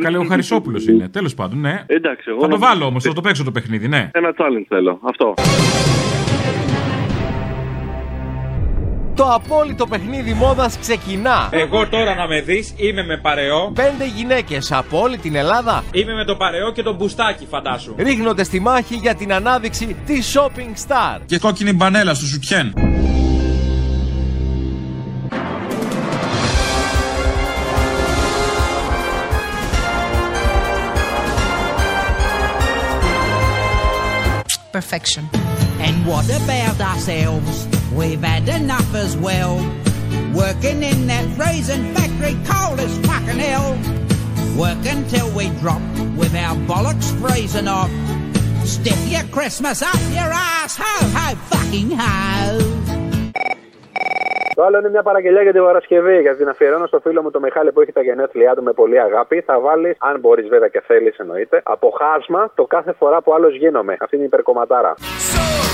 Καλέ, 0.01 0.17
ο 0.17 0.23
Χαρισόπουλος 0.23 0.87
είναι. 0.87 1.09
Τέλος 1.09 1.33
πάντων, 1.33 1.59
ναι. 1.59 1.83
Εντάξει, 1.87 2.25
εγώ. 2.29 2.39
Θα 2.39 2.47
το 2.47 2.57
να- 2.57 2.67
βάλω 2.67 2.85
όμως, 2.85 3.03
θα 3.03 3.13
το 3.13 3.21
παίξω 3.21 3.43
το 3.43 3.51
παιχνίδι, 3.51 3.87
ναι. 3.87 4.09
Ένα 4.13 4.33
challenge 4.37 4.65
θέλω. 4.67 4.99
Αυτό. 5.03 5.33
Το 9.19 9.33
απόλυτο 9.33 9.87
παιχνίδι 9.87 10.33
μόδας 10.33 10.77
ξεκινά. 10.79 11.49
Εγώ 11.51 11.87
τώρα 11.87 12.15
να 12.15 12.27
με 12.27 12.41
δεις, 12.41 12.73
είμαι 12.75 13.03
με 13.03 13.17
παρεό. 13.17 13.71
Πέντε 13.71 14.05
γυναίκες 14.15 14.71
από 14.71 14.99
όλη 14.99 15.17
την 15.17 15.35
Ελλάδα 15.35 15.83
Είμαι 15.91 16.13
με 16.13 16.25
το 16.25 16.35
παρεό 16.35 16.71
και 16.71 16.83
τον 16.83 16.95
μπουστάκι, 16.95 17.45
φαντάσου. 17.49 17.95
ρίχνονται 17.97 18.43
στη 18.43 18.59
μάχη 18.59 18.95
για 18.95 19.15
την 19.15 19.33
ανάδειξη 19.33 19.95
της 20.05 20.37
Shopping 20.37 20.87
Star. 20.87 21.19
Και 21.25 21.37
κόκκινη 21.37 21.73
μπανέλα 21.73 22.13
στο 22.13 22.25
σουτιέν. 22.25 22.73
Perfection. 34.71 35.38
And 35.87 35.95
what 36.09 36.27
about 36.39 36.77
ourselves? 36.91 37.67
We've 37.99 38.25
had 38.31 38.47
enough 38.61 38.91
as 39.05 39.13
well. 39.27 39.53
Working 40.41 40.79
in 40.91 40.99
that 41.11 41.25
raisin 41.43 41.81
factory, 41.95 42.35
cold 42.49 42.79
as 42.85 42.93
fucking 43.07 43.39
hell. 43.47 43.69
Work 44.63 44.83
until 44.95 45.27
we 45.37 45.45
drop 45.61 45.81
with 46.21 46.33
our 46.45 46.55
bollocks 46.69 47.09
freezing 47.21 47.67
off. 47.67 47.91
Stick 48.75 48.99
your 49.15 49.25
Christmas 49.35 49.81
up 49.81 50.01
your 50.17 50.31
ass, 50.53 50.73
ho 50.83 50.95
ho 51.15 51.27
fucking 51.51 51.91
ho. 52.01 52.09
Το 54.55 54.65
άλλο 54.65 54.77
είναι 54.77 54.89
μια 54.89 55.03
παραγγελιά 55.03 55.41
για 55.41 55.51
την 55.51 55.63
Παρασκευή. 55.63 56.21
Για 56.21 56.35
την 56.35 56.47
αφιερώνω 56.49 56.87
στο 56.87 56.99
φίλο 56.99 57.21
μου 57.21 57.31
το 57.31 57.39
Μιχάλη 57.39 57.71
που 57.71 57.81
έχει 57.81 57.91
τα 57.91 58.01
γενέθλιά 58.01 58.55
του 58.55 58.63
με 58.63 58.73
πολύ 58.73 58.99
αγάπη. 58.99 59.41
Θα 59.41 59.59
βάλεις, 59.59 59.95
αν 59.99 60.19
μπορείς 60.19 60.47
βέβαια 60.47 60.67
και 60.67 60.81
θέλεις 60.87 61.17
εννοείται, 61.17 61.61
από 61.63 61.89
χάσμα 61.99 62.51
το 62.55 62.63
κάθε 62.63 62.91
φορά 62.91 63.21
που 63.21 63.33
άλλος 63.33 63.55
γίνομαι. 63.55 63.97
Αυτή 63.99 64.15
είναι 64.15 64.23
η 64.23 64.27
υπερκομματάρα. 64.27 64.93
Είναι 64.97 65.68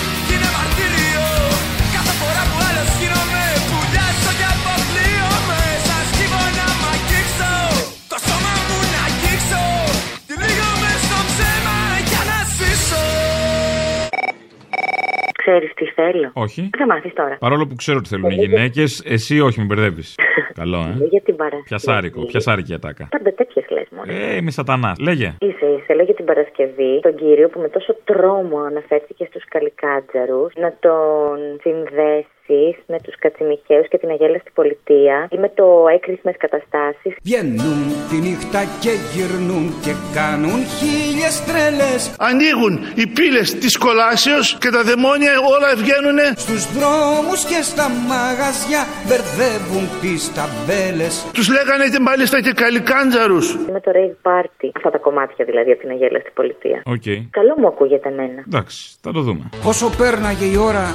Ξέρεις 15.48 15.74
τι 15.74 15.86
θέλω; 15.86 16.30
Όχι. 16.34 16.70
Θα 16.78 16.86
μάθεις 16.86 17.14
τώρα. 17.14 17.38
Παρόλο 17.40 17.68
που 17.68 17.76
ξέρω 17.76 17.98
ότι 17.98 18.10
θέλουν 18.10 18.30
οι 18.30 18.36
γυναίκες, 18.36 19.04
εσύ 19.06 19.40
όχι, 19.40 19.60
με 19.60 19.66
μπερδεύεις. 19.66 20.16
Καλό, 20.60 20.78
ε. 20.78 21.06
Για 21.10 21.22
την 21.22 21.36
Παρασκευή. 21.36 21.64
Πιασάρικο, 21.68 22.26
πιασάρικη 22.26 22.74
ατάκα. 22.74 23.08
Πάντα 23.12 23.34
τέτοιες 23.34 23.66
λες 23.70 23.88
μόνο. 23.92 24.12
Ε, 24.12 24.36
είμαι 24.36 24.52
σατανάς. 24.52 25.00
Λέγε. 25.00 25.36
Είσαι, 25.40 25.66
είσαι, 25.66 25.94
λέω 25.94 26.06
για 26.06 26.14
την 26.14 26.26
Παρασκευή 26.26 27.00
τον 27.02 27.16
κύριο 27.16 27.50
που 27.50 27.60
με 27.60 27.70
τόσο 27.70 27.96
τρόμο 28.04 28.58
αναφέρθηκε 28.60 29.26
στους 29.26 29.44
καλικάτζαρους 29.48 30.54
να 30.56 30.74
τον 30.80 31.38
συνδέσει 31.62 32.35
εσείς 32.48 32.84
με 32.88 32.98
τους 33.04 33.16
Κατσιμιχαίους 33.20 33.88
και 33.88 33.98
την 33.98 34.10
Αγέλαστη 34.10 34.52
Πολιτεία 34.54 35.28
ή 35.32 35.38
με 35.38 35.50
το 35.50 35.86
έκρησμε 35.96 36.32
καταστάσεις; 36.32 37.14
Βγαίνουν 37.24 37.80
τη 38.10 38.16
νύχτα 38.16 38.62
και 38.84 38.94
γυρνούν 39.14 39.66
και 39.84 39.94
κάνουν 40.18 40.60
χίλιες 40.78 41.36
τρέλες 41.48 42.02
Ανοίγουν 42.30 42.74
οι 43.00 43.06
πύλες 43.16 43.48
της 43.54 43.78
κολάσεως 43.78 44.58
και 44.62 44.70
τα 44.76 44.82
δαιμόνια 44.88 45.34
όλα 45.54 45.70
βγαίνουνε. 45.82 46.28
Στους 46.46 46.64
δρόμους 46.76 47.42
και 47.52 47.60
στα 47.72 47.88
μαγαζιά 48.10 48.82
μπερδεύουν 49.06 49.86
τις 50.02 50.22
ταμπέλες 50.38 51.14
Τους 51.38 51.48
λέγανε 51.56 51.86
και 51.94 52.02
μάλιστα 52.10 52.38
και 52.46 52.54
καλικάντζαρους. 52.64 53.46
Με 53.76 53.80
το 53.86 53.92
rave 53.98 54.18
party. 54.28 54.68
Αυτά 54.78 54.90
τα 54.96 54.98
κομμάτια 54.98 55.46
δηλαδή 55.46 55.72
από 55.72 55.82
την 55.82 55.90
Αγέλαστη 55.90 56.32
Πολιτεία. 56.40 56.78
Οκ. 56.96 57.08
Καλό 57.40 57.54
μου 57.60 57.68
ακούγεται 57.68 58.10
εμένα. 58.10 58.40
Εντάξει, 58.48 58.98
θα 59.02 59.12
το 59.12 59.22
δούμε. 59.28 59.44
Όσο 59.72 59.86
πέρναγε 59.98 60.46
η 60.46 60.58
ώρα 60.70 60.86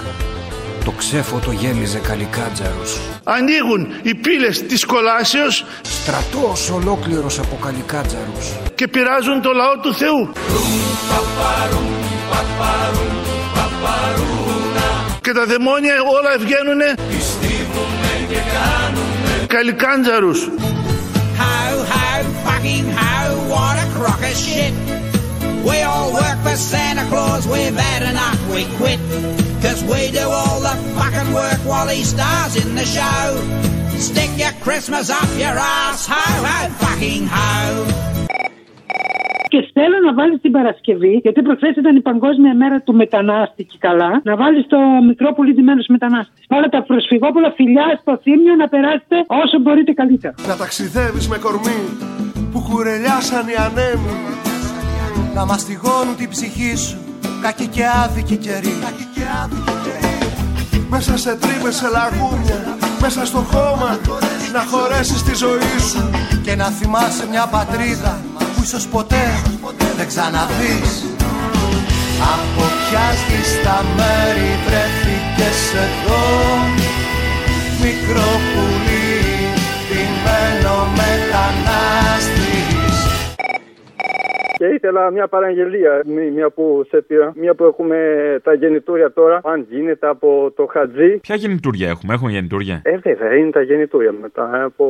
το 0.84 0.90
ξέφωτο 0.90 1.50
γέμιζε 1.50 1.98
καλικάτζαρους 1.98 2.96
Ανοίγουν 3.24 3.88
οι 4.02 4.14
πύλες 4.14 4.66
της 4.66 4.84
κολάσεως 4.84 5.64
Στρατός 5.82 6.70
ολόκληρος 6.70 7.38
από 7.38 7.58
καλικάτζαρους 7.64 8.46
και 8.74 8.88
πειράζουν 8.88 9.40
το 9.42 9.52
λαό 9.52 9.78
του 9.78 9.94
Θεού. 9.94 10.32
Και 15.20 15.32
τα 15.32 15.46
δαιμόνια 15.46 15.94
όλα 16.18 16.38
βγαίνουνε 16.38 16.94
καλικάντζαρους. 19.46 20.48
How, 21.42 21.72
how, 21.94 22.20
fucking 22.44 22.86
how, 23.00 23.28
what 23.52 23.76
a 23.84 23.86
crock 23.94 24.22
of 24.30 24.36
shit. 24.44 24.99
We 25.70 25.78
all 25.90 26.08
work 26.22 26.38
for 26.46 26.56
Santa 26.72 27.04
Claus, 27.10 27.42
we've 27.54 27.78
had 27.88 28.02
enough, 28.12 28.40
we 28.54 28.62
quit. 28.78 29.00
Cause 29.64 29.80
we 29.92 30.00
do 30.18 30.26
all 30.40 30.58
the 30.68 30.76
fucking 30.98 31.30
work 31.40 31.60
while 31.70 31.88
he 31.96 32.02
stars 32.14 32.52
in 32.62 32.68
the 32.80 32.86
show. 32.98 33.24
Stick 34.10 34.30
your 34.44 34.54
Christmas 34.66 35.06
up 35.20 35.30
your 35.44 35.56
ass, 35.78 36.00
ho, 36.12 36.24
ho, 36.46 36.58
fucking 36.82 37.26
ho. 37.36 37.50
Και 39.48 39.70
θέλω 39.72 39.96
να 40.06 40.14
βάλεις 40.14 40.40
την 40.40 40.52
Παρασκευή, 40.52 41.20
γιατί 41.22 41.42
προχθές 41.42 41.76
ήταν 41.76 41.96
η 41.96 42.00
Παγκόσμια 42.00 42.54
Μέρα 42.54 42.80
του 42.80 42.94
Μετανάστη 42.94 43.64
και 43.64 43.76
καλά, 43.78 44.20
να 44.24 44.36
βάλεις 44.36 44.66
το 44.66 44.78
μικρό 45.06 45.34
πολύ 45.34 45.52
ντυμένο 45.54 45.82
μετανάστης. 45.88 46.44
Όλα 46.48 46.68
τα 46.68 46.82
προσφυγόπουλα 46.82 47.52
φιλιά 47.56 47.98
στο 48.00 48.18
θύμιο 48.22 48.54
να 48.54 48.68
περάσετε 48.68 49.16
όσο 49.26 49.58
μπορείτε 49.58 49.92
καλύτερα. 49.92 50.34
Να 50.48 50.56
ταξιδεύεις 50.56 51.28
με 51.28 51.38
κορμί 51.38 51.80
που 52.52 52.66
κουρελιάσαν 52.70 53.48
οι 53.48 53.54
ανέμοι 53.66 54.14
Να 55.34 55.44
μαστιγώνουν 55.44 56.16
την 56.16 56.28
ψυχή 56.28 56.76
σου. 56.76 56.98
Κακή 57.42 57.66
και 57.66 57.84
άδικη 58.04 58.36
καιρή 58.36 58.74
Μέσα 60.88 61.16
σε 61.16 61.34
τρύπες, 61.34 61.74
σε 61.76 61.88
λαγούμια. 61.88 62.76
Μέσα 63.00 63.26
στο 63.26 63.38
χώμα 63.38 63.98
Να 64.52 64.64
χωρέσεις 64.70 65.22
τη 65.22 65.34
ζωή 65.34 65.78
σου. 65.90 66.10
Και 66.42 66.54
να 66.54 66.64
θυμάσαι 66.64 67.26
μια 67.30 67.46
πατρίδα 67.46 68.20
που 68.56 68.62
ίσως 68.62 68.86
ποτέ 68.86 69.42
δεν 69.96 70.08
ξαναδείς. 70.08 71.04
Από 72.34 72.64
ποια 72.78 73.08
στα 73.52 73.84
μέρη 73.96 74.50
βρέθηκες 74.66 75.60
εδώ. 75.84 76.24
Μικρό 77.82 78.30
πουλί, 78.50 78.79
Και 84.60 84.66
ήθελα 84.66 85.10
μια 85.10 85.28
παραγγελία, 85.28 86.02
μη- 86.06 86.32
μια 86.32 86.50
που 86.50 86.86
σε 86.88 87.00
πήρα, 87.06 87.32
μια 87.36 87.54
που 87.54 87.64
έχουμε 87.64 87.96
τα 88.42 88.52
γεννητούρια 88.54 89.12
τώρα, 89.12 89.40
αν 89.44 89.66
γίνεται 89.70 90.06
από 90.08 90.52
το 90.56 90.66
Χατζή. 90.72 91.18
Ποια 91.20 91.34
γεννητούρια 91.34 91.88
έχουμε, 91.88 92.14
έχουμε 92.14 92.30
γεννητούρια; 92.30 92.80
Ε, 92.84 92.96
βέβαια, 92.96 93.34
είναι 93.36 93.50
τα 93.50 93.62
γεννητούρια 93.62 94.12
μετά. 94.20 94.50
ε, 94.54 94.62
Από 94.62 94.86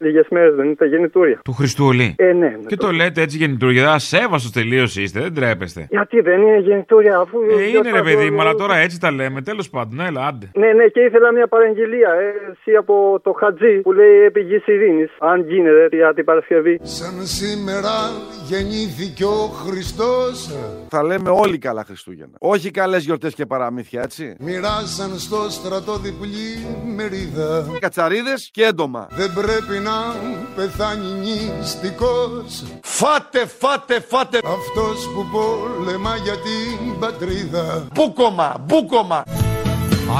λίγες 0.00 0.26
μέρες 0.30 0.54
δεν 0.54 0.64
είναι 0.66 0.74
τα 0.74 0.84
γεννητούρια. 0.86 1.38
Του 1.44 1.52
Χριστούλη. 1.52 2.14
Ε, 2.18 2.32
ναι. 2.32 2.56
Και 2.66 2.76
το 2.76 2.90
λέτε 2.90 3.20
έτσι 3.20 3.36
γεννητούρια. 3.36 3.92
Ασέβαστο 3.92 4.50
τελείως 4.60 4.96
είστε, 4.96 5.20
δεν 5.20 5.34
τρέπεστε. 5.34 5.86
Γιατί 5.90 6.20
δεν 6.20 6.40
είναι 6.42 6.58
γεννητούρια, 6.58 7.18
αφού. 7.18 7.40
Ε, 7.40 7.44
είναι 7.52 7.54
ρε 7.62 7.66
γιορτάζω- 7.68 8.04
παιδί 8.04 8.30
μου, 8.30 8.40
αλλά 8.40 8.54
τώρα 8.54 8.76
έτσι 8.76 9.00
τα 9.00 9.10
λέμε. 9.10 9.42
Τέλος 9.42 9.70
πάντων, 9.70 10.00
έλα, 10.00 10.26
άντε. 10.26 10.50
Ναι, 10.54 10.72
ναι, 10.72 10.86
και 10.86 11.00
ήθελα 11.00 11.32
μια 11.32 11.46
παραγγελία. 11.46 12.10
Ε, 12.20 12.50
εσύ 12.52 12.76
από 12.76 13.20
το 13.22 13.32
Χατζή 13.32 13.80
που 13.80 13.92
λέει 13.92 14.16
επί 14.26 14.40
γης 14.40 14.66
ειρήνης, 14.66 15.10
Αν 15.18 15.44
γίνεται 15.48 15.96
για 15.96 16.14
την 16.14 16.24
Παρασκευή. 16.24 16.78
Σαν 16.82 17.14
σήμερα 17.38 17.94
γεννήθηκε 19.06 19.24
ο 19.24 19.50
Χριστός 19.66 20.48
Θα 20.88 21.02
λέμε 21.02 21.30
όλοι 21.30 21.58
καλά 21.58 21.84
Χριστούγεννα. 21.84 22.36
Όχι 22.38 22.70
καλές 22.70 23.04
γιορτές 23.04 23.34
και 23.34 23.46
παραμύθια, 23.46 24.02
έτσι. 24.02 24.34
Μοιράσαν 24.38 25.18
στο 25.18 25.46
στρατό 25.50 25.98
διπλή 25.98 26.66
μερίδα 26.94 27.66
Κατσαρίδες 27.78 28.48
και 28.52 28.64
έντομα. 28.64 29.06
Δεν 29.10 29.32
πρέπει 29.32 29.82
να 29.82 30.14
πεθάνει 30.54 31.06
νηστικός 31.58 32.62
Φάτε, 32.82 33.46
φάτε, 33.46 34.00
φάτε. 34.00 34.38
Αυτός 34.44 35.08
που 35.14 35.26
πολεμά 35.32 36.16
για 36.16 36.34
την 36.34 36.98
πατρίδα 36.98 37.86
Μπούκομα, 37.94 38.64
μπούκομα. 38.66 39.24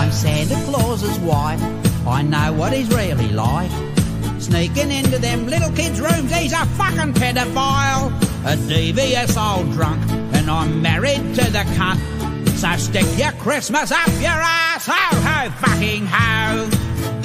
I'm 0.01 0.11
Santa 0.23 0.59
Claus's 0.69 1.19
wife. 1.31 1.63
I 2.19 2.21
know 2.33 2.49
what 2.59 2.73
he's 2.77 2.91
really 3.01 3.31
like. 3.45 3.96
Sneaking 4.47 4.93
into 4.93 5.19
them 5.19 5.49
little 5.49 5.73
kids' 5.73 6.01
rooms, 6.01 6.33
he's 6.33 6.53
a 6.53 6.65
fucking 6.79 7.15
pedophile. 7.15 8.13
A 8.47 8.57
devious 8.69 9.37
old 9.37 9.73
drunk, 9.73 10.01
and 10.35 10.49
I'm 10.49 10.81
married 10.81 11.35
to 11.35 11.51
the 11.51 11.65
cunt. 11.75 11.99
So 12.51 12.77
stick 12.77 13.07
your 13.19 13.33
Christmas 13.43 13.91
up 13.91 14.07
your 14.21 14.31
ass, 14.31 14.87
ho 14.87 15.17
ho 15.17 15.51
fucking 15.51 16.07
ho. 16.07 17.16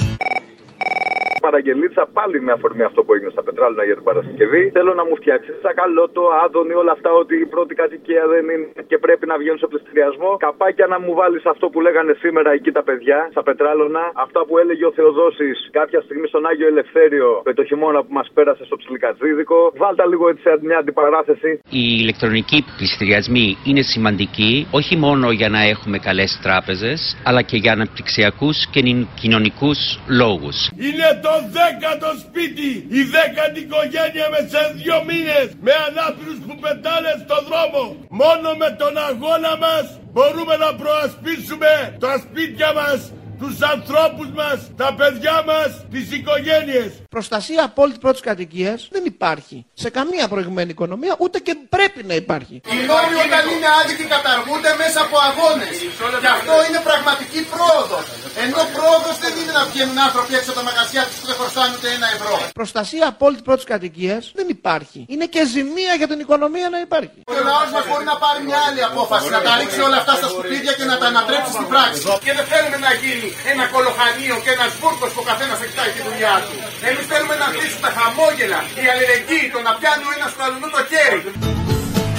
Παραγγελίτσα 1.46 2.02
πάλι 2.18 2.36
με 2.46 2.52
αφορμή 2.56 2.84
αυτό 2.90 3.00
που 3.04 3.12
έγινε 3.14 3.30
στα 3.36 3.42
πετράλαινα 3.46 3.84
για 3.88 3.96
την 3.98 4.04
Παρασκευή. 4.10 4.62
Θέλω 4.76 4.92
να 5.00 5.04
μου 5.08 5.14
φτιάξεις 5.20 5.54
σακαλώτο, 5.64 6.22
άδωνη, 6.44 6.74
όλα 6.82 6.92
αυτά 6.96 7.10
ότι 7.22 7.34
η 7.44 7.46
πρώτη 7.54 7.72
κατοικία 7.82 8.22
δεν 8.32 8.44
είναι 8.52 8.66
και 8.90 8.98
πρέπει 9.04 9.24
να 9.30 9.36
βγαίνουν 9.40 9.60
σε 9.62 9.68
πληστηριασμό. 9.72 10.30
Καπάκια 10.46 10.86
να 10.94 10.98
μου 11.04 11.12
βάλεις 11.20 11.44
αυτό 11.52 11.64
που 11.72 11.78
λέγανε 11.86 12.12
σήμερα 12.24 12.50
εκεί 12.58 12.70
τα 12.78 12.82
παιδιά, 12.88 13.18
στα 13.34 13.42
πετράλωνα. 13.48 14.02
Αυτά 14.24 14.40
που 14.46 14.54
έλεγε 14.62 14.84
ο 14.90 14.92
Θεοδόσης 14.98 15.56
κάποια 15.78 16.00
στιγμή 16.06 16.26
στον 16.32 16.42
Άγιο 16.50 16.66
Ελευθέριο 16.74 17.28
με 17.48 17.52
το 17.58 17.62
χειμώνα 17.68 18.00
που 18.04 18.12
μας 18.18 18.28
πέρασε 18.34 18.62
στο 18.68 18.76
ψιλικατζίδικο. 18.76 19.58
Βάλτα 19.82 20.04
λίγο 20.12 20.24
έτσι 20.28 20.42
μια 20.60 20.78
αντιπαράθεση. 20.78 21.50
Οι 21.78 21.84
ηλεκτρονικοί 22.02 22.58
πληστηριασμοί 22.76 23.46
είναι 23.68 23.82
σημαντικοί 23.82 24.52
όχι 24.70 24.96
μόνο 24.96 25.30
για 25.30 25.48
να 25.48 25.60
έχουμε 25.72 25.98
καλές 25.98 26.40
τράπεζες, 26.42 27.00
αλλά 27.24 27.42
και 27.42 27.56
για 27.56 27.72
αναπτυξιακούς 27.72 28.56
και 28.72 28.80
κοινωνικούς 29.20 29.78
λόγους. 30.20 30.56
Είναι 30.88 31.08
το 31.24 31.31
δέκατο 31.56 32.10
σπίτι, 32.24 32.70
η 32.98 33.00
δέκατη 33.14 33.60
οικογένεια 33.64 34.26
με 34.34 34.40
σε 34.52 34.62
δύο 34.78 34.98
μήνες, 35.08 35.48
με 35.66 35.72
ανάπηρους 35.86 36.38
που 36.46 36.54
πετάνε 36.62 37.12
στο 37.24 37.38
δρόμο. 37.48 37.82
Μόνο 38.22 38.48
με 38.62 38.68
τον 38.80 38.94
αγώνα 39.08 39.52
μας 39.64 39.86
μπορούμε 40.12 40.54
να 40.64 40.70
προασπίσουμε 40.80 41.72
τα 42.04 42.12
σπίτια 42.24 42.70
μας, 42.78 43.00
τους 43.42 43.56
ανθρώπους 43.74 44.28
μας, 44.38 44.58
τα 44.82 44.94
παιδιά 44.98 45.36
μας, 45.48 45.70
τις 45.92 46.06
οικογένειες. 46.16 46.90
Προστασία 47.16 47.60
απόλυτη 47.64 47.98
πρώτης 48.04 48.20
κατοικίας 48.28 48.78
δεν 48.94 49.02
υπάρχει 49.12 49.56
σε 49.82 49.88
καμία 49.98 50.28
προηγουμένη 50.32 50.70
οικονομία, 50.70 51.14
ούτε 51.18 51.38
και 51.46 51.54
πρέπει 51.74 52.00
να 52.10 52.14
υπάρχει. 52.22 52.54
Οι 52.74 52.78
νόμοι 52.90 53.16
όταν 53.26 53.42
είναι 53.52 53.68
άδικοι 53.80 54.04
καταργούνται 54.14 54.72
μέσα 54.82 54.98
από 55.06 55.16
αγώνες 55.28 55.74
Και 56.22 56.30
αυτό 56.36 56.54
είναι 56.66 56.80
πραγματική 56.88 57.40
πρόοδος 57.52 58.04
Ενώ 58.44 58.60
πρόοδος 58.76 59.16
δεν 59.24 59.32
είναι 59.40 59.52
να 59.58 59.64
βγαίνουν 59.70 59.98
άνθρωποι 60.06 60.32
έξω 60.38 60.50
από 60.52 60.58
τα 60.60 60.64
μαγαζιά 60.68 61.02
τους 61.08 61.16
που 61.20 61.26
δεν 61.30 61.36
χρωστάνε 61.40 61.72
ούτε 61.76 61.88
ένα 61.96 62.08
ευρώ 62.16 62.34
Προστασία 62.60 63.04
απόλυτη 63.12 63.42
πρώτης 63.48 63.66
κατοικίας 63.72 64.22
δεν 64.38 64.46
υπάρχει. 64.56 65.00
Είναι 65.12 65.26
και 65.34 65.42
ζημία 65.54 65.92
για 66.00 66.08
την 66.12 66.18
οικονομία 66.24 66.68
να 66.74 66.78
υπάρχει. 66.86 67.18
Και 67.28 67.38
ο 67.42 67.44
λαός 67.50 67.68
μας 67.74 67.84
μπορεί 67.88 68.04
να 68.12 68.16
πάρει 68.24 68.40
μια 68.48 68.60
άλλη 68.66 68.82
απόφαση 68.90 69.28
Να 69.36 69.40
τα 69.46 69.52
ρίξει 69.60 69.80
όλα 69.86 69.98
αυτά 70.02 70.12
στα 70.20 70.28
σκουπίδια 70.32 70.72
και 70.78 70.86
να 70.92 70.96
τα 71.00 71.06
ανατρέψει 71.12 71.50
στην 71.56 71.68
πράξη 71.72 72.00
Και 72.26 72.32
δεν 72.38 72.46
θέλουμε 72.50 72.78
να 72.86 72.92
γίνει 73.02 73.28
ένα 73.52 73.64
κολοχανίο 73.72 74.36
και 74.44 74.50
ένα 74.56 74.66
βούρκο 74.80 75.06
που 75.12 75.20
ο 75.22 75.26
καθένα 75.30 75.54
θα 75.60 75.64
κοιτάει 75.70 75.90
τη 75.96 76.00
δουλειά 76.08 76.36
του. 76.44 76.54
Εμεί 76.88 77.02
θέλουμε 77.10 77.34
να 77.42 77.46
αφήσουμε 77.50 77.82
τα 77.86 77.92
χαμόγελα, 77.96 78.60
η 78.82 78.84
αλληλεγγύη, 78.92 79.46
το 79.54 79.60
να 79.66 79.72
πιάνει 79.78 80.04
ο 80.08 80.12
ένα 80.16 80.26
του 80.32 80.40
αλλού 80.44 80.68
το 80.76 80.82
χέρι. 80.90 81.20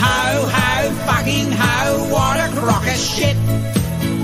Ho 0.03 0.17
ho 0.55 0.91
fucking 1.07 1.51
ho, 1.61 1.73
what 2.13 2.37
a 2.45 2.47
crock 2.59 2.85
of 2.93 2.99
shit. 3.11 3.37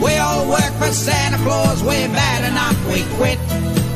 We 0.03 0.11
all 0.25 0.43
work 0.55 0.73
for 0.79 0.91
Santa 1.05 1.37
Claus, 1.45 1.79
we're 1.87 2.11
bad 2.21 2.41
enough, 2.51 2.77
we 2.91 2.99
quit. 3.17 3.39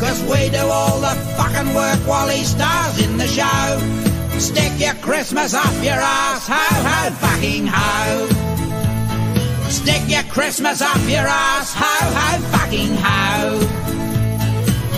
Cause 0.01 0.19
we 0.31 0.49
do 0.57 0.63
all 0.77 0.97
the 1.07 1.15
fucking 1.37 1.73
work 1.73 2.01
while 2.11 2.29
he 2.35 2.43
stars 2.55 2.95
in 3.05 3.17
the 3.17 3.27
show. 3.39 3.65
Stick 4.37 4.73
your 4.85 4.95
Christmas 4.95 5.53
up 5.53 5.75
your 5.81 6.01
ass, 6.21 6.47
ho 6.47 6.65
ho 6.87 6.99
fucking 7.23 7.67
ho. 7.67 8.42
Stick 9.73 10.03
your 10.07 10.23
Christmas 10.23 10.81
up 10.81 11.01
your 11.09 11.25
ass, 11.27 11.73
ho 11.73 11.95
ho 12.17 12.41
fucking 12.53 12.95
ho. 12.95 13.59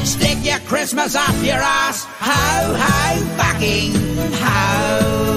Stick 0.04 0.44
your 0.44 0.60
Christmas 0.68 1.16
up 1.16 1.36
your 1.42 1.56
ass, 1.56 2.06
ho 2.20 2.76
ho 2.76 3.26
fucking 3.38 3.94
ho. 4.34 5.35